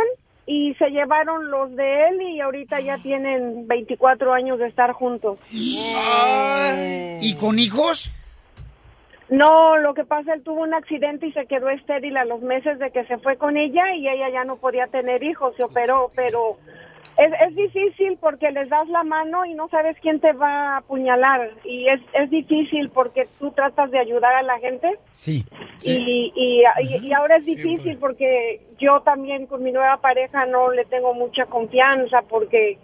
y 0.46 0.74
se 0.76 0.89
llevaron 0.89 1.52
los 1.52 1.74
de 1.76 2.08
él 2.10 2.22
y 2.22 2.39
ahorita 2.42 2.80
ya 2.82 2.98
tienen 2.98 3.68
24 3.68 4.34
años 4.34 4.60
de 4.60 4.68
estar 4.68 4.92
juntos. 4.94 5.38
¿Y 5.52 7.36
con 7.39 7.60
hijos? 7.60 8.12
No, 9.34 9.78
lo 9.78 9.96
que 9.96 10.04
pasa, 10.06 10.34
él 10.36 10.43
tuvo 10.43 10.62
un 10.62 10.76
accidente 10.76 11.26
y 11.26 11.32
se 11.34 11.48
quedó 11.48 11.69
estéril 11.69 12.17
a 12.17 12.26
los 12.26 12.41
meses 12.41 12.78
de 12.78 12.91
que 12.91 13.04
se 13.06 13.17
fue 13.17 13.36
con 13.38 13.58
ella 13.58 13.96
y 13.96 14.08
ella 14.08 14.30
ya 14.30 14.43
no 14.43 14.58
podía 14.58 14.86
tener 14.88 15.24
hijos, 15.24 15.56
se 15.56 15.63
operó, 15.63 16.12
pero 16.15 16.58
es, 17.17 17.34
es 17.48 17.56
difícil 17.56 18.17
porque 18.22 18.52
les 18.52 18.69
das 18.69 18.88
la 18.89 19.04
mano 19.04 19.43
y 19.46 19.56
no 19.56 19.69
sabes 19.69 19.98
quién 20.02 20.19
te 20.19 20.34
va 20.34 20.76
a 20.76 20.78
apuñalar. 20.78 21.50
Y 21.63 21.88
es, 21.89 22.00
es 22.13 22.30
difícil 22.30 22.89
porque 22.91 23.24
tú 23.39 23.50
tratas 23.52 23.89
de 23.89 23.98
ayudar 23.98 24.36
a 24.36 24.43
la 24.43 24.60
gente. 24.60 25.00
Sí. 25.13 25.43
y, 25.84 26.32
y, 26.36 26.63
y- 26.82 27.08
y 27.08 27.13
ahora 27.13 27.38
es 27.38 27.46
difícil 27.48 27.98
porque 27.98 28.62
yo 28.78 29.02
también 29.02 29.48
con 29.48 29.63
mi 29.63 29.72
nueva 29.72 29.98
pareja 29.98 30.46
no 30.46 30.69
le 30.72 30.86
tengo 30.86 31.15
mucha 31.15 31.46
confianza 31.46 32.22
porque 32.30 32.78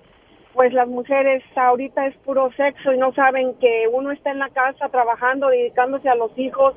pues 0.60 0.74
las 0.74 0.90
mujeres 0.90 1.42
ahorita 1.56 2.06
es 2.08 2.18
puro 2.18 2.52
sexo 2.58 2.92
y 2.92 2.98
no 2.98 3.14
saben 3.14 3.54
que 3.62 3.86
uno 3.94 4.12
está 4.12 4.32
en 4.32 4.40
la 4.40 4.50
casa 4.50 4.90
trabajando, 4.90 5.48
dedicándose 5.48 6.10
a 6.10 6.16
los 6.16 6.38
hijos 6.38 6.76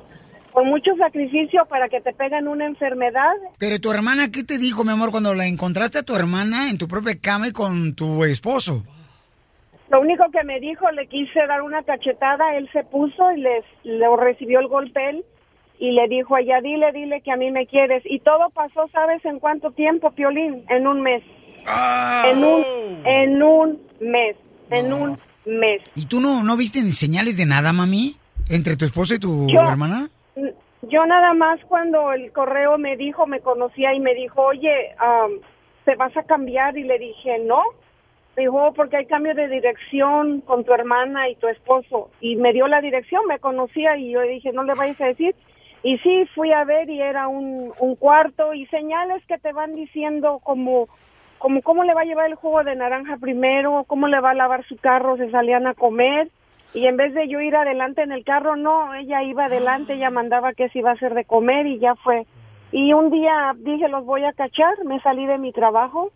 con 0.53 0.67
mucho 0.67 0.95
sacrificio 0.95 1.65
para 1.65 1.89
que 1.89 1.99
te 1.99 2.13
peguen 2.13 2.47
una 2.47 2.65
enfermedad. 2.65 3.33
Pero 3.59 3.81
tu 3.81 3.91
hermana, 3.91 4.31
¿qué 4.31 4.45
te 4.45 4.57
dijo, 4.57 4.85
mi 4.85 4.91
amor, 4.93 5.11
cuando 5.11 5.33
la 5.33 5.47
encontraste 5.47 5.99
a 5.99 6.03
tu 6.03 6.15
hermana 6.15 6.69
en 6.69 6.77
tu 6.77 6.87
propia 6.87 7.19
cama 7.21 7.49
y 7.49 7.51
con 7.51 7.93
tu 7.93 8.23
esposo? 8.23 8.85
Lo 9.89 9.99
único 9.99 10.31
que 10.31 10.45
me 10.45 10.61
dijo, 10.61 10.89
le 10.91 11.07
quise 11.07 11.45
dar 11.45 11.61
una 11.61 11.83
cachetada, 11.83 12.55
él 12.55 12.69
se 12.71 12.85
puso 12.85 13.33
y 13.33 13.41
les 13.41 13.65
le 13.83 14.07
recibió 14.15 14.61
el 14.61 14.69
golpe 14.69 15.09
él 15.09 15.25
y 15.77 15.91
le 15.91 16.07
dijo 16.07 16.35
a 16.35 16.39
ella, 16.39 16.61
dile, 16.61 16.93
dile 16.93 17.19
que 17.19 17.33
a 17.33 17.35
mí 17.35 17.51
me 17.51 17.67
quieres. 17.67 18.01
Y 18.05 18.21
todo 18.21 18.49
pasó, 18.51 18.87
¿sabes 18.93 19.25
en 19.25 19.39
cuánto 19.39 19.71
tiempo, 19.71 20.11
Piolín? 20.11 20.63
En 20.69 20.87
un 20.87 21.01
mes. 21.01 21.21
En 21.65 22.43
un, 22.43 22.63
en 23.05 23.43
un 23.43 23.81
mes. 23.99 24.35
En 24.69 24.93
un 24.93 25.17
mes. 25.45 25.81
¿Y 25.95 26.05
tú 26.07 26.19
no, 26.19 26.43
no 26.43 26.57
viste 26.57 26.81
ni 26.81 26.91
señales 26.91 27.37
de 27.37 27.45
nada, 27.45 27.73
mami? 27.73 28.15
¿Entre 28.49 28.75
tu 28.75 28.85
esposo 28.85 29.13
y 29.15 29.19
tu 29.19 29.47
Yo- 29.49 29.61
hermana? 29.61 30.09
Yo 30.89 31.05
nada 31.05 31.33
más 31.33 31.59
cuando 31.69 32.11
el 32.11 32.31
correo 32.33 32.77
me 32.77 32.97
dijo, 32.97 33.25
me 33.25 33.39
conocía 33.39 33.93
y 33.93 33.99
me 34.01 34.13
dijo, 34.13 34.41
oye, 34.41 34.91
am, 34.99 35.31
¿te 35.85 35.95
vas 35.95 36.15
a 36.17 36.23
cambiar? 36.23 36.77
Y 36.77 36.83
le 36.83 36.99
dije, 36.99 37.39
no. 37.39 37.61
Me 38.35 38.43
dijo, 38.43 38.57
"Oh, 38.65 38.73
porque 38.73 38.97
hay 38.97 39.05
cambio 39.05 39.33
de 39.35 39.47
dirección 39.47 40.41
con 40.41 40.63
tu 40.65 40.73
hermana 40.73 41.29
y 41.29 41.35
tu 41.35 41.47
esposo. 41.47 42.09
Y 42.19 42.35
me 42.35 42.51
dio 42.51 42.67
la 42.67 42.81
dirección, 42.81 43.25
me 43.27 43.39
conocía 43.39 43.95
y 43.95 44.11
yo 44.11 44.21
dije, 44.21 44.51
no 44.51 44.63
le 44.63 44.73
vayas 44.73 44.99
a 45.01 45.05
decir. 45.07 45.35
Y 45.83 45.97
sí, 45.99 46.25
fui 46.33 46.51
a 46.51 46.63
ver 46.65 46.89
y 46.89 46.99
era 46.99 47.27
un, 47.27 47.71
un 47.79 47.95
cuarto 47.95 48.53
y 48.53 48.65
señales 48.67 49.23
que 49.27 49.37
te 49.37 49.53
van 49.53 49.75
diciendo 49.75 50.39
como, 50.43 50.87
como 51.43 51.61
cómo 51.61 51.83
le 51.83 51.93
va 51.93 52.03
a 52.03 52.05
llevar 52.05 52.27
el 52.29 52.35
jugo 52.35 52.63
de 52.63 52.73
naranja 52.73 53.17
primero, 53.17 53.83
cómo 53.85 54.07
le 54.07 54.21
va 54.21 54.29
a 54.29 54.33
lavar 54.33 54.65
su 54.65 54.77
carro, 54.77 55.17
se 55.17 55.29
salían 55.29 55.67
a 55.67 55.73
comer. 55.73 56.29
Y 56.73 56.85
en 56.87 56.95
vez 56.95 57.13
de 57.13 57.27
yo 57.27 57.41
ir 57.41 57.53
adelante 57.53 58.01
en 58.01 58.13
el 58.13 58.23
carro, 58.23 58.55
no, 58.55 58.93
ella 58.93 59.21
iba 59.23 59.43
adelante, 59.47 59.95
ella 59.95 60.09
mandaba 60.09 60.53
que 60.53 60.69
se 60.69 60.79
iba 60.79 60.91
a 60.91 60.93
hacer 60.93 61.13
de 61.13 61.25
comer 61.25 61.67
y 61.67 61.79
ya 61.79 61.95
fue. 61.95 62.25
Y 62.71 62.93
un 62.93 63.11
día 63.11 63.53
dije, 63.57 63.89
los 63.89 64.05
voy 64.05 64.23
a 64.23 64.31
cachar, 64.31 64.85
me 64.85 65.01
salí 65.01 65.25
de 65.25 65.37
mi 65.37 65.51
trabajo 65.51 66.13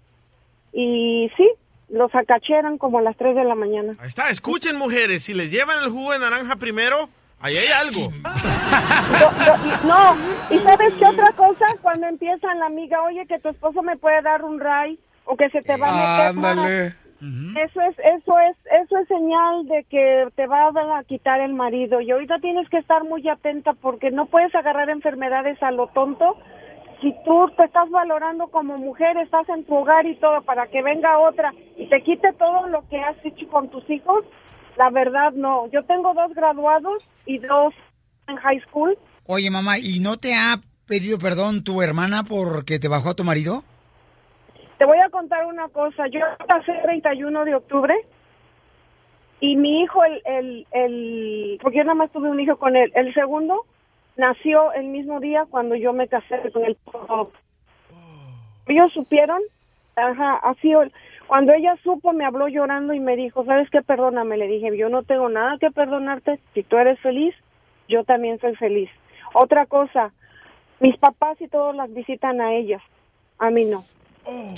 y 0.71 1.29
sí, 1.35 1.51
los 1.89 2.15
acaché, 2.15 2.53
eran 2.53 2.77
como 2.77 2.99
a 2.99 3.01
las 3.01 3.17
3 3.17 3.35
de 3.35 3.43
la 3.43 3.55
mañana. 3.55 3.97
Ahí 3.99 4.07
está, 4.07 4.29
escuchen 4.29 4.77
mujeres, 4.77 5.23
si 5.23 5.33
les 5.33 5.51
llevan 5.51 5.83
el 5.83 5.89
jugo 5.89 6.13
de 6.13 6.19
naranja 6.19 6.55
primero, 6.55 7.09
ahí 7.41 7.57
hay 7.57 7.67
algo. 7.67 8.13
Y- 8.13 9.87
no, 9.87 10.15
y 10.49 10.59
sabes 10.59 10.93
qué 10.93 11.05
otra 11.05 11.33
cosa, 11.33 11.65
cuando 11.81 12.07
empiezan 12.07 12.59
la 12.59 12.67
amiga, 12.67 13.03
oye, 13.03 13.25
que 13.27 13.39
tu 13.39 13.49
esposo 13.49 13.83
me 13.83 13.97
puede 13.97 14.21
dar 14.21 14.45
un 14.45 14.61
ray 14.61 14.97
o 15.27 15.35
que 15.35 15.49
se 15.49 15.61
te 15.61 15.77
va 15.77 15.89
a 15.89 16.33
meter. 16.33 16.55
Ándale. 16.55 17.07
Eso 17.19 17.81
es, 17.81 17.97
eso 17.97 18.39
es, 18.39 18.57
eso 18.83 18.97
es 18.99 19.07
señal 19.07 19.67
de 19.67 19.85
que 19.85 20.27
te 20.35 20.45
va 20.45 20.67
a 20.67 21.03
quitar 21.03 21.41
el 21.41 21.53
marido. 21.53 21.99
Y 21.99 22.11
ahorita 22.11 22.37
tienes 22.39 22.69
que 22.69 22.77
estar 22.77 23.03
muy 23.03 23.27
atenta 23.27 23.73
porque 23.73 24.11
no 24.11 24.27
puedes 24.27 24.53
agarrar 24.53 24.91
enfermedades 24.91 25.61
a 25.63 25.71
lo 25.71 25.87
tonto. 25.87 26.37
Si 27.01 27.13
tú 27.25 27.49
te 27.57 27.63
estás 27.65 27.89
valorando 27.89 28.47
como 28.47 28.77
mujer, 28.77 29.17
estás 29.17 29.49
en 29.49 29.65
tu 29.65 29.75
hogar 29.75 30.05
y 30.05 30.15
todo, 30.15 30.41
para 30.43 30.67
que 30.67 30.83
venga 30.83 31.19
otra 31.19 31.53
y 31.75 31.89
te 31.89 32.01
quite 32.03 32.33
todo 32.33 32.67
lo 32.67 32.87
que 32.87 32.99
has 32.99 33.17
hecho 33.23 33.47
con 33.47 33.69
tus 33.69 33.87
hijos, 33.89 34.23
la 34.77 34.89
verdad 34.91 35.31
no. 35.33 35.69
Yo 35.71 35.83
tengo 35.85 36.13
dos 36.13 36.33
graduados 36.35 37.03
y 37.25 37.39
dos 37.39 37.73
en 38.27 38.35
high 38.37 38.61
school. 38.69 38.97
Oye, 39.25 39.49
mamá, 39.49 39.79
¿y 39.79 39.99
no 39.99 40.17
te 40.17 40.35
ha 40.35 40.59
pedido 40.87 41.17
perdón 41.17 41.63
tu 41.63 41.81
hermana 41.81 42.23
porque 42.23 42.79
te 42.79 42.87
bajó 42.87 43.09
a 43.09 43.15
tu 43.15 43.23
marido? 43.23 43.63
Te 44.77 44.85
voy 44.85 44.99
a 44.99 45.09
contar 45.09 45.45
una 45.45 45.69
cosa. 45.69 46.07
Yo 46.07 46.19
pasé 46.47 46.71
el 46.71 46.81
31 46.83 47.45
de 47.45 47.55
octubre 47.55 47.95
y 49.39 49.55
mi 49.55 49.81
hijo, 49.81 50.03
el, 50.03 50.21
el, 50.25 50.67
el, 50.71 51.59
porque 51.61 51.77
yo 51.77 51.83
nada 51.83 51.95
más 51.95 52.11
tuve 52.11 52.29
un 52.29 52.39
hijo 52.39 52.57
con 52.57 52.75
él, 52.75 52.91
el 52.95 53.13
segundo 53.13 53.65
nació 54.15 54.73
el 54.73 54.87
mismo 54.87 55.19
día 55.19 55.45
cuando 55.49 55.75
yo 55.75 55.93
me 55.93 56.07
casé 56.07 56.51
con 56.51 56.65
él. 56.65 56.77
Ellos 58.67 58.91
supieron, 58.91 59.41
ajá, 59.95 60.37
así, 60.37 60.73
cuando 61.27 61.53
ella 61.53 61.75
supo 61.83 62.13
me 62.13 62.25
habló 62.25 62.47
llorando 62.47 62.93
y 62.93 62.99
me 62.99 63.15
dijo, 63.15 63.45
¿sabes 63.45 63.69
qué? 63.69 63.81
Perdóname. 63.81 64.37
Le 64.37 64.47
dije, 64.47 64.75
yo 64.75 64.89
no 64.89 65.03
tengo 65.03 65.29
nada 65.29 65.57
que 65.59 65.71
perdonarte. 65.71 66.39
Si 66.53 66.63
tú 66.63 66.77
eres 66.77 66.99
feliz, 66.99 67.35
yo 67.87 68.03
también 68.03 68.39
soy 68.39 68.55
feliz. 68.55 68.89
Otra 69.33 69.65
cosa, 69.65 70.11
mis 70.79 70.97
papás 70.97 71.39
y 71.41 71.47
todos 71.47 71.75
las 71.75 71.93
visitan 71.93 72.41
a 72.41 72.53
ellas, 72.53 72.81
a 73.37 73.49
mí 73.51 73.65
no. 73.65 73.83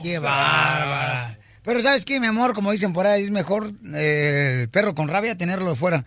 ¡Qué 0.01 0.19
bárbara! 0.19 1.37
Pero 1.63 1.81
¿sabes 1.83 2.05
qué, 2.05 2.19
mi 2.19 2.27
amor? 2.27 2.53
Como 2.53 2.71
dicen 2.71 2.93
por 2.93 3.05
ahí, 3.05 3.23
es 3.23 3.31
mejor 3.31 3.71
eh, 3.93 4.61
el 4.61 4.69
perro 4.69 4.95
con 4.95 5.07
rabia 5.07 5.37
tenerlo 5.37 5.69
de 5.71 5.75
fuera. 5.75 6.03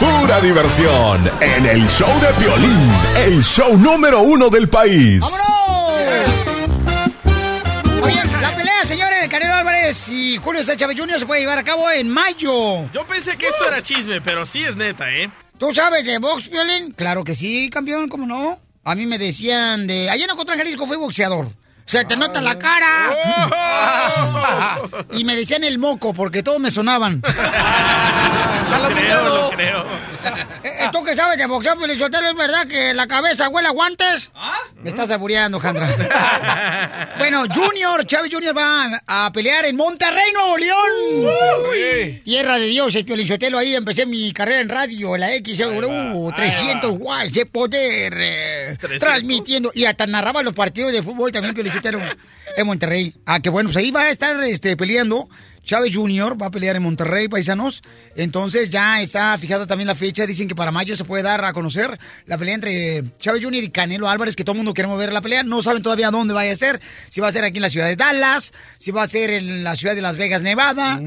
Pura 0.00 0.40
diversión 0.40 1.30
en 1.40 1.66
el 1.66 1.86
show 1.88 2.10
de 2.20 2.28
Piolín, 2.42 2.92
el 3.16 3.44
show 3.44 3.76
número 3.76 4.22
uno 4.22 4.48
del 4.48 4.68
país. 4.68 5.22
Oye, 8.02 8.24
la 8.40 8.54
pelea, 8.56 8.84
señores, 8.84 9.22
de 9.22 9.28
Canelo 9.28 9.54
Álvarez 9.54 10.08
y 10.08 10.38
Julio 10.38 10.60
César 10.62 10.78
Chávez 10.78 10.98
Jr. 10.98 11.20
se 11.20 11.26
puede 11.26 11.42
llevar 11.42 11.58
a 11.58 11.64
cabo 11.64 11.90
en 11.90 12.08
mayo. 12.08 12.90
Yo 12.90 13.04
pensé 13.06 13.36
que 13.36 13.46
esto 13.46 13.68
era 13.68 13.82
chisme, 13.82 14.20
pero 14.20 14.46
sí 14.46 14.64
es 14.64 14.74
neta, 14.74 15.12
¿eh? 15.12 15.30
¿Tú 15.58 15.72
sabes 15.74 16.04
de 16.04 16.18
box, 16.18 16.50
Violín? 16.50 16.92
Claro 16.92 17.22
que 17.24 17.34
sí, 17.34 17.68
campeón, 17.70 18.08
¿cómo 18.08 18.26
no? 18.26 18.58
A 18.88 18.94
mí 18.94 19.04
me 19.04 19.18
decían 19.18 19.86
de... 19.86 20.08
Allá 20.08 20.24
en 20.24 20.30
Ocotlán, 20.30 20.56
Jalisco 20.56 20.86
fui 20.86 20.96
boxeador. 20.96 21.46
Se 21.84 22.06
te 22.06 22.16
nota 22.16 22.40
la 22.40 22.58
cara. 22.58 23.14
y 25.12 25.24
me 25.24 25.36
decían 25.36 25.62
el 25.62 25.78
moco 25.78 26.14
porque 26.14 26.42
todos 26.42 26.58
me 26.58 26.70
sonaban. 26.70 27.20
Lo 28.70 28.88
creo, 28.94 29.24
lo 29.24 29.50
creo. 29.50 29.84
Eh, 30.62 30.88
¿Tú 30.92 31.02
que 31.04 31.14
sabes 31.16 31.38
de 31.38 31.46
boxeo, 31.46 31.76
Felizotelo, 31.78 32.28
es 32.28 32.36
verdad 32.36 32.66
que 32.66 32.92
la 32.94 33.06
cabeza 33.06 33.48
huele 33.48 33.68
a 33.68 33.72
guantes? 33.72 34.30
Me 34.82 34.90
estás 34.90 35.10
aburriendo, 35.10 35.58
Jandra. 35.60 35.88
bueno, 37.18 37.44
Junior, 37.52 38.04
Chávez 38.06 38.32
Junior 38.32 38.56
va 38.56 39.00
a 39.06 39.32
pelear 39.32 39.64
en 39.64 39.76
Monterrey, 39.76 40.32
Nuevo 40.32 40.56
León. 40.56 42.22
Tierra 42.24 42.58
de 42.58 42.66
Dios, 42.66 42.94
es 42.94 43.04
Piolichotelo. 43.04 43.58
Ahí 43.58 43.74
empecé 43.74 44.06
mi 44.06 44.32
carrera 44.32 44.60
en 44.60 44.68
radio, 44.68 45.14
en 45.14 45.20
la 45.20 45.28
XW, 45.28 46.30
300 46.34 46.92
watts 46.98 47.32
de 47.32 47.46
poder. 47.46 48.12
eh, 48.16 48.76
300. 48.78 48.98
transmitiendo. 49.08 49.70
Y 49.74 49.84
hasta 49.84 50.06
narraba 50.06 50.42
los 50.42 50.54
partidos 50.54 50.92
de 50.92 51.02
fútbol 51.02 51.32
también, 51.32 51.54
Piolichotelo, 51.54 52.00
en 52.60 52.66
Monterrey. 52.66 53.14
Ah, 53.26 53.40
que 53.40 53.50
bueno, 53.50 53.68
pues 53.68 53.76
ahí 53.76 53.90
va 53.90 54.02
a 54.02 54.10
estar 54.10 54.42
este, 54.44 54.76
peleando. 54.76 55.28
Chávez 55.64 55.94
Jr. 55.94 56.40
va 56.40 56.46
a 56.46 56.50
pelear 56.50 56.76
en 56.76 56.82
Monterrey, 56.82 57.28
paisanos. 57.28 57.82
Entonces 58.16 58.70
ya 58.70 59.02
está 59.02 59.36
fijada 59.36 59.66
también 59.66 59.86
la 59.86 59.94
fecha. 59.94 60.24
Dicen 60.26 60.48
que 60.48 60.54
para 60.54 60.70
mayo 60.70 60.96
se 60.96 61.04
puede 61.04 61.22
dar 61.22 61.44
a 61.44 61.52
conocer 61.52 61.98
la 62.24 62.38
pelea 62.38 62.54
entre 62.54 63.04
Chávez 63.20 63.44
Jr. 63.44 63.64
y 63.64 63.68
Canelo 63.68 64.08
Álvarez, 64.08 64.34
que 64.34 64.44
todo 64.44 64.52
el 64.54 64.58
mundo 64.58 64.72
queremos 64.72 64.98
ver 64.98 65.12
la 65.12 65.20
pelea. 65.20 65.42
No 65.42 65.60
saben 65.60 65.82
todavía 65.82 66.10
dónde 66.10 66.32
vaya 66.32 66.52
a 66.52 66.56
ser. 66.56 66.80
Si 67.10 67.20
va 67.20 67.28
a 67.28 67.32
ser 67.32 67.44
aquí 67.44 67.58
en 67.58 67.62
la 67.62 67.68
ciudad 67.68 67.86
de 67.86 67.96
Dallas, 67.96 68.54
si 68.78 68.92
va 68.92 69.02
a 69.02 69.08
ser 69.08 69.30
en 69.30 69.62
la 69.62 69.76
ciudad 69.76 69.94
de 69.94 70.00
Las 70.00 70.16
Vegas, 70.16 70.40
Nevada, 70.40 71.02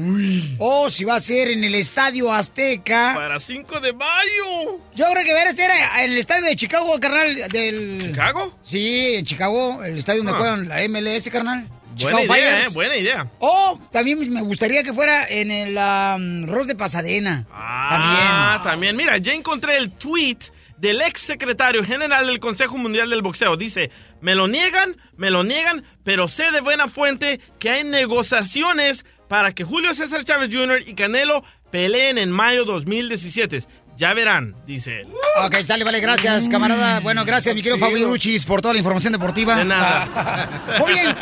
o 0.58 0.90
si 0.90 1.02
va 1.04 1.16
a 1.16 1.20
ser 1.20 1.48
en 1.48 1.64
el 1.64 1.74
Estadio 1.74 2.32
Azteca. 2.32 3.14
Para 3.16 3.40
5 3.40 3.80
de 3.80 3.92
mayo. 3.94 4.78
Yo 4.94 5.06
creo 5.10 5.24
que 5.24 5.34
va 5.34 5.50
a 5.50 5.54
ser 5.54 5.70
en 6.04 6.10
el 6.12 6.18
estadio 6.18 6.44
de 6.44 6.54
Chicago, 6.54 7.00
carnal, 7.00 7.48
del... 7.50 8.10
¿Chicago? 8.10 8.56
Sí, 8.62 9.14
en 9.16 9.24
Chicago, 9.24 9.82
el 9.82 9.98
estadio 9.98 10.22
donde 10.22 10.34
Ah. 10.34 10.36
juegan 10.38 10.68
la 10.68 10.82
MLS, 10.88 11.30
carnal. 11.30 11.41
Buena 11.42 11.68
Chicago 11.96 12.20
idea, 12.20 12.34
Fires. 12.56 12.66
¿eh? 12.66 12.74
Buena 12.74 12.96
idea. 12.96 13.30
O 13.38 13.78
también 13.90 14.32
me 14.32 14.40
gustaría 14.42 14.82
que 14.82 14.92
fuera 14.92 15.26
en 15.28 15.50
el 15.50 15.76
um, 15.76 16.46
Ross 16.46 16.66
de 16.66 16.74
Pasadena. 16.74 17.46
Ah, 17.52 18.60
también. 18.62 18.96
Mira, 18.96 19.18
ya 19.18 19.32
encontré 19.34 19.76
el 19.76 19.90
tweet 19.92 20.38
del 20.78 21.00
ex 21.00 21.20
secretario 21.20 21.84
general 21.84 22.26
del 22.26 22.40
Consejo 22.40 22.76
Mundial 22.78 23.10
del 23.10 23.22
Boxeo. 23.22 23.56
Dice, 23.56 23.90
me 24.20 24.34
lo 24.34 24.48
niegan, 24.48 24.96
me 25.16 25.30
lo 25.30 25.44
niegan, 25.44 25.84
pero 26.02 26.28
sé 26.28 26.50
de 26.50 26.60
buena 26.60 26.88
fuente 26.88 27.40
que 27.58 27.70
hay 27.70 27.84
negociaciones 27.84 29.04
para 29.28 29.52
que 29.54 29.64
Julio 29.64 29.94
César 29.94 30.24
Chávez 30.24 30.50
Jr. 30.52 30.82
y 30.86 30.94
Canelo 30.94 31.44
peleen 31.70 32.18
en 32.18 32.30
mayo 32.30 32.64
2017. 32.64 33.62
Ya 33.96 34.14
verán, 34.14 34.54
dice 34.66 35.02
él. 35.02 35.08
Ok, 35.44 35.56
sale, 35.62 35.84
vale, 35.84 36.00
gracias, 36.00 36.48
camarada. 36.48 37.00
Bueno, 37.00 37.24
gracias, 37.24 37.54
mi 37.54 37.62
querido 37.62 37.76
Sí. 37.76 37.82
Fabi 37.92 38.04
Ruchis, 38.04 38.44
por 38.44 38.60
toda 38.60 38.74
la 38.74 38.78
información 38.78 39.12
deportiva. 39.12 39.54
De 39.56 39.64
nada. 39.64 40.48
Muy 40.80 40.92
bien, 40.92 41.16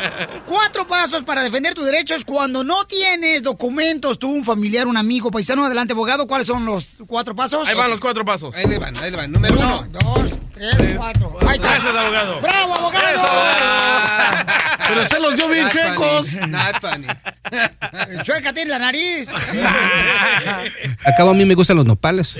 cuatro 0.45 0.87
pasos 0.87 1.23
para 1.23 1.43
defender 1.43 1.73
tus 1.75 1.85
derechos 1.85 2.25
cuando 2.25 2.63
no 2.63 2.85
tienes 2.85 3.43
documentos, 3.43 4.17
tú, 4.17 4.31
un 4.31 4.43
familiar, 4.43 4.87
un 4.87 4.97
amigo, 4.97 5.29
paisano. 5.31 5.65
Adelante, 5.65 5.93
abogado, 5.93 6.27
¿cuáles 6.27 6.47
son 6.47 6.65
los 6.65 6.87
cuatro 7.07 7.35
pasos? 7.35 7.67
Ahí 7.67 7.75
van 7.75 7.89
los 7.89 7.99
cuatro 7.99 8.25
pasos. 8.25 8.53
Ahí 8.55 8.65
le 8.65 8.79
van, 8.79 8.97
ahí 8.97 9.11
le 9.11 9.17
van. 9.17 9.31
Número 9.31 9.53
uno. 9.53 9.85
Dos, 9.89 10.31
tres, 10.53 10.75
cuatro. 10.97 11.37
Ahí 11.41 11.55
está. 11.55 11.69
Gracias, 11.71 11.95
abogado. 11.95 12.41
¡Bravo, 12.41 12.73
abogado! 12.75 13.21
Pero 14.87 15.03
usted 15.03 15.19
los 15.19 15.35
dio 15.35 15.47
bien 15.49 15.69
funny, 15.71 16.47
Not 16.47 16.81
funny. 16.81 17.07
Chueca 18.23 18.53
tiene 18.53 18.71
la 18.71 18.79
nariz. 18.79 19.27
Acabo 21.05 21.31
a 21.31 21.33
mí 21.33 21.45
me 21.45 21.55
gustan 21.55 21.77
los 21.77 21.85
nopales. 21.85 22.35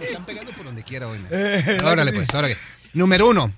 Están 0.00 0.24
pegando 0.26 0.52
por 0.52 0.64
donde 0.64 0.82
quiera 0.82 1.08
hoy. 1.08 1.18
Órale, 1.84 2.12
pues, 2.12 2.32
órale. 2.34 2.56
Número 2.92 3.28
uno. 3.28 3.52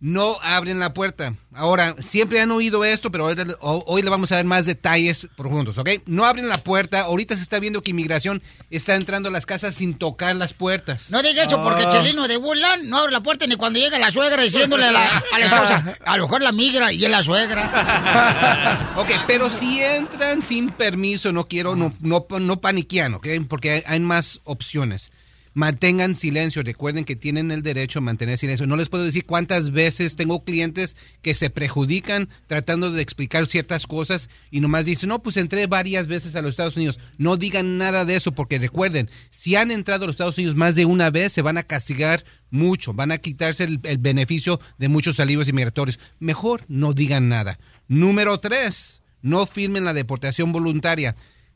No 0.00 0.36
abren 0.42 0.80
la 0.80 0.92
puerta. 0.92 1.34
Ahora, 1.54 1.94
siempre 1.98 2.38
han 2.40 2.50
oído 2.50 2.84
esto, 2.84 3.10
pero 3.10 3.24
hoy, 3.24 3.36
ho- 3.60 3.84
hoy 3.86 4.02
le 4.02 4.10
vamos 4.10 4.30
a 4.32 4.34
dar 4.34 4.44
más 4.44 4.66
detalles 4.66 5.28
profundos, 5.34 5.78
¿ok? 5.78 5.88
No 6.04 6.26
abren 6.26 6.48
la 6.48 6.58
puerta. 6.58 7.00
Ahorita 7.02 7.34
se 7.36 7.42
está 7.42 7.58
viendo 7.58 7.80
que 7.80 7.92
inmigración 7.92 8.42
está 8.70 8.96
entrando 8.96 9.30
a 9.30 9.32
las 9.32 9.46
casas 9.46 9.76
sin 9.76 9.94
tocar 9.96 10.36
las 10.36 10.52
puertas. 10.52 11.10
No 11.10 11.22
diga 11.22 11.44
eso 11.44 11.62
porque 11.62 11.84
Ah. 11.84 11.88
Chelino 11.90 12.28
de 12.28 12.36
Burlan 12.36 12.86
no 12.90 12.98
abre 12.98 13.12
la 13.12 13.22
puerta 13.22 13.46
ni 13.46 13.56
cuando 13.56 13.78
llega 13.78 13.98
la 13.98 14.10
suegra 14.10 14.42
diciéndole 14.42 14.84
a 14.84 14.92
la, 14.92 15.06
a 15.32 15.38
la 15.38 15.46
esposa. 15.46 15.98
A 16.04 16.16
lo 16.18 16.24
mejor 16.24 16.42
la 16.42 16.52
migra 16.52 16.92
y 16.92 17.02
es 17.04 17.10
la 17.10 17.22
suegra. 17.22 18.90
Ok, 18.96 19.10
pero 19.26 19.48
si 19.50 19.80
entran 19.82 20.42
sin 20.42 20.68
permiso, 20.70 21.32
no 21.32 21.46
quiero, 21.48 21.76
no, 21.76 21.94
no, 22.00 22.26
no 22.40 22.60
paniquean, 22.60 23.14
¿ok? 23.14 23.26
Porque 23.48 23.70
hay, 23.70 23.82
hay 23.86 24.00
más 24.00 24.40
opciones. 24.44 25.10
Mantengan 25.54 26.16
silencio, 26.16 26.64
recuerden 26.64 27.04
que 27.04 27.14
tienen 27.14 27.52
el 27.52 27.62
derecho 27.62 28.00
a 28.00 28.02
mantener 28.02 28.38
silencio. 28.38 28.66
No 28.66 28.76
les 28.76 28.88
puedo 28.88 29.04
decir 29.04 29.24
cuántas 29.24 29.70
veces 29.70 30.16
tengo 30.16 30.44
clientes 30.44 30.96
que 31.22 31.36
se 31.36 31.48
perjudican 31.48 32.28
tratando 32.48 32.90
de 32.90 33.00
explicar 33.00 33.46
ciertas 33.46 33.86
cosas 33.86 34.28
y 34.50 34.60
nomás 34.60 34.84
dicen, 34.84 35.10
no, 35.10 35.22
pues 35.22 35.36
entré 35.36 35.68
varias 35.68 36.08
veces 36.08 36.34
a 36.34 36.42
los 36.42 36.50
Estados 36.50 36.76
Unidos. 36.76 36.98
No 37.18 37.36
digan 37.36 37.78
nada 37.78 38.04
de 38.04 38.16
eso 38.16 38.32
porque 38.32 38.58
recuerden, 38.58 39.08
si 39.30 39.54
han 39.54 39.70
entrado 39.70 40.04
a 40.04 40.06
los 40.08 40.14
Estados 40.14 40.38
Unidos 40.38 40.56
más 40.56 40.74
de 40.74 40.86
una 40.86 41.10
vez, 41.10 41.32
se 41.32 41.42
van 41.42 41.56
a 41.56 41.62
castigar 41.62 42.24
mucho, 42.50 42.92
van 42.92 43.12
a 43.12 43.18
quitarse 43.18 43.62
el, 43.62 43.78
beneficio 43.98 44.60
de 44.78 44.88
muchos 44.88 45.20
alivios 45.20 45.48
inmigratorios. 45.48 46.00
Mejor 46.18 46.64
no 46.66 46.94
digan 46.94 47.28
nada. 47.28 47.60
Número 47.86 48.38
tres, 48.40 49.02
no 49.22 49.46
firmen 49.46 49.84
la 49.84 49.94
deportación 49.94 50.50
voluntaria. 50.50 51.14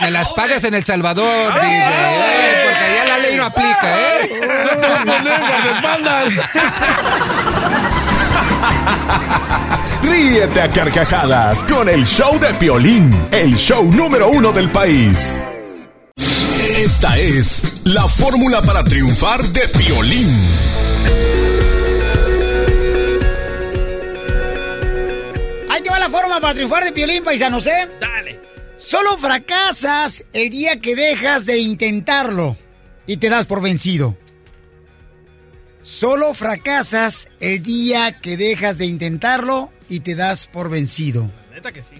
Me 0.00 0.10
las 0.10 0.32
pagas 0.32 0.62
en 0.64 0.74
El 0.74 0.84
Salvador, 0.84 1.54
dice, 1.54 1.66
eh, 1.66 2.64
porque 2.64 2.84
allá 2.84 3.04
la 3.06 3.18
ley 3.18 3.36
no 3.36 3.44
aplica, 3.44 3.98
¿eh? 3.98 4.28
Ríete 10.02 10.60
a 10.60 10.68
carcajadas 10.68 11.64
con 11.64 11.88
el 11.88 12.04
show 12.04 12.38
de 12.38 12.52
Piolín, 12.54 13.14
el 13.30 13.54
show 13.56 13.84
número 13.84 14.28
uno 14.28 14.52
del 14.52 14.70
país. 14.70 15.40
Esta 16.78 17.16
es 17.18 17.82
la 17.84 18.08
fórmula 18.08 18.62
para 18.62 18.82
triunfar 18.82 19.42
de 19.48 19.60
Piolín. 19.78 20.28
Ahí 25.70 25.82
te 25.82 25.90
va 25.90 25.98
la 25.98 26.10
forma 26.10 26.40
para 26.40 26.54
triunfar 26.54 26.84
de 26.84 26.92
Piolín, 26.92 27.22
paisanos, 27.24 27.66
¿eh? 27.66 27.88
Dale. 28.00 28.40
Solo 28.78 29.16
fracasas 29.16 30.24
el 30.32 30.50
día 30.50 30.80
que 30.80 30.96
dejas 30.96 31.46
de 31.46 31.58
intentarlo 31.58 32.56
y 33.06 33.18
te 33.18 33.28
das 33.28 33.46
por 33.46 33.62
vencido. 33.62 34.16
Solo 35.82 36.34
fracasas 36.34 37.28
el 37.40 37.62
día 37.62 38.20
que 38.20 38.36
dejas 38.36 38.78
de 38.78 38.86
intentarlo 38.86 39.70
y 39.92 40.00
te 40.00 40.14
das 40.14 40.46
por 40.46 40.70
vencido. 40.70 41.30
Neta 41.52 41.70
que 41.70 41.82
sí. 41.82 41.96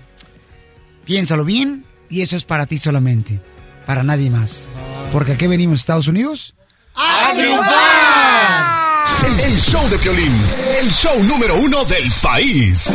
Piénsalo 1.05 1.45
bien 1.45 1.84
y 2.09 2.22
eso 2.22 2.36
es 2.36 2.45
para 2.45 2.64
ti 2.64 2.78
solamente, 2.78 3.40
para 3.86 4.03
nadie 4.03 4.30
más. 4.30 4.64
Porque 5.12 5.32
aquí 5.32 5.47
venimos, 5.47 5.80
Estados 5.80 6.09
Unidos. 6.09 6.55
¡A 6.95 7.32
triunfar! 7.34 8.82
El, 9.26 9.53
el 9.53 9.59
show 9.59 9.86
de 9.90 9.99
Piolín, 9.99 10.32
el 10.80 10.90
show 10.90 11.22
número 11.24 11.55
uno 11.57 11.84
del 11.84 12.11
país. 12.22 12.88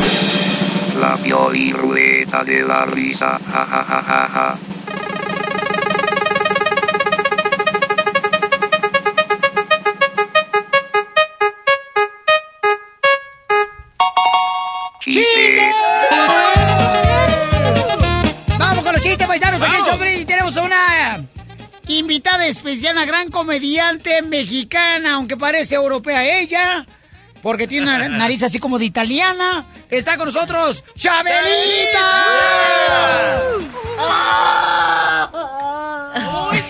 La 1.00 1.16
Pioli 1.16 1.72
Ruleta 1.72 2.42
de 2.42 2.62
la 2.62 2.84
Risa. 2.86 3.38
Ja, 3.52 3.66
ja, 3.66 3.84
ja, 3.84 4.02
ja, 4.02 4.58
ja. 15.08 15.20
Chiste. 15.20 15.70
Vamos 18.58 18.84
con 18.84 18.92
los 18.92 19.02
chistes, 19.02 19.26
paisanos. 19.26 19.62
Aquí 19.62 19.76
en 19.76 19.84
Choplin 19.84 20.26
tenemos 20.26 20.56
a 20.56 20.62
una 20.62 21.24
invitada 21.88 22.46
especial, 22.46 22.96
una 22.96 23.06
gran 23.06 23.30
comediante 23.30 24.22
mexicana, 24.22 25.14
aunque 25.14 25.36
parece 25.36 25.74
europea 25.74 26.40
ella, 26.40 26.86
porque 27.42 27.66
tiene 27.66 27.86
una 27.86 28.08
nariz 28.18 28.42
así 28.42 28.58
como 28.58 28.78
de 28.78 28.84
italiana. 28.84 29.66
Está 29.90 30.16
con 30.16 30.26
nosotros, 30.26 30.84
Chabelita. 30.96 32.24
Ay, 34.00 36.62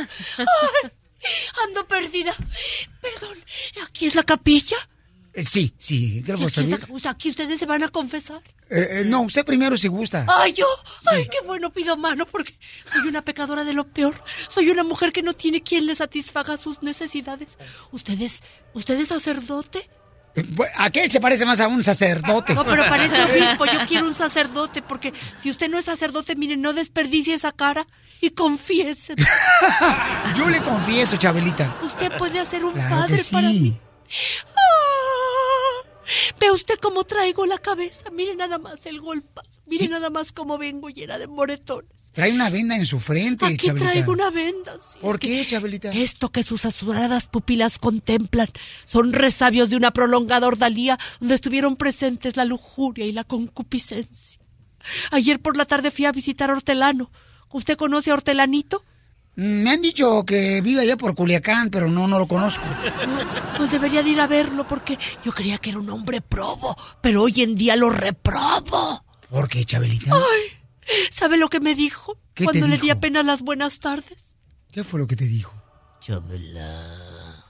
ando 1.66 1.86
perdida. 1.86 2.34
Perdón, 3.00 3.36
¿aquí 3.86 3.99
es 4.10 4.14
la 4.16 4.22
capilla? 4.22 4.76
Eh, 5.32 5.44
Sí, 5.44 5.72
sí, 5.78 6.22
¿qué 6.26 6.32
le 6.32 6.50
Sí, 6.50 6.60
aquí, 7.08 7.28
la- 7.28 7.30
ustedes 7.30 7.58
se 7.58 7.66
van 7.66 7.82
a 7.84 7.88
confesar. 7.88 8.42
Eh, 8.68 9.00
eh, 9.00 9.04
no, 9.06 9.22
usted 9.22 9.44
primero 9.44 9.76
si 9.76 9.88
gusta. 9.88 10.24
Ay, 10.28 10.52
yo. 10.52 10.66
Ay, 11.06 11.26
qué 11.30 11.38
bueno, 11.46 11.70
pido 11.72 11.96
mano 11.96 12.26
porque 12.26 12.56
soy 12.92 13.08
una 13.08 13.22
pecadora 13.22 13.64
de 13.64 13.72
lo 13.72 13.86
peor. 13.86 14.22
Soy 14.48 14.70
una 14.70 14.82
mujer 14.84 15.12
que 15.12 15.22
no 15.22 15.32
tiene 15.32 15.62
quien 15.62 15.86
le 15.86 15.94
satisfaga 15.94 16.56
sus 16.56 16.82
necesidades. 16.82 17.58
¿Ustedes, 17.92 18.42
usted 18.74 18.98
es 19.00 19.08
sacerdote? 19.08 19.88
Eh, 20.36 20.44
Aquel 20.76 21.10
se 21.10 21.20
parece 21.20 21.44
más 21.46 21.58
a 21.60 21.66
un 21.68 21.82
sacerdote. 21.82 22.54
No, 22.54 22.64
pero 22.64 22.84
parece 22.88 23.20
obispo. 23.24 23.64
Yo 23.66 23.80
quiero 23.88 24.06
un 24.06 24.14
sacerdote 24.14 24.82
porque 24.82 25.12
si 25.42 25.50
usted 25.50 25.68
no 25.68 25.78
es 25.78 25.84
sacerdote, 25.84 26.34
mire, 26.36 26.56
no 26.56 26.72
desperdicie 26.72 27.34
esa 27.34 27.50
cara 27.52 27.86
y 28.20 28.30
confiese. 28.30 29.14
Yo 30.36 30.48
le 30.48 30.60
confieso, 30.60 31.16
Chabelita. 31.16 31.76
Usted 31.82 32.16
puede 32.18 32.38
hacer 32.40 32.64
un 32.64 32.74
Claro 32.74 32.96
padre 32.96 33.18
sí. 33.18 33.32
para 33.32 33.48
mí. 33.48 33.78
Ah, 34.48 35.88
Ve 36.40 36.50
usted 36.50 36.74
cómo 36.80 37.04
traigo 37.04 37.46
la 37.46 37.58
cabeza. 37.58 38.10
Mire 38.10 38.34
nada 38.34 38.58
más 38.58 38.84
el 38.86 39.00
golpe. 39.00 39.40
Mire 39.66 39.88
nada 39.88 40.10
más 40.10 40.32
cómo 40.32 40.58
vengo 40.58 40.88
llena 40.88 41.18
de 41.18 41.26
moretones. 41.26 41.90
Trae 42.12 42.32
una 42.32 42.50
venda 42.50 42.74
en 42.76 42.86
su 42.86 42.98
frente, 42.98 43.44
Aquí 43.46 43.68
Chabelita. 43.68 43.90
traigo 43.92 44.12
una 44.12 44.30
venda. 44.30 44.72
sí, 44.92 44.98
¿Por 45.00 45.20
qué, 45.20 45.46
Chabelita? 45.46 45.92
Esto 45.92 46.30
que 46.32 46.42
sus 46.42 46.64
azuradas 46.64 47.28
pupilas 47.28 47.78
contemplan 47.78 48.48
son 48.84 49.12
resabios 49.12 49.70
de 49.70 49.76
una 49.76 49.92
prolongada 49.92 50.48
ordalía 50.48 50.98
donde 51.20 51.36
estuvieron 51.36 51.76
presentes 51.76 52.36
la 52.36 52.44
lujuria 52.44 53.06
y 53.06 53.12
la 53.12 53.22
concupiscencia. 53.22 54.40
Ayer 55.12 55.38
por 55.40 55.56
la 55.56 55.66
tarde 55.66 55.92
fui 55.92 56.04
a 56.06 56.10
visitar 56.12 56.50
a 56.50 56.54
Hortelano. 56.54 57.12
¿Usted 57.52 57.76
conoce 57.76 58.10
a 58.10 58.14
Hortelanito? 58.14 58.84
Mm, 59.36 59.62
Me 59.62 59.70
han 59.70 59.82
dicho 59.82 60.24
que 60.24 60.60
vive 60.60 60.82
allá 60.82 60.96
por 60.96 61.14
Culiacán, 61.14 61.70
pero 61.70 61.88
no, 61.88 62.06
no 62.08 62.18
lo 62.18 62.26
conozco. 62.26 62.64
Pues 63.56 63.70
debería 63.70 64.02
de 64.02 64.10
ir 64.10 64.20
a 64.20 64.26
verlo 64.26 64.66
porque 64.66 64.98
yo 65.24 65.32
creía 65.32 65.58
que 65.58 65.70
era 65.70 65.78
un 65.78 65.90
hombre 65.90 66.20
probo, 66.20 66.76
pero 67.00 67.22
hoy 67.22 67.42
en 67.42 67.54
día 67.54 67.76
lo 67.76 67.90
reprobo. 67.90 69.04
¿Por 69.28 69.48
qué, 69.48 69.64
Chabelita? 69.64 70.14
Ay, 70.14 70.58
¿sabe 71.10 71.36
lo 71.36 71.48
que 71.48 71.60
me 71.60 71.74
dijo? 71.74 72.18
¿Qué 72.34 72.44
te 72.44 72.52
Cuando 72.52 72.66
le 72.66 72.78
di 72.78 72.90
apenas 72.90 73.24
las 73.24 73.42
buenas 73.42 73.78
tardes. 73.78 74.24
¿Qué 74.72 74.82
fue 74.84 75.00
lo 75.00 75.06
que 75.06 75.16
te 75.16 75.26
dijo? 75.26 75.54
Chabela. 76.00 77.44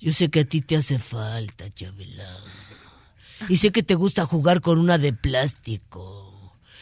Yo 0.00 0.12
sé 0.12 0.30
que 0.30 0.40
a 0.40 0.44
ti 0.44 0.60
te 0.62 0.76
hace 0.76 0.98
falta, 0.98 1.68
Chabela. 1.70 2.38
Y 3.48 3.56
sé 3.56 3.72
que 3.72 3.82
te 3.82 3.94
gusta 3.94 4.24
jugar 4.26 4.60
con 4.60 4.78
una 4.78 4.98
de 4.98 5.12
plástico. 5.12 6.17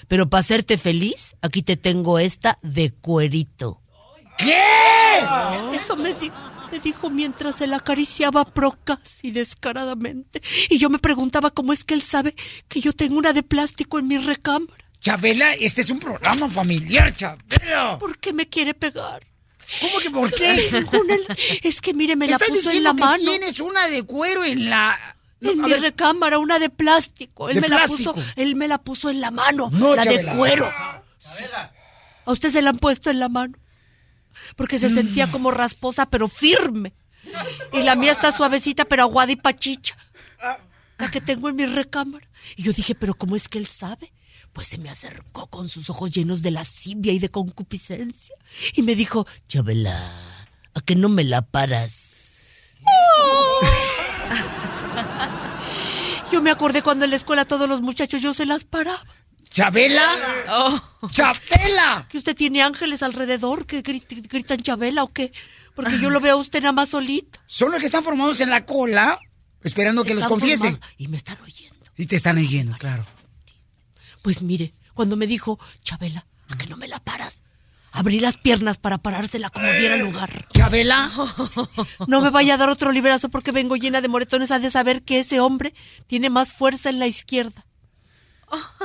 Pero 0.08 0.28
para 0.28 0.40
hacerte 0.40 0.78
feliz, 0.78 1.36
aquí 1.42 1.62
te 1.62 1.76
tengo 1.76 2.18
esta 2.18 2.58
de 2.62 2.92
cuerito. 2.92 3.80
¿Qué? 4.38 4.62
Eso 5.74 5.96
me 5.96 6.12
dijo, 6.14 6.34
me 6.70 6.78
dijo 6.80 7.10
mientras 7.10 7.56
se 7.56 7.66
la 7.66 7.76
acariciaba 7.76 8.44
procas 8.44 9.20
y 9.22 9.30
descaradamente. 9.30 10.42
Y 10.68 10.78
yo 10.78 10.90
me 10.90 10.98
preguntaba 10.98 11.50
cómo 11.50 11.72
es 11.72 11.84
que 11.84 11.94
él 11.94 12.02
sabe 12.02 12.34
que 12.68 12.80
yo 12.80 12.92
tengo 12.92 13.18
una 13.18 13.32
de 13.32 13.42
plástico 13.42 13.98
en 13.98 14.08
mi 14.08 14.18
recámara. 14.18 14.84
Chabela, 15.00 15.52
este 15.54 15.82
es 15.82 15.90
un 15.90 16.00
programa 16.00 16.48
familiar, 16.50 17.14
Chabela. 17.14 17.98
¿Por 17.98 18.18
qué 18.18 18.32
me 18.32 18.48
quiere 18.48 18.74
pegar? 18.74 19.26
¿Cómo 19.80 19.98
que 19.98 20.10
por 20.10 20.32
qué? 20.32 20.84
Es 21.62 21.80
que 21.80 21.92
mire, 21.92 22.14
me 22.14 22.28
la 22.28 22.38
puso 22.38 22.50
en 22.50 22.54
diciendo 22.56 22.90
la 22.90 22.94
que 22.96 23.00
mano. 23.04 23.24
tienes 23.24 23.58
una 23.60 23.88
de 23.88 24.02
cuero 24.04 24.44
en 24.44 24.70
la... 24.70 25.15
En 25.40 25.60
mi 25.60 25.70
ver. 25.70 25.80
recámara, 25.80 26.38
una 26.38 26.58
de 26.58 26.70
plástico. 26.70 27.48
Él 27.48 27.56
¿De 27.56 27.60
me 27.62 27.66
plástico? 27.68 28.12
la 28.16 28.22
puso, 28.22 28.32
él 28.36 28.56
me 28.56 28.68
la 28.68 28.78
puso 28.78 29.10
en 29.10 29.20
la 29.20 29.30
mano, 29.30 29.68
No, 29.72 29.94
la 29.94 30.02
Chabela. 30.04 30.32
de 30.32 30.38
cuero. 30.38 30.66
A 32.24 32.32
usted 32.32 32.50
se 32.52 32.62
la 32.62 32.70
han 32.70 32.78
puesto 32.78 33.10
en 33.10 33.18
la 33.18 33.28
mano. 33.28 33.56
Porque 34.56 34.78
se 34.78 34.88
Mm. 34.88 34.94
sentía 34.94 35.30
como 35.30 35.50
rasposa, 35.50 36.06
pero 36.06 36.28
firme. 36.28 36.94
Y 37.72 37.82
la 37.82 37.94
mía 37.96 38.12
está 38.12 38.32
suavecita, 38.32 38.84
pero 38.84 39.02
aguada 39.02 39.32
y 39.32 39.36
pachicha. 39.36 39.96
La 40.98 41.10
que 41.10 41.20
tengo 41.20 41.48
en 41.48 41.56
mi 41.56 41.66
recámara. 41.66 42.26
Y 42.56 42.62
yo 42.62 42.72
dije, 42.72 42.94
pero 42.94 43.14
¿cómo 43.14 43.36
es 43.36 43.48
que 43.48 43.58
él 43.58 43.66
sabe? 43.66 44.12
Pues 44.52 44.68
se 44.68 44.78
me 44.78 44.88
acercó 44.88 45.48
con 45.48 45.68
sus 45.68 45.90
ojos 45.90 46.10
llenos 46.10 46.40
de 46.42 46.50
lascivia 46.50 47.12
y 47.12 47.18
de 47.18 47.28
concupiscencia. 47.30 48.34
Y 48.74 48.82
me 48.82 48.94
dijo, 48.94 49.26
Chabela, 49.48 50.46
¿a 50.72 50.80
que 50.80 50.96
no 50.96 51.08
me 51.10 51.24
la 51.24 51.42
paras? 51.42 52.05
Yo 56.36 56.42
me 56.42 56.50
acordé 56.50 56.82
cuando 56.82 57.06
en 57.06 57.10
la 57.12 57.16
escuela 57.16 57.46
todos 57.46 57.66
los 57.66 57.80
muchachos 57.80 58.20
yo 58.20 58.34
se 58.34 58.44
las 58.44 58.62
paraba. 58.64 59.02
¿Chabela? 59.48 60.04
¡Chabela! 61.10 62.06
¿Que 62.10 62.18
usted 62.18 62.36
tiene 62.36 62.62
ángeles 62.62 63.02
alrededor 63.02 63.64
que 63.64 63.82
grit- 63.82 64.28
gritan 64.28 64.60
Chabela 64.60 65.02
o 65.02 65.10
qué? 65.14 65.32
Porque 65.74 65.98
yo 65.98 66.10
lo 66.10 66.20
veo 66.20 66.34
a 66.34 66.36
usted 66.36 66.60
nada 66.60 66.72
más 66.72 66.90
solito. 66.90 67.40
Son 67.46 67.70
los 67.70 67.80
que 67.80 67.86
están 67.86 68.04
formados 68.04 68.42
en 68.42 68.50
la 68.50 68.66
cola, 68.66 69.18
esperando 69.62 70.04
que 70.04 70.12
los 70.12 70.26
confiesen. 70.26 70.72
formados 70.72 70.90
Y 70.98 71.08
me 71.08 71.16
están 71.16 71.38
oyendo. 71.42 71.74
Y 71.96 72.04
te 72.04 72.16
están 72.16 72.36
oyendo, 72.36 72.76
claro. 72.76 73.02
Pues 74.20 74.42
mire, 74.42 74.74
cuando 74.92 75.16
me 75.16 75.26
dijo, 75.26 75.58
Chabela, 75.84 76.26
¿a 76.50 76.58
que 76.58 76.66
no 76.66 76.76
me 76.76 76.86
la 76.86 77.00
paras? 77.00 77.42
Abrí 77.96 78.20
las 78.20 78.36
piernas 78.36 78.76
para 78.78 78.98
parársela 78.98 79.48
como 79.50 79.66
diera 79.72 79.96
lugar. 79.96 80.46
¿Chabela? 80.52 81.10
No 82.06 82.20
me 82.20 82.28
vaya 82.30 82.54
a 82.54 82.56
dar 82.58 82.68
otro 82.68 82.92
librazo 82.92 83.28
porque 83.30 83.52
vengo 83.52 83.76
llena 83.76 84.00
de 84.02 84.08
moretones. 84.08 84.50
Ha 84.50 84.58
de 84.58 84.70
saber 84.70 85.02
que 85.02 85.18
ese 85.18 85.40
hombre 85.40 85.72
tiene 86.06 86.28
más 86.30 86.52
fuerza 86.52 86.90
en 86.90 86.98
la 86.98 87.06
izquierda. 87.06 87.64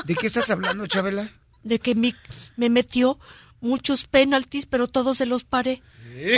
¿De 0.05 0.15
qué 0.15 0.27
estás 0.27 0.49
hablando, 0.49 0.87
Chabela? 0.87 1.29
De 1.63 1.79
que 1.79 1.93
mi- 1.93 2.15
me 2.55 2.69
metió 2.69 3.19
muchos 3.59 4.07
penaltis, 4.07 4.65
pero 4.65 4.87
todos 4.87 5.17
se 5.17 5.25
los 5.25 5.43
paré. 5.43 5.83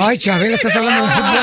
Ay, 0.02 0.18
Chabela, 0.18 0.56
estás 0.56 0.76
hablando 0.76 1.06
de 1.06 1.12
fútbol. 1.14 1.34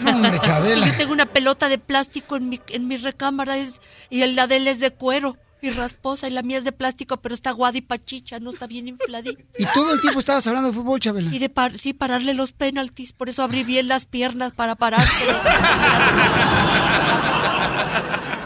No 0.00 0.10
hombre, 0.10 0.38
Chabela. 0.38 0.86
Yo 0.86 0.96
tengo 0.96 1.12
una 1.12 1.26
pelota 1.26 1.68
de 1.68 1.78
plástico 1.78 2.36
en 2.36 2.48
mi, 2.48 2.60
en 2.68 2.88
mi 2.88 2.96
recámara 2.96 3.56
es, 3.56 3.80
y 4.10 4.24
la 4.26 4.46
de 4.46 4.56
él 4.56 4.68
es 4.68 4.80
de 4.80 4.90
cuero 4.90 5.36
y 5.66 5.70
rasposa 5.70 6.26
y 6.28 6.30
la 6.30 6.42
mía 6.42 6.58
es 6.58 6.64
de 6.64 6.72
plástico, 6.72 7.16
pero 7.18 7.34
está 7.34 7.50
guada 7.52 7.78
y 7.78 7.80
pachicha, 7.80 8.38
no 8.40 8.50
está 8.50 8.66
bien 8.66 8.88
infladita. 8.88 9.42
Y 9.58 9.64
todo 9.74 9.92
el 9.94 10.00
tiempo 10.00 10.20
estabas 10.20 10.46
hablando 10.46 10.68
de 10.70 10.74
fútbol, 10.74 11.00
Chabela. 11.00 11.34
Y 11.34 11.38
de 11.38 11.48
par- 11.48 11.78
sí, 11.78 11.92
pararle 11.92 12.34
los 12.34 12.52
penaltis, 12.52 13.12
por 13.12 13.28
eso 13.28 13.42
abrí 13.42 13.64
bien 13.64 13.88
las 13.88 14.06
piernas 14.06 14.52
para 14.52 14.74
pararse. 14.74 15.24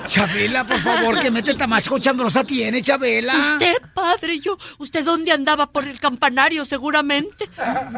Chabela, 0.07 0.65
por 0.65 0.79
favor, 0.81 1.21
que 1.21 1.31
mete 1.31 1.51
el 1.51 1.59
tamasco 1.59 1.99
chambrosa 1.99 2.43
tiene, 2.43 2.81
Chabela. 2.81 3.35
Usted, 3.53 3.77
padre, 3.93 4.41
yo, 4.41 4.57
¿usted 4.79 5.05
dónde 5.05 5.33
andaba? 5.33 5.71
Por 5.71 5.87
el 5.87 6.01
campanario, 6.01 6.65
seguramente. 6.65 7.49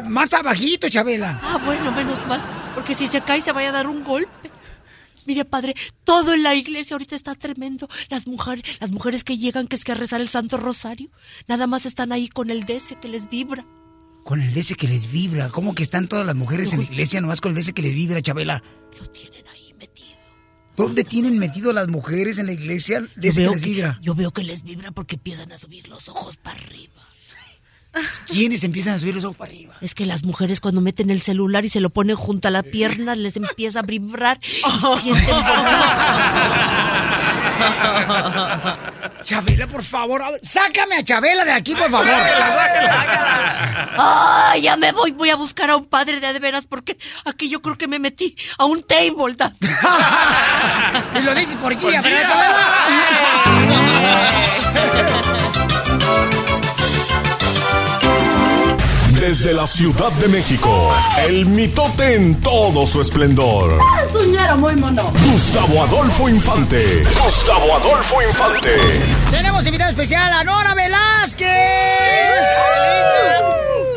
Más 0.09 0.33
abajito, 0.33 0.89
Chabela. 0.89 1.39
Ah, 1.41 1.57
bueno, 1.65 1.89
menos 1.93 2.25
mal, 2.27 2.41
porque 2.75 2.95
si 2.95 3.07
se 3.07 3.21
cae 3.21 3.39
se 3.39 3.53
vaya 3.53 3.69
a 3.69 3.71
dar 3.71 3.87
un 3.87 4.03
golpe. 4.03 4.50
Mire, 5.25 5.45
padre, 5.45 5.75
todo 6.03 6.33
en 6.33 6.43
la 6.43 6.55
iglesia 6.55 6.95
ahorita 6.95 7.15
está 7.15 7.35
tremendo. 7.35 7.87
Las 8.09 8.27
mujeres, 8.27 8.63
las 8.79 8.91
mujeres 8.91 9.23
que 9.23 9.37
llegan, 9.37 9.67
que 9.67 9.75
es 9.75 9.83
que 9.83 9.91
a 9.91 9.95
rezar 9.95 10.21
el 10.21 10.29
Santo 10.29 10.57
Rosario, 10.57 11.09
nada 11.47 11.67
más 11.67 11.85
están 11.85 12.11
ahí 12.11 12.27
con 12.27 12.49
el 12.49 12.63
dese 12.63 12.99
que 12.99 13.07
les 13.07 13.29
vibra. 13.29 13.65
Con 14.23 14.41
el 14.41 14.53
dese 14.53 14.75
que 14.75 14.87
les 14.87 15.11
vibra. 15.11 15.49
¿Cómo 15.49 15.73
que 15.73 15.83
están 15.83 16.07
todas 16.07 16.25
las 16.25 16.35
mujeres 16.35 16.73
en 16.73 16.79
la 16.79 16.85
iglesia 16.85 17.21
nomás 17.21 17.41
con 17.41 17.49
el 17.51 17.55
dese 17.55 17.73
que 17.73 17.81
les 17.81 17.93
vibra, 17.93 18.21
Chabela? 18.21 18.63
Lo 18.99 19.05
tienen 19.09 19.47
ahí 19.47 19.73
metido. 19.77 20.17
¿Dónde 20.75 21.03
tienen 21.03 21.39
metido 21.39 21.73
las 21.73 21.87
mujeres 21.87 22.37
en 22.37 22.45
la 22.45 22.53
iglesia 22.53 23.07
dese 23.15 23.43
que 23.43 23.49
les 23.49 23.61
que, 23.61 23.65
vibra? 23.65 23.99
yo 24.01 24.13
veo 24.15 24.31
que 24.31 24.43
les 24.43 24.63
vibra 24.63 24.91
porque 24.91 25.15
empiezan 25.15 25.51
a 25.51 25.57
subir 25.57 25.87
los 25.87 26.07
ojos 26.07 26.37
para 26.37 26.57
arriba. 26.59 27.10
¿Quiénes 28.27 28.63
empiezan 28.63 28.95
a 28.95 28.99
subir 28.99 29.15
los 29.15 29.25
ojos 29.25 29.35
para 29.37 29.51
arriba? 29.51 29.73
Es 29.81 29.93
que 29.93 30.05
las 30.05 30.23
mujeres 30.23 30.61
cuando 30.61 30.79
meten 30.81 31.09
el 31.09 31.21
celular 31.21 31.65
y 31.65 31.69
se 31.69 31.81
lo 31.81 31.89
ponen 31.89 32.15
junto 32.15 32.47
a 32.47 32.51
la 32.51 32.63
pierna, 32.63 33.15
les 33.15 33.35
empieza 33.35 33.79
a 33.79 33.83
vibrar 33.83 34.39
y 34.41 34.99
sienten 34.99 35.35
Chabela, 39.23 39.67
por 39.67 39.83
favor, 39.83 40.23
a 40.23 40.31
ver, 40.31 40.39
sácame 40.43 40.95
a 40.95 41.03
Chabela 41.03 41.45
de 41.45 41.51
aquí, 41.51 41.75
por 41.75 41.91
favor. 41.91 42.07
¡Ay, 43.97 44.61
ya 44.61 44.77
me 44.77 44.91
voy! 44.91 45.11
Voy 45.11 45.29
a 45.29 45.35
buscar 45.35 45.69
a 45.69 45.75
un 45.75 45.85
padre 45.85 46.19
de 46.19 46.39
veras 46.39 46.65
porque 46.67 46.97
aquí 47.25 47.47
yo 47.49 47.61
creo 47.61 47.77
que 47.77 47.87
me 47.87 47.99
metí 47.99 48.35
a 48.57 48.65
un 48.65 48.81
table. 48.83 49.11
Y 51.15 51.21
lo 51.23 51.33
dices 51.35 51.55
por 51.55 51.73
Gia, 51.77 52.01
¿verdad, 52.01 52.27
Gia. 54.95 55.30
Desde 59.21 59.53
la 59.53 59.67
Ciudad 59.67 60.11
de 60.13 60.27
México, 60.27 60.89
el 61.27 61.45
mitote 61.45 62.15
en 62.15 62.41
todo 62.41 62.87
su 62.87 63.01
esplendor. 63.01 63.77
Soñara 64.11 64.55
muy 64.55 64.75
mono. 64.75 65.13
Gustavo 65.31 65.83
Adolfo 65.83 66.27
Infante. 66.27 67.03
Gustavo 67.23 67.75
Adolfo 67.75 68.19
Infante. 68.27 68.71
Tenemos 69.29 69.63
invitado 69.67 69.91
especial 69.91 70.33
a 70.33 70.43
Nora 70.43 70.73
Velázquez. 70.73 71.47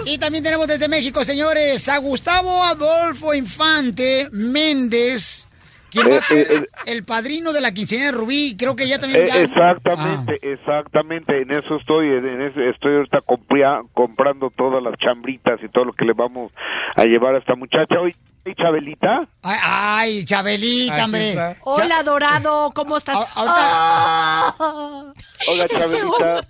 Y 0.04 0.18
también 0.18 0.44
tenemos 0.44 0.68
desde 0.68 0.88
México, 0.88 1.24
señores, 1.24 1.88
a 1.88 1.96
Gustavo 1.96 2.62
Adolfo 2.62 3.32
Infante 3.32 4.28
Méndez, 4.30 5.48
quien 5.94 6.10
va 6.10 6.14
a 6.14 6.18
Eh, 6.18 6.20
ser 6.20 6.52
eh, 6.52 6.68
el 6.86 7.04
padrino 7.04 7.52
de 7.52 7.60
la 7.60 7.72
quinceañera 7.72 8.10
de 8.12 8.18
Rubí. 8.18 8.56
Creo 8.58 8.76
que 8.76 8.86
ya 8.88 8.98
también... 8.98 9.22
Eh, 9.22 9.28
ya- 9.28 9.40
exactamente, 9.40 10.38
exactamente, 10.42 11.40
en 11.42 11.50
eso 11.52 11.76
estoy, 11.76 12.08
en 12.08 12.42
eso 12.42 12.60
estoy 12.60 12.96
ahorita 12.96 13.18
compria- 13.22 13.80
comprando 13.94 14.50
todas 14.50 14.82
las 14.82 14.94
chambritas 14.98 15.58
y 15.62 15.68
todo 15.70 15.84
lo 15.86 15.92
que 15.92 16.04
le 16.04 16.12
vamos 16.12 16.52
a 16.96 17.04
llevar 17.04 17.34
a 17.34 17.38
esta 17.38 17.54
muchacha. 17.54 18.00
Oye, 18.00 18.14
Chabelita, 18.58 19.26
Ay, 19.42 19.58
ay, 19.62 20.24
Chabelita, 20.26 21.04
hombre. 21.06 21.30
está. 21.30 21.56
Hola, 21.62 22.02
Dorado, 22.02 22.72
¿cómo 22.74 22.98
estás? 22.98 23.16
Ah. 23.36 24.54
Hola, 25.48 25.64
Ese 25.64 25.78
Chabelita. 25.78 26.06
hombre. 26.06 26.48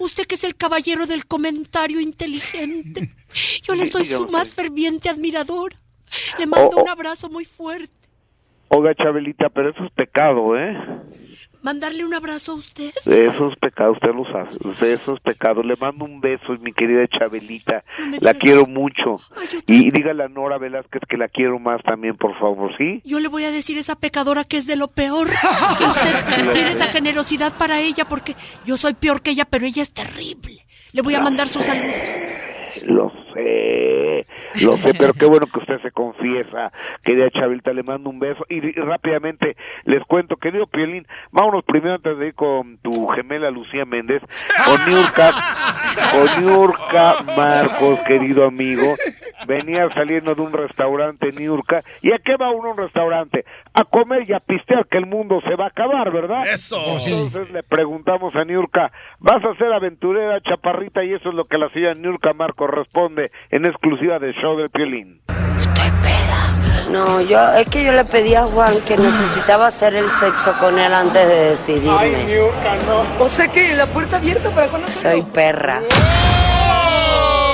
Usted 0.00 0.26
que 0.26 0.34
es 0.34 0.44
el 0.44 0.56
caballero 0.56 1.06
del 1.06 1.26
comentario 1.26 2.00
inteligente. 2.00 3.14
Yo 3.62 3.74
le 3.74 3.86
soy 3.86 4.04
su 4.04 4.28
más 4.28 4.52
ferviente 4.52 5.08
admirador. 5.08 5.74
Le 6.38 6.46
mando 6.46 6.70
Oh, 6.72 6.80
oh. 6.80 6.82
un 6.82 6.88
abrazo 6.88 7.28
muy 7.30 7.44
fuerte. 7.44 7.99
Oiga 8.70 8.94
Chabelita, 8.94 9.48
pero 9.50 9.70
eso 9.70 9.84
es 9.84 9.92
pecado, 9.92 10.56
¿eh? 10.58 10.76
¿Mandarle 11.62 12.06
un 12.06 12.14
abrazo 12.14 12.52
a 12.52 12.54
usted? 12.54 12.90
Eso 13.04 13.48
es 13.50 13.56
pecado, 13.58 13.92
usted 13.92 14.08
lo 14.14 14.24
sabe, 14.32 14.48
usted- 14.64 14.92
eso 14.92 15.12
es 15.12 15.20
pecado. 15.20 15.62
Le 15.62 15.76
mando 15.76 16.06
un 16.06 16.18
beso, 16.18 16.56
mi 16.58 16.72
querida 16.72 17.06
Chabelita, 17.08 17.84
No 17.98 18.16
la 18.22 18.32
quiero 18.32 18.64
mucho. 18.66 19.16
Y 19.66 19.90
dígale 19.90 20.24
a 20.24 20.28
Nora 20.28 20.56
Velázquez 20.56 21.02
que 21.06 21.18
la 21.18 21.28
quiero 21.28 21.58
más 21.58 21.82
también, 21.82 22.16
por 22.16 22.38
favor, 22.38 22.74
¿sí? 22.78 23.02
Yo 23.04 23.20
le 23.20 23.28
voy 23.28 23.44
a 23.44 23.50
decir 23.50 23.76
a 23.76 23.80
esa 23.80 23.96
pecadora 23.96 24.44
que 24.44 24.56
es 24.56 24.66
de 24.66 24.76
lo 24.76 24.88
peor. 24.88 25.26
Que 25.26 25.84
usted 25.84 26.52
tiene 26.54 26.70
esa 26.70 26.86
generosidad 26.86 27.52
para 27.58 27.80
ella 27.82 28.06
porque 28.06 28.34
yo 28.64 28.78
soy 28.78 28.94
peor 28.94 29.20
que 29.20 29.32
ella, 29.32 29.44
pero 29.44 29.66
ella 29.66 29.82
es 29.82 29.92
terrible. 29.92 30.64
Le 30.92 31.02
voy 31.02 31.14
a 31.14 31.20
mandar 31.20 31.48
sus 31.48 31.62
saludos. 31.64 32.08
Lo 32.86 33.12
sé, 33.32 34.26
lo 34.64 34.76
sé, 34.76 34.92
pero 34.94 35.12
qué 35.12 35.26
bueno 35.26 35.46
que 35.46 35.58
usted 35.58 35.80
se 35.82 35.90
confiesa. 35.90 36.72
Querida 37.02 37.30
Chabelita, 37.30 37.72
le 37.72 37.82
mando 37.82 38.10
un 38.10 38.18
beso. 38.18 38.44
Y, 38.48 38.66
y 38.66 38.72
rápidamente 38.72 39.56
les 39.84 40.02
cuento, 40.04 40.36
querido 40.36 40.66
Piolín, 40.66 41.06
vámonos 41.30 41.64
primero 41.64 41.94
antes 41.94 42.18
de 42.18 42.28
ir 42.28 42.34
con 42.34 42.78
tu 42.78 43.08
gemela 43.08 43.50
Lucía 43.50 43.84
Méndez, 43.84 44.22
con 44.64 44.86
Niurka, 44.86 45.30
con 46.12 46.44
Niurka 46.44 47.22
Marcos, 47.36 48.00
querido 48.00 48.46
amigo. 48.46 48.94
Venía 49.46 49.88
saliendo 49.94 50.34
de 50.34 50.42
un 50.42 50.52
restaurante, 50.52 51.32
Niurka. 51.32 51.82
¿Y 52.02 52.12
a 52.12 52.18
qué 52.18 52.36
va 52.36 52.50
uno 52.50 52.68
a 52.68 52.72
un 52.72 52.78
restaurante? 52.78 53.44
A 53.74 53.84
comer 53.84 54.28
y 54.28 54.32
a 54.32 54.40
pistear, 54.40 54.86
que 54.86 54.98
el 54.98 55.06
mundo 55.06 55.40
se 55.42 55.54
va 55.56 55.64
a 55.64 55.68
acabar, 55.68 56.10
¿verdad? 56.12 56.46
Eso. 56.46 56.78
Entonces 56.78 57.50
le 57.50 57.62
preguntamos 57.62 58.34
a 58.36 58.44
Niurka, 58.44 58.92
¿vas 59.18 59.44
a 59.44 59.54
ser 59.56 59.72
aventurera, 59.72 60.40
chaparrita? 60.40 61.04
Y 61.04 61.14
eso 61.14 61.30
es 61.30 61.34
lo 61.34 61.46
que 61.46 61.58
la 61.58 61.70
señora 61.70 61.94
Niurka 61.94 62.32
Marcos 62.32 62.70
responde 62.70 63.19
en 63.50 63.64
exclusiva 63.66 64.18
del 64.18 64.32
show 64.34 64.56
del 64.56 64.70
Piolín. 64.70 65.20
No, 66.90 67.20
yo 67.20 67.38
es 67.54 67.68
que 67.68 67.84
yo 67.84 67.92
le 67.92 68.04
pedí 68.04 68.34
a 68.34 68.42
Juan 68.46 68.74
que 68.86 68.96
necesitaba 68.96 69.68
hacer 69.68 69.94
el 69.94 70.08
sexo 70.10 70.52
con 70.58 70.76
él 70.78 70.92
antes 70.92 71.26
de 71.28 71.34
decidirme. 71.50 72.40
O 73.20 73.28
sea 73.28 73.46
que 73.48 73.74
la 73.76 73.86
puerta 73.86 74.16
abierta 74.16 74.50
para 74.50 74.66
conocerlo. 74.68 75.22
Soy 75.22 75.32
perra. 75.32 75.80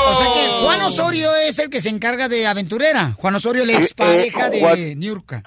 O 0.08 0.14
sea 0.14 0.32
que 0.32 0.64
Juan 0.64 0.80
Osorio 0.82 1.28
es 1.48 1.58
el 1.58 1.68
que 1.68 1.80
se 1.80 1.90
encarga 1.90 2.28
de 2.28 2.46
aventurera. 2.46 3.12
Juan 3.18 3.34
Osorio, 3.34 3.64
la 3.66 3.72
expareja 3.74 4.48
Eh, 4.48 4.60
Juan- 4.60 4.74
de 4.76 4.96
Niurka. 4.96 5.42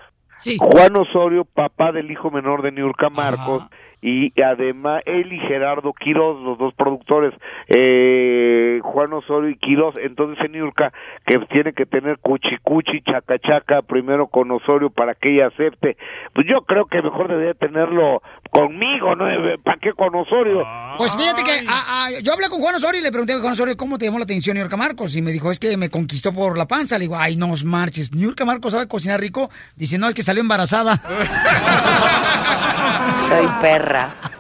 Juan 0.59 0.95
Osorio, 0.95 1.45
papá 1.45 1.91
del 1.91 2.11
hijo 2.11 2.29
menor 2.29 2.61
de 2.61 2.71
Niurka 2.71 3.09
Marcos, 3.09 3.63
y 4.01 4.31
además 4.41 5.01
él 5.05 5.33
y 5.33 5.39
Gerardo 5.39 5.93
Quiroz, 5.93 6.41
los 6.41 6.57
dos 6.57 6.73
productores, 6.75 7.33
eh, 7.67 8.79
Juan 8.83 9.11
Osorio 9.13 9.49
y 9.49 9.57
Quiroz, 9.57 9.95
entonces 10.01 10.43
en 10.45 10.53
Niurka, 10.53 10.91
que 11.25 11.37
tiene 11.51 11.73
que 11.73 11.85
tener 11.85 12.17
cuchi 12.19 12.57
cuchi, 12.63 13.01
chaca 13.01 13.37
chaca, 13.39 13.81
primero 13.81 14.27
con 14.27 14.49
Osorio 14.51 14.89
para 14.89 15.15
que 15.15 15.33
ella 15.35 15.47
acepte, 15.47 15.97
pues 16.33 16.47
yo 16.47 16.61
creo 16.65 16.85
que 16.85 17.01
mejor 17.01 17.27
debería 17.27 17.53
tenerlo 17.53 18.21
conmigo, 18.51 19.15
¿no? 19.15 19.25
¿Para 19.63 19.77
qué 19.79 19.91
con 19.93 20.13
Osorio? 20.15 20.63
Pues 20.97 21.15
fíjate 21.15 21.43
que 21.43 21.51
a- 21.67 22.05
a- 22.05 22.09
yo 22.23 22.33
hablé 22.33 22.47
con 22.49 22.61
Juan 22.61 22.75
Osorio 22.75 22.99
y 22.99 23.03
le 23.03 23.11
pregunté 23.11 23.33
a 23.33 23.39
Juan 23.39 23.53
Osorio 23.53 23.75
cómo 23.77 23.97
te 23.97 24.05
llamó 24.05 24.17
la 24.19 24.23
atención 24.23 24.55
Niurka 24.57 24.77
Marcos. 24.77 25.15
Y 25.15 25.21
me 25.21 25.31
dijo, 25.31 25.51
es 25.51 25.59
que 25.59 25.75
me 25.77 25.89
conquistó 25.89 26.33
por 26.33 26.57
la 26.57 26.67
panza. 26.67 26.97
Le 26.97 27.05
digo, 27.05 27.15
ay, 27.17 27.35
no 27.35 27.51
os 27.51 27.63
marches. 27.65 28.13
Niurka 28.13 28.45
Marcos 28.45 28.73
sabe 28.73 28.87
cocinar 28.87 29.19
rico. 29.19 29.49
Dice, 29.75 29.97
no, 29.97 30.07
es 30.07 30.13
que 30.15 30.21
salió 30.21 30.41
embarazada. 30.41 30.97
Soy 33.27 33.47
perra 33.61 33.88
guitarra. 33.89 34.38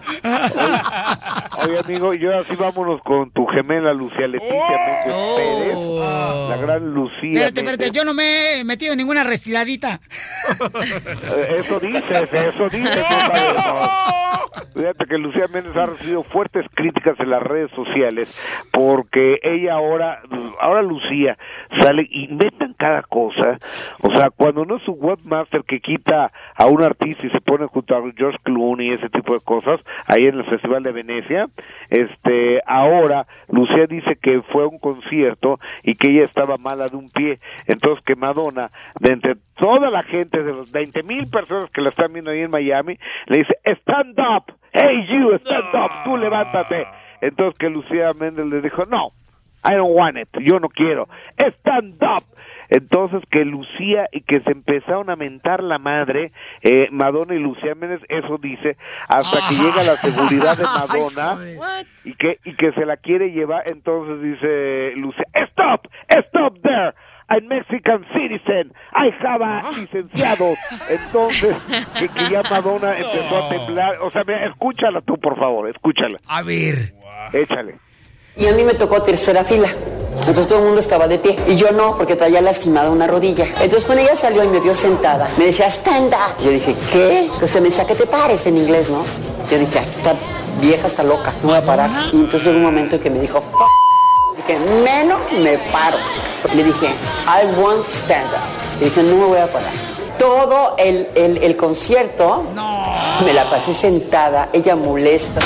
Oye, 1.65 1.79
amigo, 1.79 2.13
y 2.13 2.25
ahora 2.25 2.43
sí 2.49 2.55
vámonos 2.55 3.01
con 3.01 3.31
tu 3.31 3.45
gemela 3.47 3.93
Lucía 3.93 4.27
Leticia 4.27 4.55
Méndez 4.55 5.35
Pérez, 5.35 5.77
la 6.49 6.57
gran 6.61 6.93
Lucía. 6.93 7.31
Espérate, 7.45 7.59
espérate, 7.61 7.91
yo 7.91 8.03
no 8.03 8.13
me 8.13 8.59
he 8.59 8.63
metido 8.63 8.93
en 8.93 8.99
ninguna 8.99 9.23
restiradita. 9.23 9.99
Eh, 10.49 11.55
Eso 11.57 11.79
dices, 11.79 12.33
eso 12.33 12.69
dices. 12.69 13.03
Fíjate 14.75 15.05
que 15.05 15.17
Lucía 15.17 15.45
Méndez 15.53 15.75
ha 15.75 15.87
recibido 15.87 16.23
fuertes 16.23 16.65
críticas 16.73 17.19
en 17.19 17.29
las 17.29 17.41
redes 17.43 17.69
sociales 17.71 18.29
porque 18.71 19.39
ella 19.43 19.73
ahora, 19.73 20.21
ahora 20.61 20.81
Lucía 20.81 21.37
sale, 21.79 22.07
inventan 22.11 22.73
cada 22.77 23.01
cosa. 23.03 23.57
O 24.01 24.15
sea, 24.15 24.29
cuando 24.29 24.65
no 24.65 24.77
es 24.77 24.87
un 24.87 24.97
webmaster 24.99 25.63
que 25.63 25.81
quita 25.81 26.31
a 26.55 26.65
un 26.67 26.83
artista 26.83 27.25
y 27.25 27.29
se 27.29 27.41
pone 27.41 27.67
junto 27.67 27.95
a 27.95 28.01
George 28.15 28.37
Clooney 28.43 28.89
y 28.89 28.93
ese 28.93 29.09
tipo 29.09 29.33
de 29.33 29.41
cosas, 29.41 29.79
ahí 30.05 30.25
en 30.25 30.39
el 30.39 30.45
Festival 30.45 30.83
de 30.83 30.91
Venecia, 30.91 31.47
este, 31.89 32.61
ahora 32.65 33.27
Lucía 33.49 33.85
dice 33.87 34.17
que 34.21 34.41
fue 34.51 34.63
a 34.63 34.67
un 34.67 34.79
concierto 34.79 35.59
y 35.83 35.95
que 35.95 36.11
ella 36.11 36.25
estaba 36.25 36.57
mala 36.57 36.89
de 36.89 36.97
un 36.97 37.09
pie. 37.09 37.39
Entonces 37.67 38.03
que 38.05 38.15
Madonna, 38.15 38.71
de 38.99 39.13
entre 39.13 39.35
toda 39.55 39.89
la 39.89 40.03
gente, 40.03 40.43
de 40.43 40.53
los 40.53 40.71
20 40.71 41.03
mil 41.03 41.29
personas 41.29 41.69
que 41.71 41.81
la 41.81 41.89
están 41.89 42.13
viendo 42.13 42.31
ahí 42.31 42.41
en 42.41 42.51
Miami, 42.51 42.97
le 43.27 43.39
dice, 43.39 43.57
stand 43.65 44.19
up, 44.19 44.53
hey 44.71 45.05
you, 45.09 45.33
stand 45.35 45.75
up, 45.75 45.91
tú 46.03 46.17
levántate. 46.17 46.85
Entonces 47.21 47.57
que 47.57 47.69
Lucía 47.69 48.11
Méndez 48.19 48.45
le 48.45 48.61
dijo, 48.61 48.85
no, 48.85 49.11
I 49.63 49.75
don't 49.75 49.91
want 49.93 50.17
it, 50.17 50.29
yo 50.41 50.59
no 50.59 50.69
quiero, 50.69 51.07
stand 51.37 52.01
up. 52.03 52.23
Entonces 52.69 53.21
que 53.31 53.45
Lucía 53.45 54.07
y 54.11 54.21
que 54.21 54.41
se 54.41 54.51
empezaron 54.51 55.09
a 55.09 55.15
mentar 55.15 55.63
la 55.63 55.79
madre, 55.79 56.31
eh, 56.61 56.87
Madonna 56.91 57.35
y 57.35 57.39
Lucía 57.39 57.75
Méndez, 57.75 58.01
eso 58.07 58.37
dice, 58.37 58.77
hasta 59.07 59.47
que 59.47 59.55
llega 59.55 59.83
la 59.83 59.95
seguridad 59.95 60.57
de 60.57 60.63
Madonna 60.63 61.35
y 62.05 62.13
que 62.13 62.39
y 62.45 62.55
que 62.55 62.71
se 62.73 62.85
la 62.85 62.97
quiere 62.97 63.31
llevar, 63.31 63.63
entonces 63.71 64.21
dice 64.21 64.93
Lucía, 64.97 65.25
stop, 65.33 65.87
stop 66.09 66.61
there. 66.61 66.93
I'm 67.31 67.47
Mexican 67.47 68.03
citizen. 68.17 68.73
I 68.91 69.11
have 69.23 69.43
a 69.43 69.61
licenciado. 69.79 70.55
Entonces, 70.89 71.55
que, 71.99 72.09
que 72.09 72.29
ya 72.29 72.41
Madonna 72.41 72.97
empezó 72.97 73.45
a 73.45 73.49
temblar. 73.49 73.99
O 74.01 74.09
sea, 74.09 74.23
mira, 74.25 74.47
escúchala 74.47 75.01
tú, 75.01 75.15
por 75.17 75.37
favor, 75.37 75.69
escúchala. 75.69 76.19
A 76.27 76.41
ver. 76.41 76.93
Échale. 77.33 77.75
Y 78.35 78.47
a 78.47 78.53
mí 78.53 78.63
me 78.63 78.73
tocó 78.73 79.01
tercera 79.01 79.43
fila. 79.43 79.67
Entonces 80.19 80.47
todo 80.47 80.59
el 80.59 80.65
mundo 80.65 80.79
estaba 80.79 81.07
de 81.07 81.17
pie. 81.17 81.37
Y 81.47 81.55
yo 81.55 81.71
no, 81.71 81.95
porque 81.95 82.15
traía 82.15 82.41
lastimada 82.41 82.89
una 82.89 83.07
rodilla. 83.07 83.45
Entonces 83.61 83.85
cuando 83.85 84.03
ella 84.03 84.15
salió 84.15 84.43
y 84.43 84.47
me 84.47 84.59
vio 84.59 84.75
sentada, 84.75 85.29
me 85.37 85.45
decía, 85.45 85.67
stand 85.67 86.13
up. 86.13 86.43
Yo 86.43 86.51
dije, 86.51 86.75
¿qué? 86.91 87.21
Entonces 87.21 87.61
me 87.61 87.69
decía, 87.69 87.85
¿qué 87.85 87.95
te 87.95 88.05
pares 88.05 88.45
en 88.45 88.57
inglés, 88.57 88.89
no? 88.89 89.03
Yo 89.49 89.57
dije, 89.57 89.79
"Ah, 89.79 89.83
esta 89.83 90.15
vieja 90.61 90.87
está 90.87 91.03
loca, 91.03 91.33
no 91.41 91.49
voy 91.49 91.57
a 91.57 91.61
parar. 91.63 91.89
Y 92.11 92.17
entonces 92.17 92.47
hubo 92.47 92.57
un 92.57 92.63
momento 92.63 92.95
en 92.95 93.01
que 93.01 93.09
me 93.09 93.19
dijo, 93.19 93.37
F 93.39 93.47
Dije, 94.35 94.59
menos 94.83 95.31
me 95.31 95.57
paro. 95.71 95.97
Le 96.55 96.63
dije, 96.63 96.87
I 96.87 97.59
won't 97.59 97.87
stand 97.87 98.27
up. 98.27 98.79
Le 98.79 98.85
dije, 98.85 99.03
no 99.03 99.15
me 99.15 99.25
voy 99.25 99.39
a 99.39 99.51
parar. 99.51 99.71
Todo 100.19 100.75
el, 100.77 101.07
el, 101.15 101.37
el 101.37 101.55
concierto 101.55 102.45
me 103.23 103.33
la 103.33 103.49
pasé 103.49 103.73
sentada, 103.73 104.49
ella 104.53 104.75
molesta. 104.75 105.39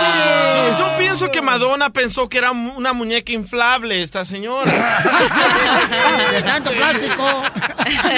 Yo, 0.00 0.78
yo 0.78 0.96
pienso 0.98 1.30
que 1.30 1.40
Madonna 1.42 1.90
pensó 1.90 2.28
que 2.28 2.38
era 2.38 2.50
una 2.50 2.92
muñeca 2.92 3.32
inflable 3.32 4.02
esta 4.02 4.24
señora. 4.24 4.70
De 6.32 6.42
tanto 6.42 6.70
plástico. 6.72 7.22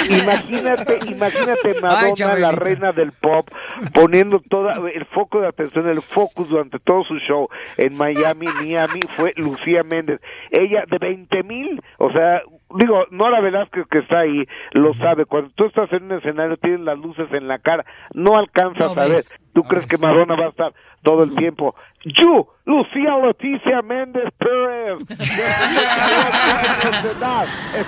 Imagínate, 0.09 0.99
imagínate 1.07 1.81
Madonna, 1.81 2.35
la 2.35 2.51
reina 2.51 2.91
del 2.91 3.11
pop, 3.11 3.47
poniendo 3.93 4.39
toda 4.39 4.73
el 4.93 5.05
foco 5.05 5.41
de 5.41 5.47
atención, 5.47 5.87
el 5.87 6.01
focus 6.01 6.49
durante 6.49 6.79
todo 6.79 7.03
su 7.03 7.17
show 7.19 7.47
en 7.77 7.97
Miami, 7.97 8.47
Miami, 8.47 8.99
fue 9.15 9.33
Lucía 9.35 9.83
Méndez. 9.83 10.19
Ella 10.51 10.85
de 10.89 10.97
20 10.97 11.43
mil, 11.43 11.81
o 11.97 12.11
sea, 12.11 12.41
digo, 12.77 13.05
Nora 13.11 13.41
Velázquez 13.41 13.85
que 13.89 13.99
está 13.99 14.19
ahí, 14.19 14.45
lo 14.73 14.93
sabe, 14.95 15.25
cuando 15.25 15.49
tú 15.55 15.65
estás 15.65 15.91
en 15.93 16.03
un 16.05 16.13
escenario 16.13 16.57
tienes 16.57 16.81
las 16.81 16.97
luces 16.97 17.31
en 17.31 17.47
la 17.47 17.59
cara, 17.59 17.85
no 18.13 18.37
alcanzas 18.37 18.95
No 18.95 19.01
a 19.01 19.07
ver. 19.07 19.23
¿Tú 19.53 19.63
crees 19.63 19.87
que 19.87 19.97
Madonna 19.97 20.35
va 20.35 20.47
a 20.47 20.49
estar 20.49 20.73
todo 21.01 21.23
el 21.23 21.33
tiempo? 21.35 21.75
You, 22.03 22.45
Lucía 22.65 23.17
Leticia 23.17 23.81
Méndez 23.81 24.29
Pérez. 24.37 24.99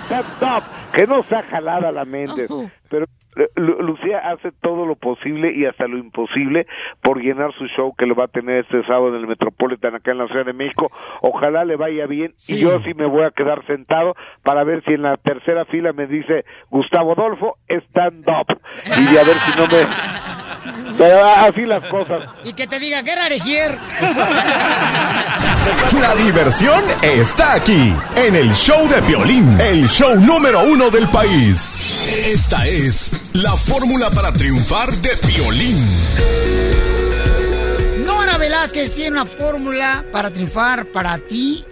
Stand 0.05 0.43
up. 0.43 0.63
Que 0.93 1.05
no 1.05 1.23
sea 1.23 1.43
jalada 1.43 1.91
la 1.91 2.05
Méndez. 2.05 2.49
Pero 2.89 3.05
Lucía 3.55 4.19
hace 4.19 4.51
todo 4.51 4.85
lo 4.85 4.95
posible 4.95 5.53
y 5.53 5.65
hasta 5.65 5.87
lo 5.87 5.97
imposible 5.97 6.67
por 7.01 7.21
llenar 7.21 7.53
su 7.53 7.67
show 7.67 7.93
que 7.97 8.05
lo 8.05 8.15
va 8.15 8.25
a 8.25 8.27
tener 8.29 8.65
este 8.65 8.83
sábado 8.83 9.09
en 9.09 9.15
el 9.15 9.27
Metropolitan 9.27 9.95
acá 9.95 10.11
en 10.11 10.17
la 10.19 10.27
Ciudad 10.27 10.45
de 10.45 10.53
México. 10.53 10.91
Ojalá 11.21 11.65
le 11.65 11.75
vaya 11.75 12.05
bien 12.07 12.33
y 12.47 12.61
yo 12.61 12.79
sí 12.79 12.93
me 12.93 13.05
voy 13.05 13.23
a 13.23 13.31
quedar 13.31 13.65
sentado 13.65 14.15
para 14.43 14.63
ver 14.63 14.83
si 14.83 14.93
en 14.93 15.03
la 15.03 15.17
tercera 15.17 15.65
fila 15.65 15.93
me 15.93 16.07
dice 16.07 16.45
Gustavo 16.69 17.13
Adolfo, 17.13 17.57
stand 17.67 18.27
up. 18.27 18.57
Y 18.85 19.17
a 19.17 19.23
ver 19.23 19.37
si 19.39 19.59
no 19.59 19.67
me... 19.67 20.36
Pero 20.97 21.25
así 21.25 21.61
las 21.61 21.83
cosas. 21.85 22.29
Y 22.43 22.53
que 22.53 22.67
te 22.67 22.79
diga, 22.79 23.03
¿qué 23.03 23.15
Regier? 23.15 23.77
La 26.01 26.15
diversión 26.15 26.83
está 27.01 27.53
aquí, 27.53 27.93
en 28.15 28.35
el 28.35 28.53
show 28.53 28.87
de 28.87 29.01
violín, 29.01 29.59
el 29.59 29.87
show 29.87 30.15
número 30.15 30.63
uno 30.63 30.89
del 30.89 31.07
país. 31.09 31.77
Esta 32.25 32.65
es 32.65 33.13
la 33.33 33.51
fórmula 33.51 34.09
para 34.11 34.31
triunfar 34.31 34.89
de 34.97 35.09
violín. 35.27 35.85
Nora 38.05 38.37
Velázquez 38.37 38.93
tiene 38.93 39.11
una 39.11 39.25
fórmula 39.25 40.05
para 40.11 40.31
triunfar 40.31 40.85
para 40.85 41.17
ti 41.17 41.65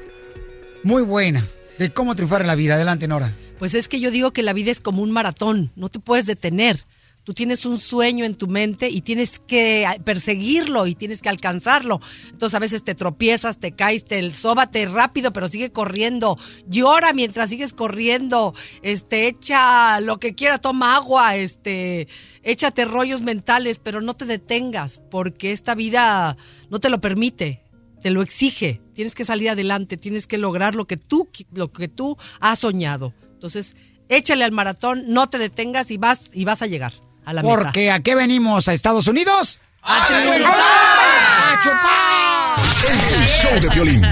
muy 0.86 1.01
buena. 1.01 1.43
De 1.79 1.91
cómo 1.91 2.15
triunfar 2.15 2.41
en 2.41 2.47
la 2.47 2.55
vida. 2.55 2.75
Adelante, 2.75 3.07
Nora. 3.07 3.33
Pues 3.59 3.73
es 3.73 3.88
que 3.88 3.99
yo 3.99 4.11
digo 4.11 4.31
que 4.31 4.43
la 4.43 4.53
vida 4.53 4.71
es 4.71 4.79
como 4.79 5.01
un 5.01 5.11
maratón, 5.11 5.71
no 5.75 5.89
te 5.89 5.99
puedes 5.99 6.25
detener. 6.25 6.86
Tú 7.26 7.34
tienes 7.34 7.65
un 7.65 7.80
sueño 7.80 8.23
en 8.23 8.36
tu 8.36 8.47
mente 8.47 8.88
y 8.88 9.01
tienes 9.01 9.39
que 9.39 9.88
perseguirlo 10.05 10.86
y 10.86 10.93
tienes 10.93 11.23
que 11.23 11.30
alcanzarlo. 11.30 11.99
Entonces 12.30 12.53
a 12.53 12.59
veces 12.59 12.84
te 12.84 12.93
tropiezas, 12.93 13.59
te 13.59 13.71
caes, 13.71 14.05
te 14.05 14.32
sóbate 14.32 14.86
rápido, 14.86 15.34
pero 15.34 15.47
sigue 15.47 15.71
corriendo. 15.71 16.38
Llora 16.67 17.13
mientras 17.13 17.49
sigues 17.49 17.73
corriendo. 17.73 18.53
Este, 18.84 19.28
echa 19.28 19.99
lo 20.01 20.19
que 20.19 20.36
quiera, 20.36 20.59
toma 20.59 20.95
agua, 20.95 21.36
este, 21.36 22.07
échate 22.43 22.86
rollos 22.86 23.21
mentales, 23.21 23.80
pero 23.80 24.01
no 24.01 24.13
te 24.13 24.26
detengas 24.26 25.01
porque 25.09 25.51
esta 25.51 25.73
vida 25.73 26.38
no 26.69 26.80
te 26.80 26.89
lo 26.89 27.01
permite 27.01 27.63
te 28.03 28.11
lo 28.11 28.21
exige. 28.21 28.82
Tienes 28.93 29.15
que 29.15 29.26
salir 29.26 29.49
adelante, 29.49 29.97
tienes 29.97 30.28
que 30.28 30.38
lograr 30.38 30.76
lo 30.76 30.86
que 30.86 30.95
tú, 30.95 31.28
lo 31.51 31.71
que 31.71 31.88
tú 31.88 32.17
has 32.39 32.59
soñado. 32.59 33.15
Entonces, 33.34 33.76
échale 34.09 34.43
al 34.43 34.51
maratón, 34.51 35.05
no 35.07 35.28
te 35.28 35.39
detengas 35.39 35.89
y 35.89 35.97
vas, 35.97 36.30
y 36.32 36.45
vas 36.45 36.61
a 36.61 36.67
llegar 36.67 36.93
a 37.26 37.34
la 37.34 37.41
meta. 37.43 37.55
Porque 37.55 37.91
¿a 37.91 37.99
qué 38.01 38.15
venimos? 38.15 38.67
¿A 38.67 38.73
Estados 38.73 39.07
Unidos? 39.07 39.59
¡A 39.82 40.07
triunfar! 40.07 40.53
¡A 40.53 41.59
chupar! 41.63 42.59
El 42.88 43.28
show 43.28 43.59
de 43.59 43.69
violín, 43.69 44.03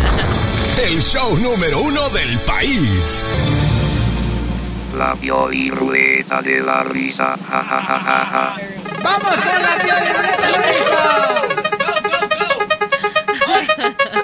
el 0.81 1.01
show 1.01 1.37
número 1.37 1.79
uno 1.79 2.09
del 2.09 2.37
país. 2.39 3.25
La 4.97 5.15
rueda 5.15 6.41
de 6.41 6.61
la 6.61 6.83
risa. 6.83 7.35
Ja, 7.49 7.63
ja, 7.63 7.81
ja, 7.81 7.99
ja, 7.99 8.25
ja. 8.25 8.55
¡Vamos 9.01 9.41
con 9.41 9.61
la 9.61 9.75
violeta 9.83 10.41
de 10.41 10.49
la 10.51 10.57
risa! 10.57 11.41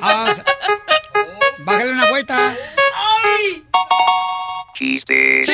Vamos. 0.01 0.41
Bájale 1.59 1.91
una 1.91 2.09
vuelta. 2.09 2.55
Chistes. 4.75 5.49
Y 5.49 5.51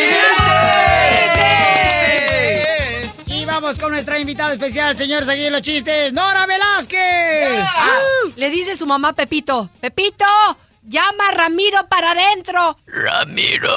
vamos 3.65 3.79
con 3.79 3.91
nuestra 3.93 4.19
invitada 4.19 4.53
especial, 4.53 4.95
señores, 4.95 5.27
aquí 5.27 5.45
en 5.45 5.51
los 5.51 5.63
chistes, 5.63 6.13
Nora 6.13 6.45
Velázquez. 6.45 7.63
Ah, 7.63 7.99
le 8.35 8.51
dice 8.51 8.75
su 8.75 8.85
mamá 8.85 9.13
Pepito, 9.13 9.71
Pepito, 9.81 10.23
llama 10.83 11.29
a 11.29 11.31
Ramiro 11.31 11.87
para 11.87 12.11
adentro. 12.11 12.77
Ramiro. 12.85 13.75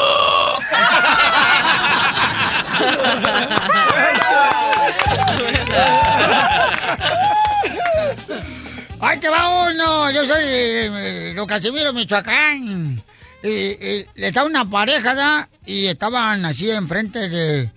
¡Ahí 9.00 9.18
te 9.20 9.28
va 9.30 9.70
uno! 9.70 10.10
Yo 10.10 10.26
soy 10.26 10.42
de 10.42 11.32
Don 11.34 11.46
Casimiro, 11.46 11.94
Michoacán. 11.94 13.02
Y, 13.42 13.48
y 13.48 14.06
estaba 14.16 14.46
una 14.46 14.68
pareja, 14.68 15.14
¿da? 15.14 15.48
Y 15.64 15.86
estaban 15.86 16.44
así 16.44 16.70
enfrente 16.70 17.30
de, 17.30 17.70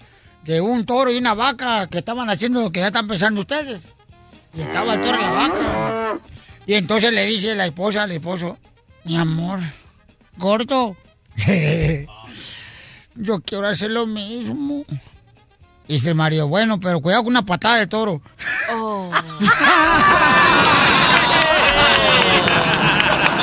de 0.43 0.61
un 0.61 0.85
toro 0.85 1.11
y 1.11 1.17
una 1.17 1.33
vaca 1.33 1.87
que 1.87 1.99
estaban 1.99 2.29
haciendo 2.29 2.61
lo 2.61 2.71
que 2.71 2.79
ya 2.79 2.87
están 2.87 3.07
pensando 3.07 3.41
ustedes. 3.41 3.81
Y 4.53 4.61
estaba 4.61 4.95
el 4.95 5.01
toro 5.01 5.17
y 5.17 5.21
la 5.21 5.31
vaca. 5.31 6.19
Y 6.65 6.73
entonces 6.73 7.11
le 7.13 7.25
dice 7.25 7.55
la 7.55 7.65
esposa 7.65 8.03
al 8.03 8.11
esposo, 8.11 8.57
mi 9.03 9.17
amor, 9.17 9.59
gordo, 10.37 10.95
yo 13.15 13.41
quiero 13.41 13.67
hacer 13.67 13.91
lo 13.91 14.05
mismo. 14.05 14.85
Y 15.87 15.93
dice 15.93 16.09
el 16.09 16.15
marido, 16.15 16.47
bueno, 16.47 16.79
pero 16.79 17.01
cuidado 17.01 17.23
con 17.23 17.33
una 17.33 17.43
patada 17.43 17.77
de 17.77 17.87
toro. 17.87 18.21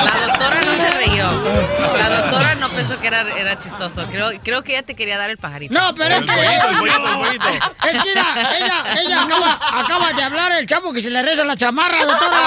La 0.05 0.26
doctora 0.26 0.61
no 0.61 0.72
se 0.72 0.90
rió. 1.07 1.26
Pensó 2.79 3.01
que 3.01 3.09
era, 3.09 3.37
era 3.37 3.59
chistoso. 3.59 4.07
Creo, 4.07 4.31
creo 4.41 4.62
que 4.62 4.74
ella 4.74 4.85
te 4.85 4.95
quería 4.95 5.18
dar 5.18 5.31
el 5.31 5.37
pajarito. 5.37 5.74
No, 5.74 5.93
pero 5.97 6.14
es 6.14 6.22
que... 6.22 6.31
Es 6.31 8.03
que 8.05 8.12
ella, 8.12 8.51
ella, 8.57 9.01
ella 9.01 9.22
acaba, 9.22 9.81
acaba 9.81 10.12
de 10.12 10.22
hablar 10.22 10.53
el 10.53 10.64
chavo 10.64 10.93
que 10.93 11.01
se 11.01 11.11
le 11.11 11.20
reza 11.20 11.45
la 11.45 11.57
chamarra, 11.57 12.05
doctora. 12.05 12.39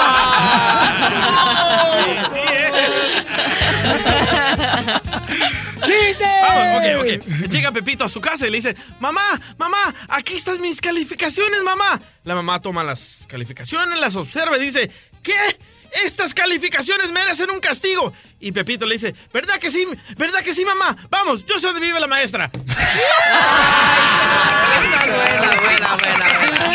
¡Chiste! 5.82 6.24
Vamos, 6.48 6.76
ok, 6.78 6.86
ok. 7.00 7.50
Llega 7.50 7.70
Pepito 7.70 8.04
a 8.04 8.08
su 8.08 8.22
casa 8.22 8.46
y 8.46 8.50
le 8.50 8.56
dice, 8.56 8.74
mamá, 9.00 9.38
mamá, 9.58 9.94
aquí 10.08 10.36
están 10.36 10.62
mis 10.62 10.80
calificaciones, 10.80 11.62
mamá. 11.62 12.00
La 12.24 12.34
mamá 12.34 12.58
toma 12.62 12.82
las 12.82 13.26
calificaciones, 13.28 14.00
las 14.00 14.16
observa 14.16 14.56
y 14.56 14.60
dice, 14.60 14.90
¿qué? 15.22 15.58
Estas 16.04 16.32
calificaciones 16.34 17.10
merecen 17.10 17.50
un 17.50 17.60
castigo. 17.60 18.12
Y 18.40 18.52
Pepito 18.52 18.86
le 18.86 18.94
dice, 18.94 19.14
¿verdad 19.32 19.58
que 19.58 19.70
sí? 19.70 19.86
¿Verdad 20.16 20.40
que 20.40 20.54
sí, 20.54 20.64
mamá? 20.64 20.96
Vamos, 21.10 21.44
yo 21.44 21.58
sé 21.58 21.66
dónde 21.66 21.80
vive 21.80 22.00
la 22.00 22.06
maestra. 22.06 22.50
buena, 25.60 25.60
buena, 25.60 25.96
buena. 25.96 26.72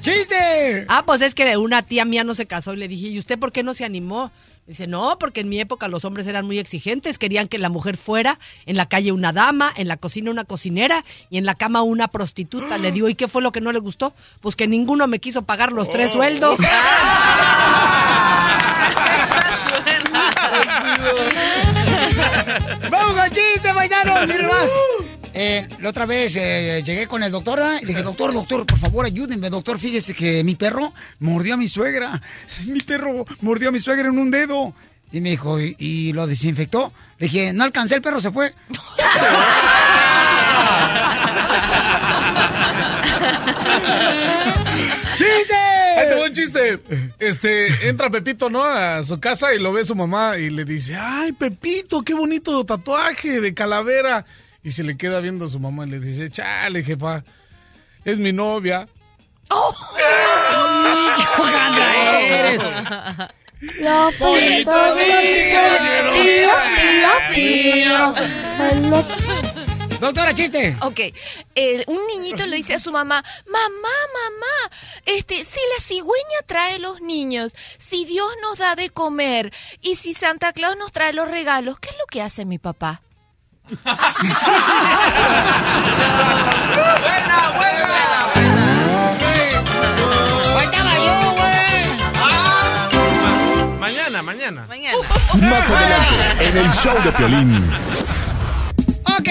¡Chiste! 0.00 0.86
Ah, 0.88 1.04
pues 1.04 1.20
es 1.20 1.34
que 1.34 1.58
una 1.58 1.82
tía 1.82 2.06
mía 2.06 2.24
no 2.24 2.34
se 2.34 2.46
casó 2.46 2.72
y 2.72 2.78
le 2.78 2.88
dije, 2.88 3.08
¿y 3.08 3.18
usted 3.18 3.38
por 3.38 3.52
qué 3.52 3.62
no 3.62 3.74
se 3.74 3.84
animó? 3.84 4.32
Dice, 4.66 4.86
no, 4.86 5.18
porque 5.18 5.40
en 5.40 5.48
mi 5.48 5.60
época 5.60 5.88
los 5.88 6.04
hombres 6.04 6.26
eran 6.26 6.46
muy 6.46 6.58
exigentes, 6.58 7.18
querían 7.18 7.48
que 7.48 7.58
la 7.58 7.68
mujer 7.68 7.96
fuera, 7.96 8.38
en 8.66 8.76
la 8.76 8.86
calle 8.86 9.12
una 9.12 9.32
dama, 9.32 9.72
en 9.76 9.88
la 9.88 9.96
cocina 9.96 10.30
una 10.30 10.44
cocinera 10.44 11.04
y 11.28 11.38
en 11.38 11.44
la 11.44 11.54
cama 11.54 11.82
una 11.82 12.08
prostituta. 12.08 12.78
Le 12.78 12.92
digo, 12.92 13.08
¿y 13.08 13.14
qué 13.14 13.28
fue 13.28 13.42
lo 13.42 13.52
que 13.52 13.60
no 13.60 13.72
le 13.72 13.80
gustó? 13.80 14.14
Pues 14.40 14.56
que 14.56 14.68
ninguno 14.68 15.06
me 15.06 15.18
quiso 15.18 15.42
pagar 15.42 15.72
los 15.72 15.90
tres 15.90 16.12
sueldos. 16.12 16.58
paisanos! 23.80 24.20
Miren 24.28 24.48
más. 24.48 24.70
Eh, 25.32 25.66
la 25.78 25.90
otra 25.90 26.06
vez 26.06 26.34
eh, 26.36 26.82
llegué 26.84 27.06
con 27.06 27.22
el 27.22 27.30
doctor 27.30 27.60
y 27.80 27.86
le 27.86 27.88
dije, 27.88 28.02
doctor, 28.02 28.32
doctor, 28.32 28.66
por 28.66 28.78
favor, 28.78 29.06
ayúdenme, 29.06 29.48
doctor. 29.48 29.78
Fíjese 29.78 30.12
que 30.12 30.44
mi 30.44 30.54
perro 30.54 30.92
mordió 31.20 31.54
a 31.54 31.56
mi 31.56 31.68
suegra. 31.68 32.20
Mi 32.66 32.80
perro 32.80 33.24
mordió 33.40 33.70
a 33.70 33.72
mi 33.72 33.80
suegra 33.80 34.08
en 34.08 34.18
un 34.18 34.30
dedo. 34.30 34.74
Y 35.12 35.20
me 35.20 35.30
dijo, 35.30 35.60
¿y, 35.60 35.74
y 35.78 36.12
lo 36.12 36.26
desinfectó? 36.26 36.92
Le 37.18 37.26
dije, 37.26 37.52
no 37.52 37.64
alcancé, 37.64 37.96
el 37.96 38.02
perro 38.02 38.20
se 38.20 38.30
fue. 38.30 38.54
¡Chiste! 45.16 45.69
Ahí 46.00 46.08
te 46.08 46.14
va 46.14 46.24
un 46.24 46.34
chiste. 46.34 46.80
Este, 47.18 47.88
entra 47.88 48.10
Pepito, 48.10 48.48
¿no? 48.48 48.64
A 48.64 49.02
su 49.04 49.20
casa 49.20 49.54
y 49.54 49.58
lo 49.58 49.72
ve 49.72 49.84
su 49.84 49.94
mamá 49.94 50.38
y 50.38 50.50
le 50.50 50.64
dice, 50.64 50.96
ay, 50.96 51.32
Pepito, 51.32 52.02
qué 52.02 52.14
bonito 52.14 52.64
tatuaje 52.64 53.40
de 53.40 53.54
calavera. 53.54 54.24
Y 54.62 54.70
se 54.70 54.82
le 54.82 54.96
queda 54.96 55.20
viendo 55.20 55.46
a 55.46 55.48
su 55.48 55.60
mamá 55.60 55.86
y 55.86 55.90
le 55.90 56.00
dice, 56.00 56.30
chale, 56.30 56.82
jefa, 56.82 57.24
es 58.04 58.18
mi 58.18 58.32
novia. 58.32 58.88
eres! 62.30 62.60
La 63.80 64.10
Bonito 64.18 64.70
Doctora, 70.00 70.34
chiste. 70.34 70.76
Ok, 70.80 70.98
eh, 71.54 71.84
un 71.86 72.06
niñito 72.06 72.46
le 72.46 72.56
dice 72.56 72.74
a 72.74 72.78
su 72.78 72.90
mamá, 72.90 73.22
mamá, 73.46 73.88
mamá, 74.14 74.76
este, 75.04 75.44
si 75.44 75.60
la 75.76 75.82
cigüeña 75.82 76.40
trae 76.46 76.78
los 76.78 77.02
niños, 77.02 77.54
si 77.76 78.06
Dios 78.06 78.28
nos 78.40 78.58
da 78.58 78.76
de 78.76 78.88
comer 78.88 79.52
y 79.82 79.96
si 79.96 80.14
Santa 80.14 80.54
Claus 80.54 80.76
nos 80.78 80.90
trae 80.92 81.12
los 81.12 81.28
regalos, 81.30 81.78
¿qué 81.78 81.90
es 81.90 81.96
lo 81.98 82.06
que 82.06 82.22
hace 82.22 82.46
mi 82.46 82.58
papá? 82.58 83.02
¡Buena, 83.68 84.00
buena! 87.56 88.26
¡Faltaba 90.54 90.94
yo, 90.96 91.14
güey! 91.36 91.84
Mañana, 93.78 94.22
mañana. 94.22 94.66
Más 95.40 95.70
adelante, 95.70 96.46
en 96.46 96.56
el 96.56 96.72
show 96.72 97.02
de 97.04 97.12
Piolín. 97.12 97.70
Ok, 99.20 99.28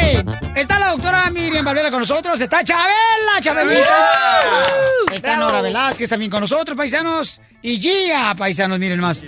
está 0.56 0.78
la 0.78 0.92
doctora 0.92 1.32
Miriam 1.32 1.66
Valvela 1.66 1.90
con 1.90 2.02
nosotros, 2.02 2.40
está 2.40 2.64
Chabela, 2.64 3.42
Chabelita. 3.42 4.68
Está 5.12 5.36
Nora 5.36 5.62
Velázquez 5.62 6.08
también 6.08 6.30
con 6.30 6.42
nosotros, 6.42 6.78
paisanos. 6.78 7.42
Y 7.64 7.82
Gia, 7.82 8.36
paisanos, 8.36 8.78
miren 8.78 9.00
más. 9.00 9.26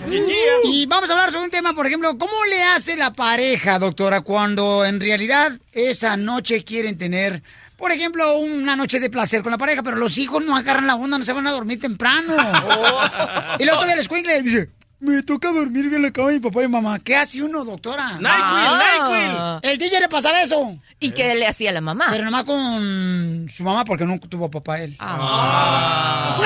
Y 0.62 0.86
vamos 0.86 1.10
a 1.10 1.14
hablar 1.14 1.32
sobre 1.32 1.46
un 1.46 1.50
tema, 1.50 1.72
por 1.74 1.88
ejemplo, 1.88 2.16
¿cómo 2.16 2.44
le 2.48 2.62
hace 2.62 2.96
la 2.96 3.12
pareja, 3.12 3.80
doctora, 3.80 4.20
cuando 4.20 4.84
en 4.84 5.00
realidad 5.00 5.50
esa 5.72 6.16
noche 6.16 6.62
quieren 6.62 6.96
tener, 6.96 7.42
por 7.76 7.90
ejemplo, 7.90 8.38
una 8.38 8.76
noche 8.76 9.00
de 9.00 9.10
placer 9.10 9.42
con 9.42 9.50
la 9.50 9.58
pareja, 9.58 9.82
pero 9.82 9.96
los 9.96 10.16
hijos 10.16 10.44
no 10.44 10.54
agarran 10.54 10.86
la 10.86 10.94
onda, 10.94 11.18
no 11.18 11.24
se 11.24 11.32
van 11.32 11.48
a 11.48 11.50
dormir 11.50 11.80
temprano. 11.80 12.36
Y 13.58 13.64
luego 13.64 13.80
todavía 13.80 13.94
el 13.94 14.00
escuincle 14.00 14.36
le 14.36 14.42
dice, 14.42 14.70
me 15.02 15.22
toca 15.22 15.52
dormir 15.52 15.92
en 15.92 16.00
la 16.02 16.12
cama 16.12 16.28
de 16.28 16.34
mi 16.34 16.40
papá 16.40 16.62
y 16.62 16.68
mamá. 16.68 16.98
¿Qué 17.00 17.16
hace 17.16 17.42
uno, 17.42 17.64
doctora? 17.64 18.18
NyQuil, 18.20 18.78
NyQuil. 18.78 19.58
El 19.62 19.78
DJ 19.78 20.00
le 20.00 20.08
pasaba 20.08 20.40
eso. 20.40 20.78
¿Y 21.00 21.10
qué 21.10 21.34
le 21.34 21.46
hacía 21.46 21.72
la 21.72 21.80
mamá? 21.80 22.06
Pero 22.10 22.24
nomás 22.24 22.44
con 22.44 23.48
su 23.52 23.64
mamá 23.64 23.84
porque 23.84 24.04
no 24.04 24.20
tuvo 24.20 24.48
papá 24.50 24.80
él. 24.80 24.96
Ah. 25.00 26.38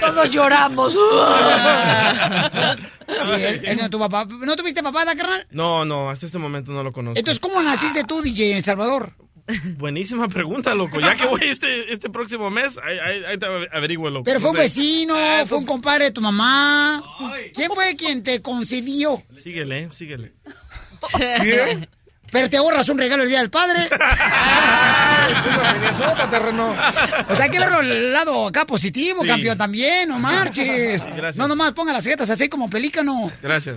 Todos 0.00 0.30
lloramos. 0.30 0.94
Y 3.08 3.40
él, 3.40 3.60
él 3.64 3.78
no 3.80 3.88
tuvo 3.88 4.08
papá. 4.08 4.26
¿No 4.44 4.56
tuviste 4.56 4.82
papá, 4.82 5.04
da, 5.04 5.14
carnal? 5.14 5.46
No, 5.50 5.84
no, 5.84 6.10
hasta 6.10 6.26
este 6.26 6.38
momento 6.38 6.72
no 6.72 6.82
lo 6.82 6.92
conozco. 6.92 7.16
Entonces, 7.16 7.38
¿cómo 7.38 7.62
naciste 7.62 8.02
tú, 8.02 8.20
DJ, 8.20 8.50
en 8.50 8.56
El 8.58 8.64
Salvador? 8.64 9.12
Buenísima 9.78 10.28
pregunta, 10.28 10.74
loco. 10.74 10.98
Ya 11.00 11.14
que 11.16 11.26
voy 11.26 11.40
este, 11.44 11.92
este 11.92 12.10
próximo 12.10 12.50
mes, 12.50 12.78
ahí, 12.82 12.98
ahí- 12.98 13.24
ahí 13.24 13.38
te 13.38 13.46
averiguo, 13.72 14.10
loco. 14.10 14.24
Pero 14.24 14.40
fue 14.40 14.50
un 14.50 14.56
vecino, 14.56 15.14
fue 15.46 15.58
un 15.58 15.64
compadre 15.64 16.06
de 16.06 16.10
tu 16.10 16.20
mamá. 16.20 17.02
¿Quién 17.54 17.70
fue 17.72 17.94
quien 17.96 18.22
te 18.22 18.42
concibió? 18.42 19.22
Síguele, 19.42 19.88
síguele. 19.92 20.32
Pero 22.32 22.50
te 22.50 22.56
ahorras 22.56 22.88
un 22.88 22.98
regalo 22.98 23.22
el 23.22 23.28
Día 23.28 23.38
del 23.38 23.50
Padre. 23.50 23.88
O 27.28 27.34
sea, 27.34 27.44
hay 27.46 27.50
que 27.50 27.58
verlo 27.58 27.80
el 27.80 28.12
lado 28.12 28.46
acá 28.46 28.64
positivo, 28.66 29.22
Sí. 29.22 29.28
campeón, 29.28 29.58
también, 29.58 30.08
no 30.08 30.18
marches. 30.18 31.04
Gracias. 31.04 31.36
No 31.36 31.48
nomás 31.48 31.72
ponga 31.72 31.92
las 31.92 32.04
jetas 32.04 32.28
así 32.30 32.48
como 32.48 32.70
pelícano. 32.70 33.30
Gracias. 33.42 33.76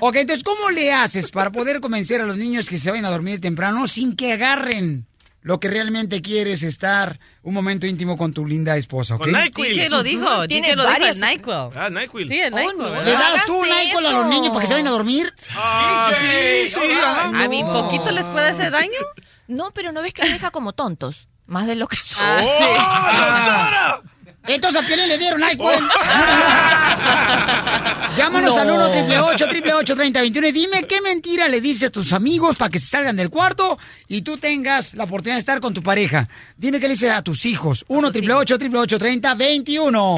Ok, 0.00 0.16
entonces, 0.16 0.44
¿cómo 0.44 0.70
le 0.70 0.92
haces 0.92 1.30
para 1.30 1.50
poder 1.50 1.80
convencer 1.80 2.20
a 2.20 2.24
los 2.24 2.36
niños 2.38 2.68
que 2.68 2.78
se 2.78 2.90
vayan 2.90 3.06
a 3.06 3.10
dormir 3.10 3.40
temprano 3.40 3.88
sin 3.88 4.14
que 4.14 4.32
agarren 4.32 5.06
lo 5.42 5.58
que 5.60 5.68
realmente 5.68 6.22
quieres 6.22 6.62
estar 6.62 7.18
un 7.42 7.52
momento 7.54 7.86
íntimo 7.86 8.16
con 8.16 8.32
tu 8.32 8.46
linda 8.46 8.76
esposa, 8.76 9.16
¿ok? 9.16 9.22
Con 9.22 9.32
NyQuil. 9.32 9.74
DJ 9.74 9.88
lo 9.90 10.02
dijo, 10.02 10.22
Ujú, 10.24 10.40
DJ 10.42 10.46
tiene 10.48 10.76
lo 10.76 10.82
dijo, 10.84 10.92
varias- 10.92 11.16
el 11.16 11.22
NyQuil. 11.22 11.70
Ah, 11.76 11.90
NyQuil. 11.90 12.28
Sí, 12.28 12.38
el 12.38 12.54
NyQuil. 12.54 12.76
¿verdad? 12.92 13.04
¿Le 13.04 13.12
das 13.12 13.46
tú 13.46 13.56
un 13.56 13.68
NyQuil 13.68 14.06
a 14.06 14.10
los 14.12 14.26
niños 14.28 14.48
para 14.50 14.60
que 14.60 14.66
se 14.68 14.72
vayan 14.74 14.86
a 14.88 14.90
dormir? 14.92 15.34
Ah, 15.56 16.12
sí, 16.14 16.70
sí, 16.70 16.80
ajá. 17.04 17.44
A 17.44 17.48
mí 17.48 17.64
poquito 17.64 18.10
les 18.12 18.24
puede 18.24 18.48
hacer 18.48 18.70
daño. 18.70 19.00
No, 19.48 19.72
pero 19.72 19.90
no 19.92 20.00
ves 20.02 20.14
que 20.14 20.22
los 20.22 20.32
deja 20.32 20.50
como 20.52 20.72
tontos. 20.72 21.26
Más 21.46 21.66
de 21.66 21.74
lo 21.74 21.88
que 21.88 21.96
son. 21.96 22.22
Ah, 22.24 24.00
sí. 24.00 24.08
Entonces 24.46 24.82
a 24.82 24.86
Piolín 24.86 25.08
le 25.08 25.18
dieron 25.18 25.40
NyQuil. 25.40 25.78
Llámanos 28.16 28.54
No. 28.56 28.60
al 28.60 28.70
1 28.70 28.84
888 28.86 29.94
3021 29.96 30.48
y 30.48 30.52
dime 30.52 30.82
qué 30.84 31.00
mentira 31.00 31.48
le 31.48 31.60
dices 31.60 31.88
a 31.88 31.90
tus 31.90 32.12
amigos 32.12 32.56
para 32.56 32.70
que 32.70 32.78
se 32.78 32.86
salgan 32.86 33.16
del 33.16 33.30
cuarto 33.30 33.78
y 34.08 34.22
tú 34.22 34.36
tengas 34.36 34.94
la 34.94 35.04
oportunidad 35.04 35.36
de 35.36 35.40
estar 35.40 35.60
con 35.60 35.72
tu 35.72 35.82
pareja. 35.82 36.28
Dime 36.56 36.78
qué 36.80 36.88
le 36.88 36.94
dices 36.94 37.12
a 37.12 37.22
tus 37.22 37.46
hijos. 37.46 37.84
1 37.88 38.08
888 38.08 38.98
3021 38.98 40.16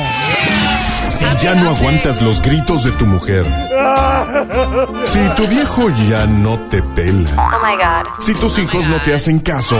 Si 1.08 1.24
ya 1.42 1.54
no 1.54 1.70
aguantas 1.70 2.20
los 2.22 2.40
gritos 2.42 2.84
de 2.84 2.90
tu 2.92 3.06
mujer. 3.06 3.44
Si 5.06 5.18
tu 5.36 5.46
viejo 5.46 5.90
ya 6.08 6.26
no 6.26 6.58
te 6.68 6.82
pela. 6.82 7.30
Oh 7.36 7.64
my 7.64 7.76
God. 7.76 8.20
Si 8.24 8.34
tus 8.34 8.58
hijos 8.58 8.86
no 8.86 9.00
te 9.02 9.14
hacen 9.14 9.38
caso. 9.38 9.76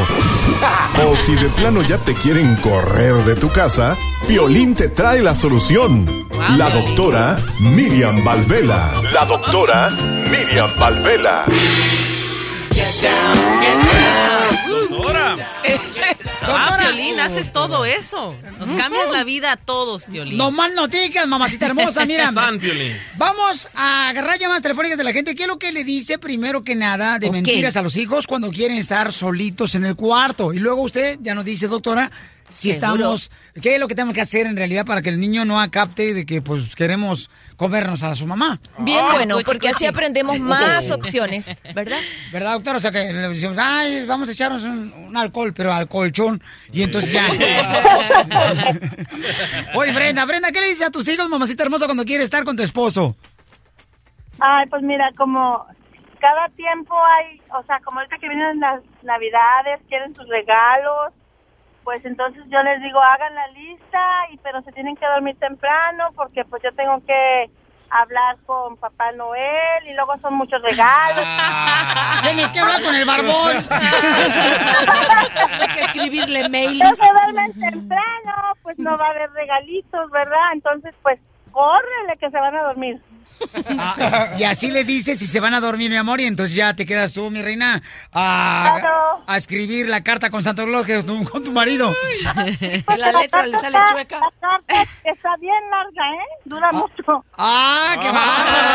O 1.09 1.17
si 1.17 1.35
de 1.35 1.49
plano 1.49 1.83
ya 1.83 1.99
te 1.99 2.15
quieren 2.15 2.55
correr 2.57 3.15
de 3.25 3.35
tu 3.35 3.51
casa, 3.51 3.97
Piolín 4.35 4.75
te 4.75 4.89
trae 4.89 5.23
la 5.23 5.33
solución. 5.33 6.05
La 6.59 6.69
doctora 6.69 7.37
Miriam 7.61 8.25
Valvela. 8.25 8.93
La 9.13 9.25
doctora 9.27 9.91
Miriam 10.29 10.69
Valvela. 10.77 11.45
Doctora. 14.67 15.37
Ah, 16.43 16.77
Piolín, 16.81 17.21
haces 17.21 17.53
todo 17.53 17.85
eso. 17.85 18.35
Nos 18.59 18.73
cambias 18.73 19.09
la 19.13 19.23
vida 19.23 19.53
a 19.53 19.57
todos, 19.57 20.07
Piolín. 20.07 20.37
No 20.37 20.51
más 20.51 20.75
noticias, 20.75 21.29
mamacita 21.29 21.67
hermosa, 21.67 22.05
mira. 22.07 22.33
Vamos 23.17 23.69
a 23.73 24.09
agarrar 24.09 24.41
llamadas 24.41 24.63
telefónicas 24.63 24.99
de 24.99 25.05
la 25.05 25.13
gente. 25.13 25.37
¿Qué 25.37 25.45
es 25.45 25.49
lo 25.49 25.61
que 25.61 25.71
le 25.71 25.85
dice 25.85 26.19
primero 26.19 26.65
que 26.65 26.75
nada 26.75 27.21
de 27.21 27.29
Ok. 27.29 27.35
mentiras 27.35 27.77
a 27.77 27.83
los 27.83 27.97
hijos 27.97 28.27
cuando 28.27 28.51
quieren 28.51 28.79
estar 28.79 29.13
solitos 29.13 29.77
en 29.77 29.85
el 29.85 29.95
cuarto? 29.95 30.53
Y 30.53 30.59
luego 30.59 30.83
usted 30.83 31.21
ya 31.23 31.37
nos 31.37 31.45
dice, 31.45 31.69
doctora, 31.69 32.11
si 32.51 32.73
Seguro. 32.73 32.93
estamos... 32.95 33.31
¿Qué 33.61 33.75
es 33.75 33.81
lo 33.81 33.89
que 33.89 33.95
tenemos 33.95 34.15
que 34.15 34.21
hacer 34.21 34.47
en 34.47 34.57
realidad 34.57 34.85
para 34.87 35.03
que 35.03 35.09
el 35.09 35.21
niño 35.21 35.45
no 35.45 35.59
capte 35.71 36.15
de 36.15 36.25
que 36.27 36.43
pues 36.43 36.75
queremos 36.77 37.31
comernos 37.57 38.03
a 38.03 38.15
su 38.15 38.27
mamá? 38.27 38.61
Bien 38.79 38.99
Ah, 39.03 39.13
bueno, 39.15 39.39
porque 39.45 39.69
así 39.69 39.87
aprendemos 39.87 40.39
más 40.41 40.91
opciones, 40.91 41.47
¿verdad? 41.75 41.99
¿Verdad, 42.33 42.53
doctora? 42.55 42.79
O 42.79 42.81
sea, 42.81 42.91
que 42.93 43.13
le 43.13 43.29
decimos, 43.29 43.57
ay, 43.61 44.05
vamos 44.07 44.29
a 44.29 44.33
echarnos 44.33 44.63
un, 44.63 44.93
un 44.93 45.17
alcohol, 45.17 45.53
pero 45.55 45.73
al 45.73 45.89
colchón. 45.89 46.43
Y 46.73 46.83
entonces 46.83 47.13
ya... 47.13 47.23
Oye, 49.75 49.93
Brenda, 49.93 50.25
Brenda, 50.25 50.51
¿qué 50.53 50.61
le 50.61 50.69
dices 50.69 50.87
a 50.87 50.91
tus 50.91 51.07
hijos, 51.09 51.29
mamacita 51.29 51.63
hermosa, 51.65 51.87
cuando 51.87 52.05
quieres 52.05 52.25
estar 52.25 52.45
con 52.45 52.57
tu 52.57 52.63
esposo? 52.63 53.17
Ay, 54.41 54.67
pues 54.69 54.83
mira, 54.83 55.11
como 55.17 55.67
cada 56.21 56.49
tiempo 56.57 56.95
hay, 56.97 57.41
o 57.59 57.63
sea, 57.67 57.79
como 57.85 57.99
ahorita 58.01 58.17
que 58.19 58.29
vienen 58.29 58.61
las 58.61 58.83
navidades, 59.03 59.81
quieren 59.89 60.15
sus 60.15 60.27
regalos, 60.29 61.13
pues 61.85 62.05
entonces 62.05 62.43
yo 62.49 62.63
les 62.63 62.81
digo, 62.81 62.99
hagan 62.99 63.35
la 63.35 63.47
lista, 63.49 64.01
y 64.31 64.39
pero 64.39 64.63
se 64.63 64.73
tienen 64.73 64.97
que 64.97 65.07
dormir 65.07 65.37
temprano 65.39 66.11
porque 66.17 66.45
pues 66.45 66.63
yo 66.63 66.73
tengo 66.75 67.01
que 67.07 67.51
hablar 67.91 68.37
con 68.47 68.77
Papá 68.77 69.13
Noel 69.13 69.87
y 69.87 69.95
luego 69.95 70.17
son 70.17 70.35
muchos 70.35 70.61
regalos. 70.63 71.25
Tienes 72.23 72.49
que 72.51 72.59
hablar 72.61 72.83
con 72.83 72.95
el 72.95 73.05
barbón. 73.05 73.57
Hay 75.61 75.69
que 75.69 75.81
escribirle 75.81 76.49
mail. 76.49 76.79
No 76.79 76.95
se 76.97 77.07
duermen 77.13 77.53
temprano, 77.53 78.55
pues 78.63 78.79
no 78.79 78.97
va 78.97 79.07
a 79.07 79.11
haber 79.11 79.31
regalitos, 79.33 80.11
¿verdad? 80.11 80.53
Entonces, 80.55 80.95
pues, 81.03 81.21
córrele 81.55 82.19
que 82.21 82.29
se 82.31 82.39
van 82.39 82.55
a 82.57 82.63
dormir. 82.65 83.01
Ah, 83.79 84.29
y 84.39 84.45
así 84.45 84.71
le 84.71 84.85
dices 84.85 85.19
si 85.19 85.27
se 85.27 85.41
van 85.41 85.55
a 85.55 85.61
dormir, 85.61 85.91
mi 85.91 85.97
amor, 85.97 86.21
y 86.21 86.25
entonces 86.25 86.55
ya 86.55 86.75
te 86.75 86.87
quedas 86.87 87.13
tú, 87.13 87.31
mi 87.31 87.43
reina, 87.43 87.83
a, 88.13 88.77
Claro. 88.81 89.23
a 89.27 89.37
escribir 89.37 89.89
la 89.89 90.03
carta 90.03 90.31
con 90.31 90.43
Santo 90.45 90.65
Claus 90.65 90.87
que 90.87 91.03
con 91.31 91.43
tu 91.45 91.53
marido. 91.53 91.93
La 92.97 93.13
letra 93.13 93.47
le 93.47 93.59
sale 93.59 93.79
chueca. 93.91 94.21
La 94.21 94.31
carta 94.41 94.91
está 95.05 95.37
bien 95.41 95.63
larga, 95.71 96.15
¿eh? 96.15 96.27
Dura 96.45 96.73
mucho. 96.73 97.25
¡Ah, 97.37 97.97
qué 98.01 98.07
bárbara! 98.09 98.74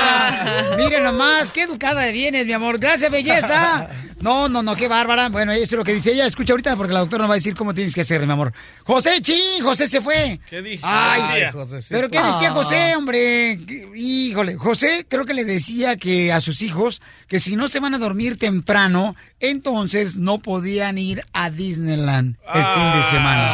Miren 0.89 1.03
nomás, 1.03 1.51
qué 1.51 1.61
educada 1.63 2.07
vienes, 2.11 2.45
mi 2.47 2.53
amor. 2.53 2.79
Gracias, 2.79 3.11
belleza. 3.11 3.89
No, 4.19 4.49
no, 4.49 4.61
no, 4.61 4.75
qué 4.75 4.89
bárbara. 4.89 5.29
Bueno, 5.29 5.53
eso 5.53 5.63
es 5.63 5.71
lo 5.71 5.85
que 5.85 5.93
dice 5.93 6.11
ella. 6.11 6.25
Escucha 6.25 6.51
ahorita 6.51 6.75
porque 6.75 6.91
la 6.91 6.99
doctora 6.99 7.21
nos 7.21 7.29
va 7.29 7.35
a 7.35 7.37
decir 7.37 7.55
cómo 7.55 7.73
tienes 7.73 7.95
que 7.95 8.01
hacer, 8.01 8.25
mi 8.27 8.33
amor. 8.33 8.51
José, 8.83 9.21
chin, 9.21 9.63
José 9.63 9.87
se 9.87 10.01
fue. 10.01 10.41
¿Qué 10.49 10.61
dije? 10.61 10.83
Ay, 10.85 11.21
¿Qué 11.21 11.33
decía? 11.35 11.51
José, 11.53 11.81
sí. 11.81 11.87
¿Pero 11.93 12.09
qué 12.09 12.17
decía 12.21 12.49
Ah. 12.49 12.53
José, 12.53 12.95
hombre? 12.97 13.57
¿Qué- 13.65 13.89
Híjole, 13.95 14.55
José 14.57 15.05
creo 15.07 15.23
que 15.23 15.33
le 15.33 15.45
decía 15.45 15.95
que 15.95 16.33
a 16.33 16.41
sus 16.41 16.61
hijos 16.61 17.01
que 17.29 17.39
si 17.39 17.55
no 17.55 17.69
se 17.69 17.79
van 17.79 17.93
a 17.93 17.97
dormir 17.97 18.37
temprano, 18.37 19.15
entonces 19.39 20.17
no 20.17 20.39
podían 20.39 20.97
ir 20.97 21.23
a 21.31 21.49
Disneyland 21.49 22.35
el 22.53 22.65
fin 22.65 22.91
de 22.99 23.03
semana. 23.09 23.53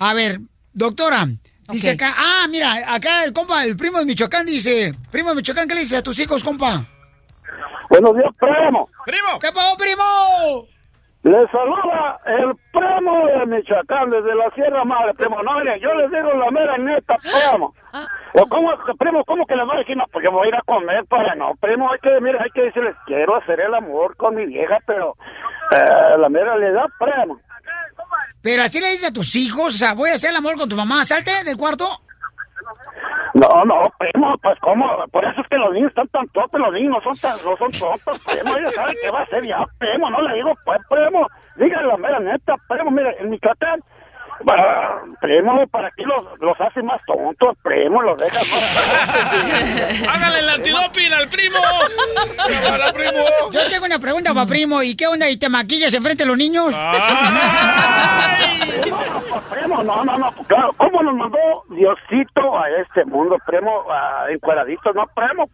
A 0.00 0.14
ver, 0.14 0.40
doctora, 0.72 1.28
dice 1.70 1.90
acá, 1.90 2.14
ah, 2.16 2.46
mira, 2.48 2.72
acá 2.88 3.24
el 3.24 3.32
compa, 3.32 3.64
el 3.64 3.76
primo 3.76 3.98
de 3.98 4.06
Michoacán 4.06 4.46
dice, 4.46 4.92
primo 5.10 5.30
de 5.30 5.36
Michoacán, 5.36 5.68
¿qué 5.68 5.74
le 5.74 5.80
dice 5.80 5.96
a 5.96 6.02
tus 6.02 6.18
hijos, 6.18 6.42
compa? 6.44 6.84
Buenos 7.90 8.14
días, 8.16 8.30
primo. 8.38 8.88
¡Primo! 9.04 9.38
¿Qué 9.40 9.48
pasó, 9.52 9.76
primo? 9.76 10.68
Les 11.22 11.50
saluda 11.50 12.18
el 12.24 12.54
primo 12.72 13.26
de 13.26 13.46
Michoacán 13.46 14.08
desde 14.08 14.34
la 14.34 14.48
Sierra 14.54 14.84
Madre, 14.84 15.12
primo. 15.14 15.42
No, 15.42 15.58
mire, 15.58 15.78
yo 15.80 15.92
les 15.94 16.10
digo 16.10 16.32
la 16.32 16.50
mera 16.50 16.78
neta, 16.78 17.16
primo. 17.18 17.74
O 18.32 18.46
cómo, 18.46 18.70
primo, 18.96 19.24
¿cómo 19.24 19.44
que 19.44 19.56
les 19.56 19.68
va 19.68 19.74
a 19.74 19.78
decir? 19.78 19.96
No, 19.96 20.04
porque 20.12 20.28
voy 20.28 20.46
a 20.46 20.48
ir 20.50 20.54
a 20.54 20.62
comer 20.62 21.04
para 21.06 21.34
no, 21.34 21.50
primo. 21.60 21.90
Hay 21.90 21.98
que, 21.98 22.20
mira, 22.20 22.40
hay 22.40 22.50
que 22.50 22.62
decirles, 22.62 22.94
quiero 23.04 23.34
hacer 23.34 23.58
el 23.58 23.74
amor 23.74 24.16
con 24.16 24.36
mi 24.36 24.46
vieja, 24.46 24.78
pero 24.86 25.16
eh, 25.72 26.16
la 26.16 26.28
mera 26.28 26.54
realidad, 26.54 26.84
primo. 26.96 27.40
Pero 28.42 28.62
así 28.62 28.80
le 28.80 28.90
dice 28.90 29.08
a 29.08 29.12
tus 29.12 29.36
hijos, 29.36 29.74
o 29.74 29.78
sea, 29.78 29.94
voy 29.94 30.10
a 30.10 30.14
hacer 30.14 30.30
el 30.30 30.36
amor 30.36 30.56
con 30.56 30.68
tu 30.68 30.76
mamá, 30.76 31.04
salte 31.04 31.44
del 31.44 31.56
cuarto. 31.56 31.86
No, 33.34 33.64
no, 33.64 33.82
primo, 33.98 34.36
pues 34.42 34.58
cómo, 34.60 34.86
por 35.12 35.24
eso 35.24 35.40
es 35.40 35.46
que 35.48 35.56
los 35.56 35.72
niños 35.72 35.90
están 35.90 36.08
tan 36.08 36.26
tontos, 36.28 36.60
los 36.60 36.72
niños 36.72 36.96
no 36.96 37.14
son 37.14 37.14
tan, 37.14 37.36
no 37.44 37.56
son 37.56 37.70
tontos, 37.70 38.18
primo, 38.26 38.56
ellos 38.56 38.74
saben 38.74 38.96
qué 39.00 39.10
va 39.10 39.20
a 39.20 39.22
hacer 39.22 39.46
ya, 39.46 39.64
primo, 39.78 40.10
no 40.10 40.20
le 40.22 40.34
digo, 40.34 40.52
pues, 40.64 40.80
primo, 40.88 41.26
díganle 41.54 41.86
la 41.86 41.96
mera 41.96 42.18
neta, 42.18 42.54
primo, 42.68 42.90
mire, 42.90 43.16
en 43.20 43.30
Michoacán, 43.30 43.80
primo, 45.20 45.66
para 45.68 45.90
qué 45.96 46.04
los, 46.04 46.24
los 46.40 46.60
hace 46.60 46.82
más 46.82 47.00
tontos, 47.06 47.56
primo, 47.62 48.02
los 48.02 48.18
deja 48.18 48.38
más 48.38 50.08
¡Hágale 50.08 50.38
el 50.38 50.48
antidoping 50.50 51.12
al 51.12 51.28
primo! 51.28 51.56
¡Ahora, 52.70 52.92
primo! 52.92 53.24
Yo 53.52 53.68
tengo 53.68 53.86
una 53.86 53.98
pregunta 53.98 54.32
para 54.32 54.46
primo, 54.46 54.82
¿y 54.82 54.96
qué 54.96 55.06
onda? 55.06 55.28
¿Y 55.28 55.36
te 55.36 55.48
maquillas 55.48 55.92
enfrente 55.94 56.24
de 56.24 56.28
los 56.28 56.38
niños? 56.38 56.74
Primo, 59.50 59.82
no, 59.82 60.04
no, 60.04 60.18
no, 60.18 60.32
claro, 60.46 60.70
¿cómo 60.78 61.02
nos 61.02 61.14
mandó 61.14 61.38
Diosito 61.68 62.58
a 62.58 62.68
este 62.82 63.04
mundo, 63.04 63.36
primo, 63.46 63.84
encuadraditos, 64.30 64.94
no, 64.94 65.04
primo? 65.14 65.48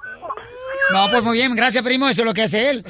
No, 0.92 1.10
pues 1.10 1.22
muy 1.22 1.36
bien, 1.36 1.54
gracias, 1.56 1.82
primo, 1.82 2.08
eso 2.08 2.22
es 2.22 2.26
lo 2.26 2.34
que 2.34 2.42
hace 2.42 2.70
él. 2.70 2.84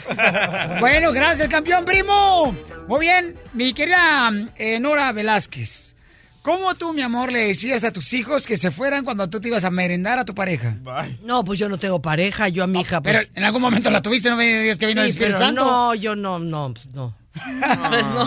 Bueno, 0.81 1.13
gracias, 1.13 1.49
campeón, 1.49 1.85
primo. 1.85 2.57
Muy 2.89 3.01
bien, 3.01 3.37
mi 3.55 3.73
querida 3.73 4.31
eh, 4.57 4.79
Nora 4.81 5.13
Velázquez. 5.13 5.95
¿Cómo 6.43 6.75
tú, 6.77 6.93
mi 6.93 7.03
amor, 7.03 7.33
le 7.33 7.49
decías 7.49 7.83
a 7.83 7.93
tus 7.93 8.13
hijos 8.13 8.47
que 8.47 8.57
se 8.57 8.71
fueran 8.71 9.05
cuando 9.05 9.29
tú 9.29 9.41
te 9.41 9.49
ibas 9.49 9.65
a 9.65 9.71
merendar 9.71 10.21
a 10.21 10.25
tu 10.25 10.33
pareja? 10.33 10.77
No, 11.25 11.43
pues 11.43 11.59
yo 11.59 11.69
no 11.69 11.77
tengo 11.79 12.01
pareja, 12.01 12.49
yo 12.49 12.63
a 12.63 12.69
mi 12.69 12.81
hija. 12.83 13.01
Pero 13.01 13.19
pues- 13.19 13.31
en 13.35 13.43
algún 13.43 13.63
momento 13.63 13.91
la 13.91 14.01
tuviste, 14.01 14.29
no 14.31 14.37
me 14.37 14.61
digas 14.61 14.79
que 14.79 14.87
vino 14.87 15.01
el 15.03 15.07
Sí, 15.11 15.19
Espíritu 15.19 15.39
pero 15.39 15.47
Santo. 15.47 15.65
No, 15.65 15.95
yo 15.97 16.15
no, 16.15 16.39
no, 16.39 16.73
pues 16.73 16.87
no. 16.95 17.17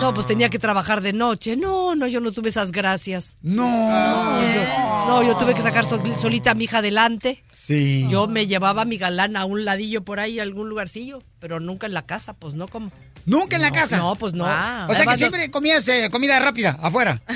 No. 0.00 0.14
pues 0.14 0.26
tenía 0.26 0.48
que 0.50 0.58
trabajar 0.58 1.00
de 1.00 1.12
noche. 1.12 1.56
No, 1.56 1.94
no, 1.94 2.06
yo 2.06 2.20
no 2.20 2.32
tuve 2.32 2.48
esas 2.50 2.72
gracias. 2.72 3.36
No. 3.42 3.66
No, 3.66 4.42
yo, 4.42 4.62
no, 5.06 5.22
yo 5.22 5.36
tuve 5.36 5.54
que 5.54 5.62
sacar 5.62 5.84
sol- 5.84 6.00
solita 6.16 6.52
a 6.52 6.54
mi 6.54 6.64
hija 6.64 6.78
adelante. 6.78 7.42
Sí. 7.52 8.06
Yo 8.10 8.26
me 8.26 8.46
llevaba 8.46 8.82
a 8.82 8.84
mi 8.84 8.96
galán 8.98 9.36
a 9.36 9.44
un 9.44 9.64
ladillo 9.64 10.02
por 10.02 10.20
ahí, 10.20 10.38
a 10.40 10.42
algún 10.42 10.68
lugarcillo, 10.68 11.22
pero 11.38 11.60
nunca 11.60 11.86
en 11.86 11.94
la 11.94 12.02
casa, 12.06 12.34
pues 12.34 12.54
no 12.54 12.68
como. 12.68 12.90
¿Nunca 13.26 13.56
en 13.56 13.62
la 13.62 13.68
No, 13.70 13.74
casa? 13.76 13.96
No, 13.98 14.14
pues 14.16 14.32
no. 14.32 14.44
O 14.44 14.94
sea 14.94 15.04
que 15.06 15.18
siempre 15.18 15.50
comías 15.50 15.86
eh, 15.88 16.08
comida 16.10 16.38
rápida, 16.40 16.78
afuera. 16.82 17.20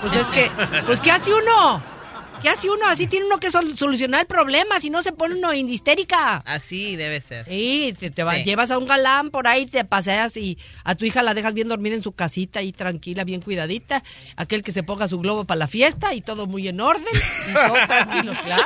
Pues 0.00 0.14
es 0.14 0.26
que, 0.28 0.50
pues 0.86 1.00
¿qué 1.00 1.10
hace 1.10 1.30
uno? 1.32 1.82
¿Qué 2.42 2.48
hace 2.50 2.68
uno? 2.70 2.86
Así 2.86 3.06
tiene 3.06 3.26
uno 3.26 3.38
que 3.40 3.50
sol- 3.50 3.76
solucionar 3.76 4.20
el 4.20 4.26
problema, 4.26 4.78
si 4.78 4.90
no 4.90 5.02
se 5.02 5.12
pone 5.12 5.34
uno 5.36 5.52
en 5.52 5.68
histérica. 5.68 6.42
Así 6.44 6.94
debe 6.96 7.20
ser. 7.20 7.44
Sí, 7.44 7.94
te, 7.98 8.10
te 8.10 8.22
va- 8.22 8.34
Sí. 8.36 8.44
llevas 8.44 8.70
a 8.70 8.78
un 8.78 8.86
galán 8.86 9.30
por 9.30 9.48
ahí, 9.48 9.66
te 9.66 9.84
paseas 9.84 10.36
y 10.36 10.58
a 10.84 10.94
tu 10.94 11.04
hija 11.06 11.22
la 11.22 11.34
dejas 11.34 11.54
bien 11.54 11.68
dormida 11.68 11.94
en 11.94 12.02
su 12.02 12.12
casita 12.12 12.60
ahí 12.60 12.72
tranquila, 12.72 13.24
bien 13.24 13.40
cuidadita. 13.40 14.02
Aquel 14.36 14.62
que 14.62 14.72
se 14.72 14.82
ponga 14.82 15.08
su 15.08 15.18
globo 15.18 15.44
para 15.44 15.58
la 15.58 15.66
fiesta 15.66 16.14
y 16.14 16.20
todo 16.20 16.46
muy 16.46 16.68
en 16.68 16.80
orden 16.80 17.04
y 17.48 17.52
todos 17.52 17.78
tranquilos, 17.88 18.38
claro. 18.40 18.64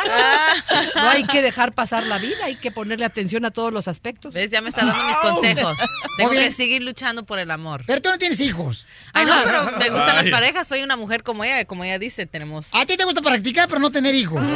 No 0.96 1.08
hay 1.08 1.24
que 1.24 1.40
dejar 1.42 1.72
pasar 1.72 2.06
la 2.06 2.18
vida, 2.18 2.44
hay 2.44 2.56
que 2.56 2.70
ponerle 2.70 3.04
atención 3.04 3.44
a 3.44 3.50
todos 3.50 3.72
los 3.72 3.88
aspectos. 3.88 4.34
¿Ves? 4.34 4.50
Ya 4.50 4.60
me 4.60 4.70
está 4.70 4.84
dando 4.84 4.98
mis 5.04 5.16
consejos. 5.16 5.78
Tengo 6.16 6.30
que 6.32 6.50
seguir 6.50 6.82
luchando 6.82 7.24
por 7.24 7.38
el 7.38 7.50
amor. 7.50 7.84
Pero 7.86 8.02
tú 8.02 8.10
no 8.10 8.18
tienes 8.18 8.40
hijos. 8.40 8.86
Ay, 9.12 9.26
no, 9.26 9.34
pero 9.44 9.64
me 9.78 9.88
gustan 9.90 10.16
las 10.16 10.28
parejas. 10.28 10.66
Soy 10.68 10.82
una 10.82 10.96
mujer 10.96 11.22
como 11.22 11.44
ella, 11.44 11.64
como 11.64 11.84
ella 11.84 11.98
dice, 11.98 12.26
tenemos... 12.26 12.68
A 12.72 12.84
ti 12.86 12.96
te 12.96 13.04
gusta 13.04 13.22
practicar, 13.22 13.59
pero 13.68 13.80
no 13.80 13.90
tener 13.90 14.14
hijos. 14.14 14.42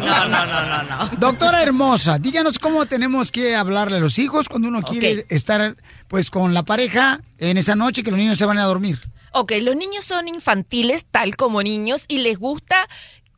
No, 0.00 0.28
no, 0.28 0.46
no, 0.46 0.66
no, 0.66 0.82
no. 0.82 1.10
Doctora 1.18 1.62
hermosa, 1.62 2.18
díganos 2.18 2.58
cómo 2.58 2.86
tenemos 2.86 3.32
que 3.32 3.56
hablarle 3.56 3.96
a 3.96 4.00
los 4.00 4.18
hijos 4.18 4.48
cuando 4.48 4.68
uno 4.68 4.82
quiere 4.82 5.26
estar 5.30 5.76
pues 6.08 6.30
con 6.30 6.54
la 6.54 6.62
pareja 6.64 7.20
en 7.38 7.56
esa 7.56 7.74
noche 7.74 8.02
que 8.02 8.10
los 8.10 8.18
niños 8.18 8.38
se 8.38 8.44
van 8.44 8.58
a 8.58 8.64
dormir. 8.64 9.00
Ok, 9.32 9.52
los 9.62 9.76
niños 9.76 10.04
son 10.04 10.28
infantiles, 10.28 11.06
tal 11.10 11.36
como 11.36 11.62
niños, 11.62 12.04
y 12.08 12.18
les 12.18 12.38
gusta 12.38 12.88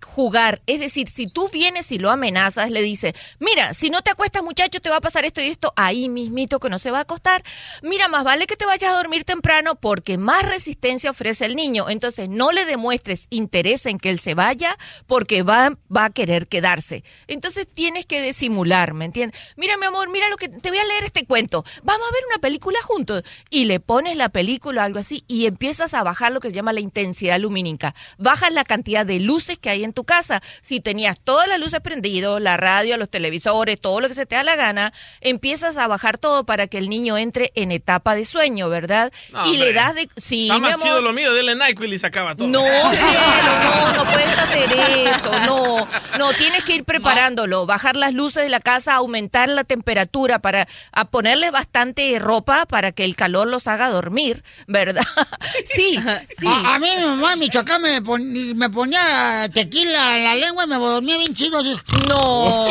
jugar. 0.05 0.63
Es 0.67 0.81
decir, 0.81 1.09
si 1.09 1.27
tú 1.27 1.49
vienes 1.49 1.91
y 1.93 1.99
lo 1.99 2.11
amenazas, 2.11 2.71
le 2.71 2.83
dices, 2.83 3.15
mira, 3.39 3.75
si 3.75 3.91
no 3.91 4.03
te 4.03 4.11
acuestas 4.11 4.43
muchacho, 4.43 4.81
te 4.81 4.91
va 4.91 4.97
a 4.97 5.01
pasar 5.01 5.25
esto 5.25 5.41
y 5.41 5.49
esto, 5.49 5.73
ahí 5.77 6.09
mismito 6.09 6.61
que 6.61 6.71
no 6.71 6.79
se 6.79 6.91
va 6.91 6.99
a 6.99 7.03
acostar. 7.03 7.45
Mira, 7.83 8.09
más 8.09 8.25
vale 8.25 8.47
que 8.47 8.57
te 8.57 8.67
vayas 8.67 8.93
a 8.93 8.97
dormir 8.97 9.25
temprano 9.25 9.75
porque 9.77 10.19
más 10.19 10.43
resistencia 10.43 11.11
ofrece 11.11 11.45
el 11.45 11.57
niño. 11.57 11.89
Entonces, 11.89 12.29
no 12.29 12.53
le 12.53 12.65
demuestres 12.65 13.27
interés 13.31 13.87
en 13.87 13.99
que 13.99 14.11
él 14.11 14.19
se 14.19 14.35
vaya 14.35 14.77
porque 15.07 15.43
va, 15.43 15.77
va 15.95 16.07
a 16.07 16.11
querer 16.11 16.49
quedarse. 16.49 17.05
Entonces, 17.27 17.67
tienes 17.73 18.07
que 18.07 18.23
disimular, 18.23 18.95
¿me 18.95 19.05
entiendes? 19.05 19.41
Mira, 19.57 19.77
mi 19.77 19.87
amor, 19.87 20.11
mira 20.11 20.29
lo 20.29 20.37
que 20.37 20.49
te 20.49 20.71
voy 20.71 20.79
a 20.79 20.85
leer 20.85 21.05
este 21.05 21.27
cuento. 21.27 21.65
Vamos 21.83 22.09
a 22.09 22.13
ver 22.13 22.23
una 22.29 22.39
película 22.39 22.79
juntos. 22.83 23.23
Y 23.51 23.65
le 23.65 23.81
pones 23.81 24.17
la 24.17 24.29
película 24.29 24.83
o 24.83 24.85
algo 24.85 24.99
así 24.99 25.25
y 25.27 25.47
empiezas 25.47 25.95
a 25.95 26.03
bajar 26.03 26.33
lo 26.33 26.41
que 26.41 26.51
se 26.51 26.57
llama 26.57 26.73
la 26.73 26.81
intensidad 26.81 27.39
lumínica. 27.39 27.95
Bajas 28.19 28.53
la 28.53 28.65
cantidad 28.65 29.07
de 29.07 29.21
luces 29.21 29.59
que 29.59 29.71
hay 29.71 29.85
en 29.85 29.88
tu 29.93 30.05
casa. 30.05 30.43
Si 30.63 30.81
tenías 30.81 31.19
todas 31.23 31.49
las 31.49 31.59
luces 31.59 31.81
prendidas, 31.81 32.41
la 32.41 32.57
radio, 32.57 32.97
los 32.97 33.09
televisores, 33.11 33.81
todo 33.81 34.01
lo 34.01 34.09
que 34.09 34.15
se 34.15 34.27
te 34.27 34.35
da 34.37 34.43
la 34.43 34.57
gana, 34.57 34.93
empiezas 35.21 35.77
a 35.77 35.87
bajar 35.87 36.19
todo 36.19 36.45
para 36.45 36.67
que 36.67 36.79
el 36.79 36.89
niño 36.89 37.17
entre 37.19 37.53
en 37.55 37.71
etapa 37.73 38.15
de 38.15 38.25
sueño, 38.25 38.69
¿verdad? 38.69 39.13
No, 39.33 39.45
y 39.47 39.51
hombre. 39.51 39.59
le 39.67 39.73
das 39.73 39.95
de... 39.95 40.09
Sí, 40.17 40.45
Está 40.49 40.55
mi 40.55 40.61
más 40.61 40.75
amor. 40.75 40.87
chido 40.87 41.01
lo 41.03 41.13
mío, 41.13 41.33
dele 41.35 41.55
NyQuil 41.55 41.93
y 41.93 41.99
se 41.99 42.07
acaba 42.07 42.35
todo. 42.35 42.49
No, 42.49 42.61
cielo, 42.95 43.21
no, 43.63 43.93
no 44.05 44.11
puedes 44.13 44.39
hacer 44.39 44.73
eso, 44.73 45.39
no, 45.41 45.89
no, 46.19 46.33
tienes 46.33 46.65
que 46.65 46.75
ir 46.77 46.85
preparándolo, 46.85 47.67
bajar 47.67 47.97
las 47.97 48.13
luces 48.15 48.43
de 48.43 48.49
la 48.49 48.61
casa, 48.61 48.95
aumentar 48.95 49.49
la 49.49 49.65
temperatura 49.65 50.39
para 50.41 50.67
a 50.93 51.05
ponerle 51.07 51.51
bastante 51.51 52.19
ropa 52.19 52.67
para 52.67 52.93
que 52.93 53.05
el 53.05 53.15
calor 53.17 53.47
los 53.49 53.67
haga 53.67 53.91
dormir, 53.91 54.43
¿verdad? 54.67 55.05
Sí, 55.65 55.99
sí. 56.39 56.47
A, 56.47 56.75
a 56.75 56.79
mí 56.79 56.89
mi 56.97 57.05
mamá 57.05 57.33
en 57.35 57.39
Michoacán 57.41 57.83
me, 57.83 58.01
pon- 58.03 58.57
me 58.57 58.71
ponía 58.71 59.49
tequila 59.53 59.78
la 59.85 60.35
lengua 60.35 60.65
y 60.65 60.67
me 60.69 60.77
dormía 60.77 61.17
bien 61.19 61.35
chido. 61.35 61.59
así. 61.59 61.77
No. 62.09 62.67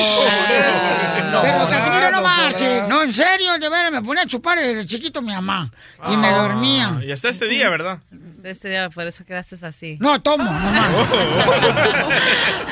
Pero 1.42 1.70
Casimiro 1.70 2.12
no 2.12 2.22
marche. 2.22 2.82
No, 2.88 3.04
en 3.04 3.14
serio, 3.14 3.58
de 3.60 3.70
veras, 3.70 3.92
me 3.92 4.02
ponía 4.02 4.24
a 4.24 4.28
chupar 4.28 4.58
desde 4.60 4.86
chiquito 4.86 5.22
mi 5.22 5.34
mamá. 5.34 5.70
Y 6.10 6.16
me 6.18 6.30
dormía. 6.32 7.00
Y 7.06 7.12
hasta 7.12 7.30
este 7.30 7.48
día, 7.48 7.70
¿verdad? 7.70 8.00
Este 8.44 8.70
día, 8.70 8.90
por 8.90 9.06
eso 9.06 9.26
quedaste 9.26 9.58
así. 9.66 9.98
No, 10.00 10.22
tomo, 10.22 10.46
mamá. 10.46 10.90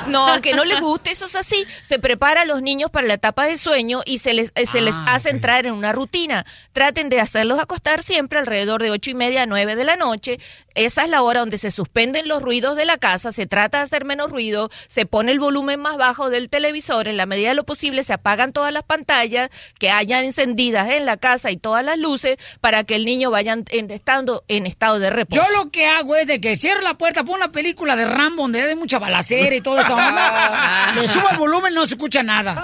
No, 0.08 0.28
aunque 0.28 0.54
no 0.54 0.64
les 0.64 0.80
guste, 0.80 1.12
eso 1.12 1.26
es 1.26 1.36
así. 1.36 1.66
Se 1.82 2.00
prepara 2.00 2.42
a 2.44 2.46
los 2.46 2.62
niños 2.62 2.92
para 2.92 3.08
la 3.08 3.16
etapa 3.16 3.46
de 3.46 3.58
sueño 3.58 4.02
y 4.06 4.20
se 4.20 4.34
les, 4.34 4.52
eh, 4.56 4.66
se 4.68 4.82
les 4.82 4.96
Ah, 4.96 5.16
hace 5.16 5.30
entrar 5.32 5.66
en 5.66 5.74
una 5.74 5.92
rutina. 5.92 6.46
Traten 6.72 7.10
de 7.10 7.20
hacerlos 7.20 7.60
acostar 7.60 8.02
siempre 8.04 8.40
alrededor 8.40 8.82
de 8.82 8.92
ocho 8.92 9.10
y 9.10 9.16
media 9.16 9.44
a 9.44 9.46
nueve 9.46 9.76
de 9.76 9.84
la 9.84 9.98
noche. 9.98 10.40
Esa 10.76 11.04
es 11.04 11.10
la 11.10 11.22
hora 11.22 11.42
donde 11.42 11.58
se 11.58 11.72
suspenden 11.72 12.28
los 12.30 12.42
ruidos 12.42 12.78
de 12.78 12.86
la 12.86 12.98
casa. 12.98 13.32
Se 13.34 13.46
trata 13.46 13.80
de 13.80 13.84
hacer 13.84 14.06
menos 14.06 14.25
menos 14.26 14.32
ruido, 14.32 14.70
se 14.88 15.06
pone 15.06 15.32
el 15.32 15.40
volumen 15.40 15.80
más 15.80 15.98
bajo 15.98 16.30
del 16.30 16.50
televisor, 16.50 17.08
en 17.08 17.18
la 17.18 17.26
medida 17.26 17.50
de 17.50 17.56
lo 17.56 17.64
posible 17.64 18.04
se 18.04 18.14
apagan 18.14 18.52
todas 18.54 18.72
las 18.74 18.84
pantallas 18.84 19.50
que 19.80 19.90
hayan 19.92 20.24
encendidas 20.26 20.90
en 20.90 21.06
la 21.06 21.18
casa 21.18 21.52
y 21.52 21.58
todas 21.58 21.84
las 21.86 21.98
luces 21.98 22.38
para 22.62 22.84
que 22.84 22.96
el 22.96 23.06
niño 23.06 23.32
vaya 23.32 23.54
en- 23.70 23.92
estando 23.92 24.44
en 24.48 24.66
estado 24.66 25.00
de 25.00 25.10
reposo. 25.10 25.42
Yo 25.42 25.64
lo 25.64 25.70
que 25.72 25.88
hago 25.88 26.16
es 26.16 26.28
de 26.28 26.42
que 26.42 26.56
cierro 26.56 26.82
la 26.82 26.96
puerta, 26.96 27.24
pongo 27.24 27.36
una 27.38 27.52
película 27.52 27.96
de 27.96 28.06
Rambo 28.06 28.44
donde 28.44 28.62
hay 28.62 28.76
mucha 28.76 29.00
balacera 29.00 29.56
y 29.56 29.62
toda 29.62 29.82
esa 29.84 29.96
onda. 29.96 30.92
Le 30.96 31.08
subo 31.08 31.30
el 31.30 31.38
volumen, 31.38 31.74
no 31.74 31.86
se 31.86 31.96
escucha 31.96 32.24
nada. 32.24 32.62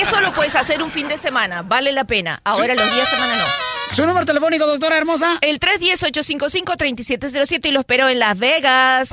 Eso 0.00 0.20
lo 0.20 0.32
puedes 0.32 0.54
hacer 0.56 0.82
un 0.82 0.90
fin 0.90 1.08
de 1.08 1.16
semana, 1.16 1.62
vale 1.62 1.92
la 1.92 2.04
pena. 2.04 2.40
Ahora 2.44 2.74
los 2.74 2.84
días 2.92 3.10
de 3.10 3.16
semana 3.16 3.34
no. 3.36 3.44
¿Su 3.94 4.06
número 4.06 4.26
telefónico, 4.26 4.66
doctora 4.66 4.96
hermosa? 4.98 5.38
El 5.40 5.58
310-855-3707 5.60 7.66
y 7.66 7.70
lo 7.72 7.80
espero 7.80 8.08
en 8.08 8.18
Las 8.18 8.38
Vegas. 8.38 9.10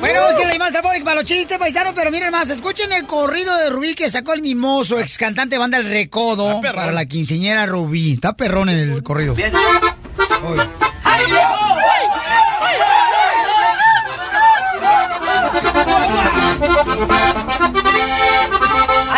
Bueno, 0.00 0.20
vamos 0.20 0.40
a 0.40 0.46
la 0.46 1.04
para 1.04 1.16
los 1.16 1.24
chistes, 1.24 1.58
paisanos, 1.58 1.92
pero 1.94 2.10
miren 2.10 2.30
más, 2.30 2.48
escuchen 2.48 2.92
el 2.92 3.06
corrido 3.06 3.56
de 3.56 3.70
Rubí 3.70 3.94
que 3.94 4.10
sacó 4.10 4.32
el 4.32 4.42
mimoso, 4.42 4.98
ex 4.98 5.18
cantante 5.18 5.56
de 5.56 5.58
banda 5.58 5.78
El 5.78 5.86
Recodo, 5.86 6.60
para 6.60 6.92
la 6.92 7.06
quinceñera 7.06 7.66
Rubí. 7.66 8.14
Está 8.14 8.34
perrón 8.34 8.68
el 8.68 9.02
corrido. 9.02 9.34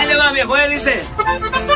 Ahí 0.06 0.12
le 0.12 0.18
va 0.18 0.30
viejo, 0.30 0.56
él 0.56 0.70
dice. 0.70 1.02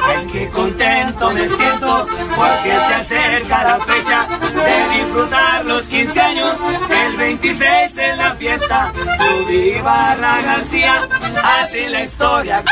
Ay, 0.05 0.27
qué 0.33 0.49
contento 0.51 1.31
me 1.33 1.49
siento 1.49 2.07
porque 2.37 2.71
se 2.71 2.95
acerca 2.95 3.65
la 3.65 3.81
fecha 3.81 4.29
de 4.55 4.99
disfrutar 4.99 5.65
los 5.65 5.85
15 5.87 6.21
años. 6.21 6.57
El 6.91 7.17
26 7.17 7.69
es 7.97 8.17
la 8.17 8.35
fiesta. 8.37 8.93
Rubí 9.19 9.81
Barra 9.83 10.43
García, 10.43 11.09
así 11.43 11.87
la 11.89 12.05
historia. 12.05 12.63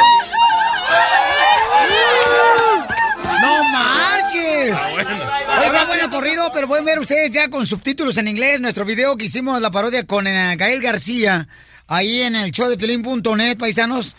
¡No 3.41 3.65
marches! 3.65 4.79
Oye, 4.95 5.67
está 5.67 5.85
bueno 5.87 6.05
el 6.05 6.11
corrido, 6.11 6.51
pero 6.55 6.69
pueden 6.69 6.85
ver 6.85 7.01
ustedes 7.01 7.33
ya 7.33 7.51
con 7.51 7.67
subtítulos 7.67 8.17
en 8.17 8.29
inglés 8.29 8.61
nuestro 8.61 8.85
video 8.85 9.17
que 9.17 9.25
hicimos 9.25 9.61
la 9.61 9.73
parodia 9.73 10.07
con 10.07 10.29
eh, 10.29 10.55
Gael 10.57 10.81
García, 10.81 11.49
ahí 11.89 12.23
en 12.23 12.37
el 12.37 12.53
show 12.53 12.69
de 12.69 12.77
Pelín.net, 12.79 13.59
paisanos. 13.59 14.15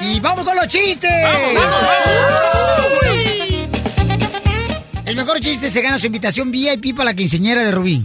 Y 0.00 0.20
vamos 0.20 0.44
con 0.44 0.54
los 0.56 0.68
chistes. 0.68 1.10
El 5.04 5.16
mejor 5.16 5.40
chiste 5.40 5.68
se 5.70 5.80
gana 5.82 5.98
su 5.98 6.06
invitación 6.06 6.50
VIP 6.50 6.94
para 6.96 7.10
la 7.10 7.14
quinceñera 7.14 7.64
de 7.64 7.72
Rubí. 7.72 8.04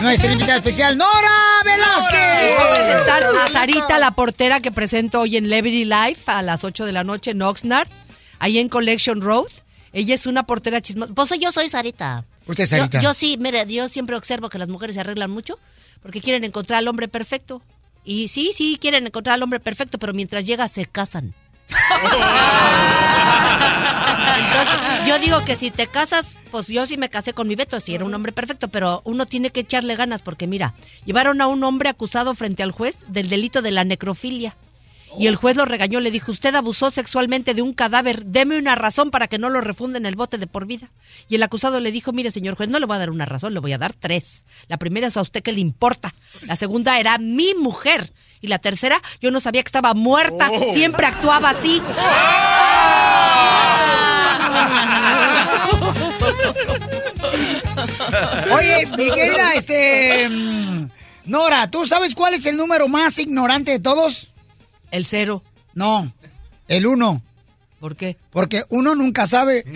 Nuestra 0.00 0.32
invitada 0.32 0.56
especial, 0.56 0.96
Nora 0.96 1.30
Velázquez. 1.64 2.56
Voy 2.58 2.68
a 2.68 2.74
presentar 2.74 3.22
a 3.24 3.48
Sarita, 3.52 3.98
la 3.98 4.12
portera 4.12 4.60
que 4.60 4.70
presento 4.72 5.20
hoy 5.20 5.36
en 5.36 5.48
Liberty 5.50 5.84
Life 5.84 6.22
a 6.26 6.42
las 6.42 6.64
8 6.64 6.86
de 6.86 6.92
la 6.92 7.04
noche 7.04 7.32
en 7.32 7.42
Oxnard, 7.42 7.88
ahí 8.38 8.58
en 8.58 8.68
Collection 8.68 9.20
Road. 9.20 9.48
Ella 9.92 10.14
es 10.14 10.26
una 10.26 10.44
portera 10.44 10.80
chismosa. 10.80 11.12
Pues 11.14 11.30
yo 11.40 11.52
soy 11.52 11.68
Sarita. 11.68 12.24
Usted 12.46 12.64
es 12.64 12.70
Yo- 12.70 12.76
Sarita. 12.78 13.00
Yo, 13.00 13.12
sí, 13.14 13.36
mire, 13.38 13.64
yo 13.66 13.88
siempre 13.88 14.16
observo 14.16 14.48
que 14.48 14.58
las 14.58 14.68
mujeres 14.68 14.94
se 14.94 15.00
arreglan 15.00 15.30
mucho 15.30 15.58
porque 16.02 16.20
quieren 16.20 16.44
encontrar 16.44 16.78
al 16.78 16.88
hombre 16.88 17.08
perfecto. 17.08 17.62
Y 18.04 18.28
sí, 18.28 18.52
sí, 18.54 18.78
quieren 18.80 19.06
encontrar 19.06 19.34
al 19.34 19.42
hombre 19.42 19.60
perfecto, 19.60 19.98
pero 19.98 20.12
mientras 20.12 20.46
llega 20.46 20.68
se 20.68 20.86
casan. 20.86 21.34
Entonces, 24.38 25.06
yo 25.06 25.18
digo 25.18 25.44
que 25.44 25.56
si 25.56 25.70
te 25.70 25.86
casas, 25.86 26.26
pues 26.50 26.66
yo 26.66 26.86
sí 26.86 26.96
me 26.96 27.10
casé 27.10 27.32
con 27.32 27.46
mi 27.48 27.54
Beto, 27.54 27.78
si 27.80 27.94
era 27.94 28.04
un 28.04 28.14
hombre 28.14 28.32
perfecto, 28.32 28.68
pero 28.68 29.02
uno 29.04 29.26
tiene 29.26 29.50
que 29.50 29.60
echarle 29.60 29.96
ganas 29.96 30.22
porque 30.22 30.46
mira, 30.46 30.74
llevaron 31.04 31.40
a 31.40 31.46
un 31.46 31.62
hombre 31.64 31.88
acusado 31.88 32.34
frente 32.34 32.62
al 32.62 32.72
juez 32.72 32.96
del 33.06 33.28
delito 33.28 33.62
de 33.62 33.70
la 33.70 33.84
necrofilia. 33.84 34.56
Y 35.18 35.26
el 35.26 35.36
juez 35.36 35.56
lo 35.56 35.64
regañó, 35.64 36.00
le 36.00 36.10
dijo, 36.10 36.32
usted 36.32 36.54
abusó 36.54 36.90
sexualmente 36.90 37.52
de 37.52 37.62
un 37.62 37.74
cadáver, 37.74 38.24
deme 38.26 38.58
una 38.58 38.74
razón 38.74 39.10
para 39.10 39.28
que 39.28 39.38
no 39.38 39.50
lo 39.50 39.60
refunden 39.60 40.06
el 40.06 40.16
bote 40.16 40.38
de 40.38 40.46
por 40.46 40.66
vida. 40.66 40.90
Y 41.28 41.34
el 41.34 41.42
acusado 41.42 41.80
le 41.80 41.92
dijo, 41.92 42.12
mire 42.12 42.30
señor 42.30 42.54
juez, 42.56 42.68
no 42.68 42.78
le 42.78 42.86
voy 42.86 42.96
a 42.96 43.00
dar 43.00 43.10
una 43.10 43.26
razón, 43.26 43.52
le 43.52 43.60
voy 43.60 43.72
a 43.72 43.78
dar 43.78 43.92
tres. 43.92 44.44
La 44.68 44.78
primera 44.78 45.08
es 45.08 45.16
a 45.16 45.22
usted 45.22 45.42
que 45.42 45.52
le 45.52 45.60
importa, 45.60 46.14
la 46.46 46.56
segunda 46.56 46.98
era 47.00 47.18
mi 47.18 47.54
mujer. 47.54 48.12
Y 48.42 48.46
la 48.46 48.58
tercera, 48.58 49.02
yo 49.20 49.30
no 49.30 49.40
sabía 49.40 49.62
que 49.62 49.68
estaba 49.68 49.92
muerta, 49.94 50.48
Oh. 50.50 50.74
siempre 50.74 51.06
actuaba 51.06 51.50
así. 51.50 51.82
Oye, 58.52 58.86
mi 58.96 59.10
querida, 59.12 59.54
este. 59.54 60.28
mm, 60.28 60.88
Nora, 61.26 61.70
¿tú 61.70 61.86
sabes 61.86 62.14
cuál 62.14 62.34
es 62.34 62.46
el 62.46 62.56
número 62.56 62.88
más 62.88 63.18
ignorante 63.18 63.72
de 63.72 63.80
todos? 63.80 64.30
El 64.90 65.06
cero. 65.06 65.42
No, 65.74 66.12
el 66.68 66.86
uno. 66.86 67.22
¿Por 67.78 67.96
qué? 67.96 68.16
Porque 68.30 68.64
uno 68.68 68.94
nunca 68.94 69.26
sabe. 69.26 69.64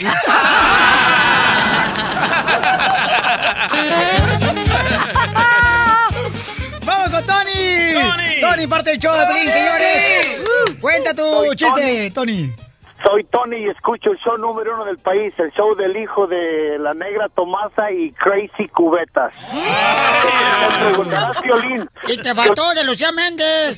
¡Vamos 6.85 7.11
con 7.11 7.25
Tony! 7.25 8.41
Tony, 8.41 8.67
parte 8.67 8.91
del 8.91 8.99
show 8.99 9.17
de 9.17 9.27
Pelín, 9.27 9.51
señores. 9.51 10.79
Cuenta 10.81 11.15
tu 11.15 11.23
Soy 11.23 11.57
chiste, 11.57 12.11
Tony. 12.11 12.53
Soy 13.05 13.25
Tony 13.25 13.59
y 13.59 13.69
escucho 13.69 14.13
el 14.13 14.19
show 14.19 14.39
número 14.39 14.75
uno 14.75 14.85
del 14.87 14.99
país, 14.99 15.35
el 15.39 15.51
show 15.53 15.75
del 15.75 15.97
hijo 15.97 16.27
de 16.27 16.79
la 16.79 16.95
negra 16.95 17.29
Tomasa 17.29 17.91
y 17.93 18.13
Crazy 18.13 18.69
Cubetas. 18.69 19.33
Te 19.51 20.85
preguntarás, 20.87 21.43
Violín. 21.43 21.89
Y 22.09 22.17
te 22.17 22.35
faltó 22.35 22.73
de 22.75 22.85
Lucía 22.85 23.13
Méndez. 23.13 23.77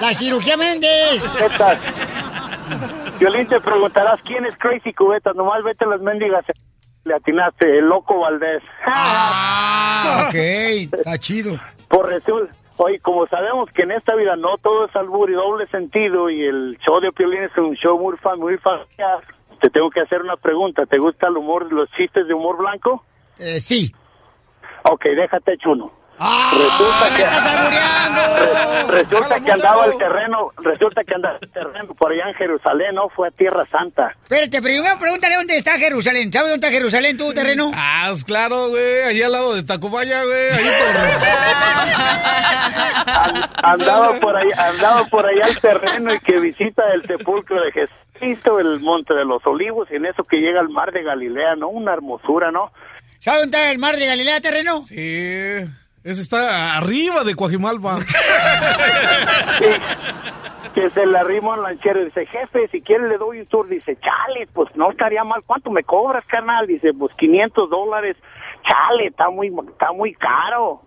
La 0.00 0.12
cirugía 0.12 0.56
Méndez. 0.56 1.22
Cubetas. 1.22 1.78
Violín, 3.20 3.46
te 3.46 3.60
preguntarás 3.60 4.20
quién 4.24 4.44
es 4.44 4.56
Crazy 4.58 4.92
Cubetas. 4.92 5.36
Nomás 5.36 5.62
vete 5.62 5.84
a 5.84 5.88
las 5.88 6.00
mendigas. 6.00 6.44
Le 7.04 7.14
atinaste, 7.14 7.76
el 7.76 7.84
loco 7.86 8.20
Valdés. 8.20 8.62
Ah, 8.86 10.26
ok, 10.28 10.34
está 10.34 11.18
chido. 11.18 11.58
Por 11.88 12.08
resulta, 12.08 12.54
oye, 12.76 12.98
como 13.00 13.26
sabemos 13.26 13.70
que 13.72 13.82
en 13.82 13.92
esta 13.92 14.14
vida 14.14 14.36
no 14.36 14.56
todo 14.58 14.86
es 14.86 14.96
albur 14.96 15.30
y 15.30 15.34
doble 15.34 15.66
sentido 15.68 16.30
y 16.30 16.42
el 16.44 16.78
show 16.84 17.00
de 17.00 17.12
Piolín 17.12 17.42
es 17.44 17.56
un 17.56 17.74
show 17.76 17.98
muy, 17.98 18.16
fa- 18.18 18.36
muy 18.36 18.56
familiar, 18.58 19.20
te 19.60 19.70
tengo 19.70 19.90
que 19.90 20.00
hacer 20.00 20.20
una 20.22 20.36
pregunta. 20.36 20.86
¿Te 20.86 20.98
gusta 20.98 21.28
el 21.28 21.36
humor, 21.36 21.72
los 21.72 21.88
chistes 21.92 22.26
de 22.26 22.34
humor 22.34 22.56
blanco? 22.58 23.04
Eh, 23.38 23.60
sí. 23.60 23.92
Ok, 24.90 25.04
déjate 25.04 25.52
hecho 25.54 25.70
uno. 25.70 25.92
¡Ah! 26.24 26.52
resulta 26.56 27.10
¡Me 27.10 27.16
que, 27.16 27.22
estás 27.22 27.46
albureando! 27.46 28.22
re- 28.36 29.02
resulta 29.02 29.40
que 29.40 29.52
andaba 29.52 29.86
el 29.86 29.98
terreno, 29.98 30.50
resulta 30.58 31.02
que 31.04 31.14
andaba 31.14 31.38
el 31.40 31.50
terreno 31.50 31.94
por 31.94 32.12
allá 32.12 32.28
en 32.28 32.34
Jerusalén, 32.34 32.94
¿no? 32.94 33.08
Fue 33.08 33.28
a 33.28 33.30
Tierra 33.32 33.64
Santa. 33.70 34.14
Espérate, 34.22 34.62
primero 34.62 34.96
pregúntale 34.98 35.34
dónde 35.36 35.56
está 35.56 35.72
Jerusalén. 35.78 36.32
¿Sabes 36.32 36.50
dónde 36.52 36.66
está 36.66 36.76
Jerusalén, 36.78 37.16
tu 37.16 37.32
terreno? 37.34 37.70
Ah, 37.74 38.10
es 38.12 38.24
claro, 38.24 38.68
güey. 38.68 39.02
Allí 39.02 39.22
al 39.22 39.32
lado 39.32 39.54
de 39.54 39.62
Tacubaya, 39.64 40.22
güey. 40.24 40.50
Ahí 40.52 40.70
Andaba 43.62 44.12
por 44.20 44.36
allá, 44.36 44.68
andaba 44.68 45.04
por 45.06 45.26
allá 45.26 45.46
el 45.48 45.58
terreno 45.60 46.14
y 46.14 46.20
que 46.20 46.38
visita 46.40 46.82
el 46.94 47.04
sepulcro 47.06 47.56
de 47.62 47.72
Jesucristo, 47.72 48.60
el 48.60 48.80
monte 48.80 49.14
de 49.14 49.24
los 49.24 49.44
olivos, 49.46 49.88
y 49.90 49.96
en 49.96 50.06
eso 50.06 50.22
que 50.22 50.36
llega 50.38 50.60
al 50.60 50.68
mar 50.68 50.92
de 50.92 51.02
Galilea, 51.02 51.56
¿no? 51.56 51.68
Una 51.68 51.92
hermosura, 51.92 52.50
¿no? 52.50 52.72
¿Sabes 53.20 53.42
dónde 53.42 53.56
está 53.58 53.70
el 53.72 53.78
mar 53.78 53.96
de 53.96 54.06
Galilea, 54.06 54.40
terreno? 54.40 54.82
Sí. 54.82 55.64
Ese 56.04 56.20
está 56.20 56.76
arriba 56.76 57.24
de 57.24 57.34
Coajimalpa. 57.34 57.98
Que 60.74 60.88
se 60.88 61.04
le 61.04 61.18
arrima 61.18 61.52
un 61.52 61.62
lanchero 61.62 62.00
y 62.00 62.06
dice, 62.06 62.24
jefe, 62.24 62.66
si 62.68 62.80
quiere 62.80 63.06
le 63.06 63.18
doy 63.18 63.40
un 63.40 63.46
tour. 63.46 63.68
Dice, 63.68 63.94
chale, 63.96 64.48
pues 64.54 64.74
no 64.74 64.90
estaría 64.90 65.22
mal. 65.22 65.42
¿Cuánto 65.44 65.70
me 65.70 65.84
cobras, 65.84 66.24
carnal? 66.24 66.66
Dice, 66.66 66.94
pues 66.98 67.12
500 67.18 67.68
dólares. 67.68 68.16
Chale, 68.66 69.08
está 69.08 69.28
muy, 69.28 69.52
está 69.68 69.92
muy 69.92 70.14
caro. 70.14 70.80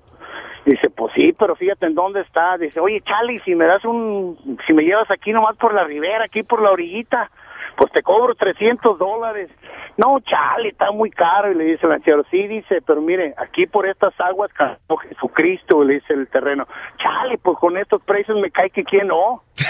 Dice, 0.66 0.89
pues 0.89 1.13
sí, 1.13 1.34
pero 1.38 1.55
fíjate 1.55 1.86
en 1.86 1.93
dónde 1.93 2.22
está. 2.22 2.57
Dice, 2.57 2.80
oye, 2.80 2.99
chale, 3.01 3.39
si 3.45 3.53
me 3.53 3.66
das 3.66 3.85
un, 3.85 4.57
si 4.65 4.73
me 4.73 4.81
llevas 4.81 5.11
aquí 5.11 5.31
nomás 5.31 5.56
por 5.57 5.72
la 5.76 5.84
ribera, 5.84 6.26
aquí 6.26 6.41
por 6.41 6.64
la 6.64 6.72
orillita, 6.72 7.30
pues 7.77 7.91
te 7.91 8.02
cobro 8.02 8.35
300 8.35 8.97
dólares. 8.97 9.49
No, 9.97 10.19
chale, 10.19 10.69
está 10.69 10.91
muy 10.91 11.10
caro. 11.10 11.52
Y 11.52 11.56
le 11.56 11.64
dice 11.65 11.81
el 11.84 11.89
lanchero, 11.89 12.23
sí, 12.30 12.47
dice, 12.47 12.81
pero 12.85 13.02
mire, 13.02 13.34
aquí 13.38 13.65
por 13.65 13.88
estas 13.88 14.14
aguas, 14.19 14.52
cantó 14.53 14.97
Jesucristo, 14.97 15.84
le 15.84 15.95
dice 15.95 16.14
el 16.14 16.27
terreno. 16.27 16.68
Chale, 17.02 17.38
pues 17.38 17.57
con 17.60 17.77
estos 17.77 18.02
precios 18.03 18.38
me 18.39 18.52
cae 18.52 18.69
que 18.69 18.84
quién 18.84 19.07
no. 19.07 19.43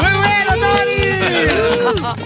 ¡Muy 0.00 0.12
bueno, 0.18 0.52
Tony! 0.60 2.20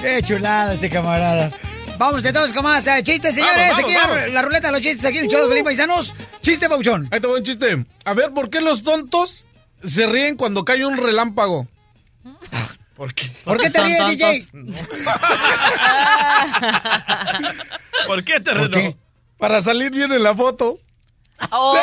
¡Qué 0.00 0.22
chulada 0.22 0.74
este 0.74 0.90
camarada! 0.90 1.50
Vamos 1.98 2.22
de 2.22 2.32
todos 2.32 2.52
con 2.54 2.62
más 2.64 2.86
eh, 2.86 3.02
chistes, 3.02 3.34
señores. 3.34 3.72
Vamos, 3.72 3.78
aquí 3.84 3.94
vamos, 3.94 4.32
la- 4.32 4.42
ruleta 4.42 4.68
de 4.68 4.72
los 4.72 4.80
chistes, 4.80 5.04
aquí 5.04 5.18
en 5.18 5.24
el 5.24 5.30
show 5.30 5.46
de 5.48 5.62
Paisanos. 5.62 6.14
Chiste, 6.40 6.66
Pauchón. 6.68 7.06
Ahí 7.10 7.20
te 7.20 7.26
voy 7.26 7.38
un 7.40 7.44
chiste. 7.44 7.84
A 8.06 8.14
ver, 8.14 8.30
¿por 8.32 8.48
qué 8.48 8.62
los 8.62 8.82
tontos 8.82 9.44
se 9.84 10.06
ríen 10.06 10.36
cuando 10.36 10.64
cae 10.64 10.84
un 10.86 10.96
relámpago? 10.96 11.66
¿Por 12.96 13.14
qué? 13.14 13.30
¿Por 13.44 13.58
qué 13.58 13.70
te 13.70 13.82
ríes. 13.82 14.06
DJ? 14.08 14.46
¿Por 18.06 18.24
qué 18.24 18.40
te 18.40 18.54
¿Por 18.54 18.70
qué? 18.70 18.96
Para 19.38 19.62
salir 19.62 19.90
bien 19.90 20.12
en 20.12 20.22
la 20.22 20.34
foto. 20.34 20.78
Oh. 21.50 21.78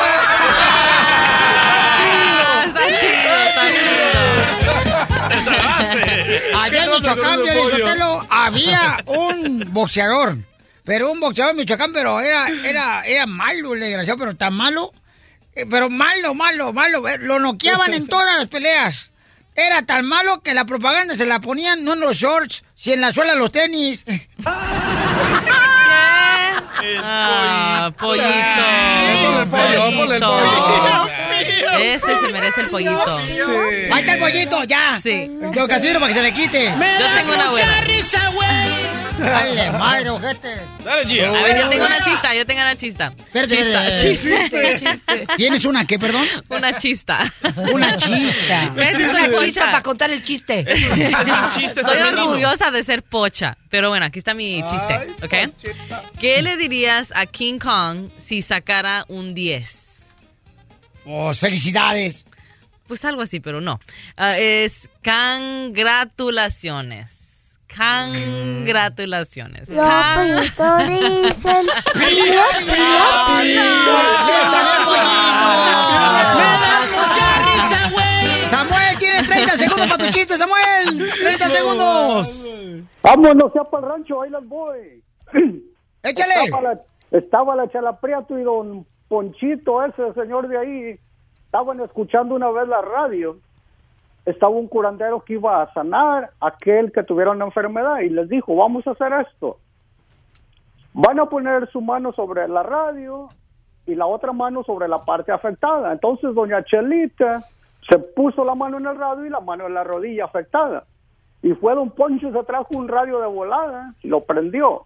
Está 2.66 3.00
chido, 3.00 3.36
está 3.48 3.68
Allá 6.64 6.84
en 6.86 6.92
Michoacán, 6.92 7.40
Sotelo, 7.72 8.28
había 8.30 8.98
un 9.08 9.64
boxeador. 9.72 10.38
Pero 10.84 11.12
un 11.12 11.20
boxeador 11.20 11.52
en 11.52 11.58
Michoacán, 11.58 11.92
pero 11.94 12.20
era, 12.22 12.48
era, 12.64 13.04
era 13.06 13.26
malo, 13.26 13.74
el 13.74 13.80
desgraciado, 13.82 14.20
pero 14.20 14.36
tan 14.36 14.54
malo. 14.54 14.94
eh, 15.56 15.66
Pero 15.70 15.90
malo, 15.90 16.34
malo, 16.34 16.72
malo. 16.74 17.04
Lo 17.20 17.40
noqueaban 17.40 17.94
en 17.94 18.08
todas 18.08 18.38
las 18.38 18.48
peleas. 18.48 19.10
Era 19.60 19.82
tan 19.82 20.06
malo 20.06 20.42
que 20.42 20.54
la 20.54 20.66
propaganda 20.66 21.16
se 21.16 21.26
la 21.26 21.40
ponían 21.40 21.84
no 21.84 21.94
en 21.94 22.00
los 22.02 22.16
shorts, 22.16 22.64
sino 22.76 22.94
en 22.94 23.02
la 23.02 23.12
suela 23.12 23.34
de 23.34 23.40
los 23.40 23.52
tenis. 23.52 24.06
Ah, 27.04 27.92
pollito. 27.98 28.24
Ponle 28.28 29.42
el 29.42 29.50
pollo, 29.50 29.98
ponle 29.98 30.16
el 30.18 30.22
pollo. 30.22 31.10
Ese 31.80 32.20
se 32.20 32.28
merece 32.32 32.62
el 32.62 32.70
pollito. 32.70 33.18
Ahí 33.92 34.00
está 34.02 34.14
el 34.14 34.20
pollito, 34.20 34.64
ya. 34.64 35.00
Sí. 35.02 35.30
Yo 35.54 35.68
Casimiro 35.68 36.00
para 36.00 36.14
que 36.14 36.20
se 36.20 36.24
le 36.24 36.34
quite. 36.34 36.66
Yo 36.66 37.06
tengo 37.18 37.34
una 37.34 37.50
buena. 37.50 37.82
risa, 37.82 38.30
güey. 38.30 38.77
Dale, 39.18 39.72
madre, 39.72 40.10
ojete. 40.10 40.62
Dale, 40.84 41.06
Gia. 41.08 41.30
A 41.30 41.44
ver, 41.44 41.58
yo 41.58 41.70
tengo 41.70 41.86
una 41.86 42.04
chista, 42.04 42.36
yo 42.36 42.46
tengo 42.46 42.62
una 42.62 42.76
chista. 42.76 43.14
Espérate, 43.18 43.56
Chista, 43.58 43.88
espérate. 43.88 44.80
chiste. 44.80 45.28
¿Tienes 45.38 45.64
una 45.66 45.86
qué, 45.86 46.00
perdón? 46.00 46.26
Una 46.50 46.78
chista. 46.78 47.20
Una 47.72 47.96
chista. 47.98 48.74
Es 48.78 49.00
una 49.00 49.34
chista 49.34 49.66
para 49.66 49.82
contar 49.82 50.12
el 50.12 50.22
chiste. 50.22 50.66
Soy 50.76 52.02
orgullosa 52.02 52.70
de 52.72 52.84
ser 52.84 53.04
pocha. 53.04 53.58
Pero 53.70 53.90
bueno, 53.90 54.06
aquí 54.06 54.20
está 54.20 54.34
mi 54.34 54.64
chiste, 54.64 55.08
¿ok? 55.24 55.34
¿Qué 56.20 56.42
le 56.42 56.58
dirías 56.58 57.14
a 57.16 57.26
King 57.26 57.60
Kong 57.60 58.10
si 58.18 58.42
sacara 58.42 59.06
un 59.08 59.34
10? 59.34 60.06
Pues 61.04 61.40
felicidades. 61.40 62.26
Pues 62.88 63.06
algo 63.06 63.22
así, 63.22 63.40
pero 63.40 63.62
no. 63.62 63.80
Ah, 64.16 64.38
es 64.38 64.90
congratulaciones. 65.04 67.17
Congratulaciones. 67.78 69.70
Los 69.70 69.88
pollitos 69.88 70.88
dicen 70.88 71.68
pío, 71.94 72.44
pío, 73.28 73.64
Samuel, 78.50 78.98
tienes 78.98 79.28
30 79.28 79.58
segundos 79.58 79.88
para 79.88 80.04
tu 80.06 80.10
chiste, 80.12 80.36
Samuel. 80.38 81.12
30 81.24 81.50
segundos. 81.50 82.48
Vámonos 83.04 83.52
ya 83.54 83.64
para 83.64 83.86
el 83.86 83.94
rancho, 83.94 84.22
ahí 84.22 84.30
las 84.30 84.48
voy. 84.48 85.04
Échale. 86.04 86.34
Estaba 86.46 86.62
la, 86.62 86.82
estaba 87.12 87.56
la 87.56 87.70
Chalapriato 87.70 88.40
y 88.40 88.44
don 88.44 88.86
Ponchito, 89.08 89.84
ese 89.86 90.14
señor 90.14 90.48
de 90.48 90.58
ahí, 90.58 91.00
estaban 91.46 91.80
escuchando 91.82 92.36
una 92.36 92.50
vez 92.50 92.68
la 92.68 92.82
radio. 92.82 93.38
Estaba 94.28 94.52
un 94.52 94.68
curandero 94.68 95.22
que 95.22 95.36
iba 95.36 95.62
a 95.62 95.74
sanar 95.74 96.32
a 96.42 96.48
aquel 96.48 96.92
que 96.92 97.02
tuviera 97.02 97.32
una 97.32 97.46
enfermedad 97.46 98.02
y 98.02 98.10
les 98.10 98.28
dijo, 98.28 98.58
vamos 98.58 98.86
a 98.86 98.92
hacer 98.92 99.14
esto. 99.26 99.58
Van 100.92 101.18
a 101.18 101.28
poner 101.28 101.72
su 101.72 101.80
mano 101.80 102.12
sobre 102.12 102.46
la 102.50 102.62
radio 102.62 103.30
y 103.86 103.96
la 103.96 104.06
otra 104.06 104.34
mano 104.34 104.66
sobre 104.66 104.90
la 104.90 104.98
parte 104.98 105.32
afectada. 105.32 105.94
Entonces 105.94 106.36
doña 106.36 106.62
Chelita 106.66 107.42
se 107.90 108.00
puso 108.00 108.44
la 108.44 108.54
mano 108.54 108.80
en 108.80 108.88
el 108.88 108.98
radio 108.98 109.26
y 109.26 109.30
la 109.30 109.40
mano 109.40 109.68
en 109.68 109.74
la 109.74 109.86
rodilla 109.86 110.26
afectada. 110.26 110.84
Y 111.42 111.54
fue 111.54 111.74
don 111.74 111.90
Poncho, 111.92 112.30
se 112.30 112.44
trajo 112.44 112.68
un 112.72 112.90
radio 112.90 113.22
de 113.22 113.28
volada 113.28 113.94
y 114.04 114.10
lo 114.10 114.26
prendió. 114.26 114.84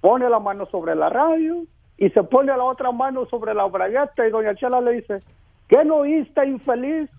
Pone 0.00 0.30
la 0.30 0.38
mano 0.38 0.66
sobre 0.66 0.94
la 0.94 1.08
radio 1.08 1.64
y 1.96 2.08
se 2.10 2.22
pone 2.22 2.56
la 2.56 2.62
otra 2.62 2.92
mano 2.92 3.26
sobre 3.26 3.52
la 3.52 3.64
bragueta 3.64 4.24
y 4.24 4.30
doña 4.30 4.54
Chela 4.54 4.80
le 4.80 4.92
dice, 4.92 5.24
¿qué 5.66 5.84
no 5.84 5.96
oíste, 5.96 6.46
infeliz? 6.46 7.10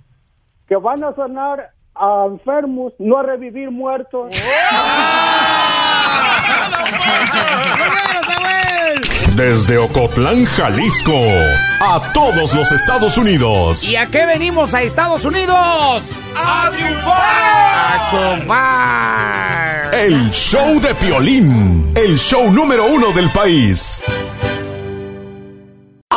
Que 0.68 0.76
van 0.77 1.03
a 1.03 1.14
sanar 1.14 1.72
a 1.95 2.26
enfermos, 2.27 2.94
no 2.99 3.18
a 3.19 3.23
revivir 3.23 3.69
muertos. 3.69 4.34
Desde 9.35 9.77
Ocotlán, 9.80 10.45
Jalisco, 10.45 11.11
a 11.80 12.11
todos 12.14 12.53
los 12.53 12.72
Estados 12.72 13.18
Unidos. 13.18 13.84
¿Y 13.84 13.95
a 13.95 14.06
qué 14.06 14.26
venimos 14.27 14.73
a 14.76 14.84
Estados 14.84 15.26
Unidos? 15.26 16.03
¡A 16.35 16.69
triunfar! 16.72 17.22
¡A 17.76 18.10
triunfar! 18.11 19.94
El 19.95 20.30
show 20.31 20.80
de 20.80 20.94
Piolín, 20.95 21.94
el 21.95 22.18
show 22.18 22.52
número 22.52 22.85
uno 22.85 23.11
del 23.11 23.31
país. 23.31 24.03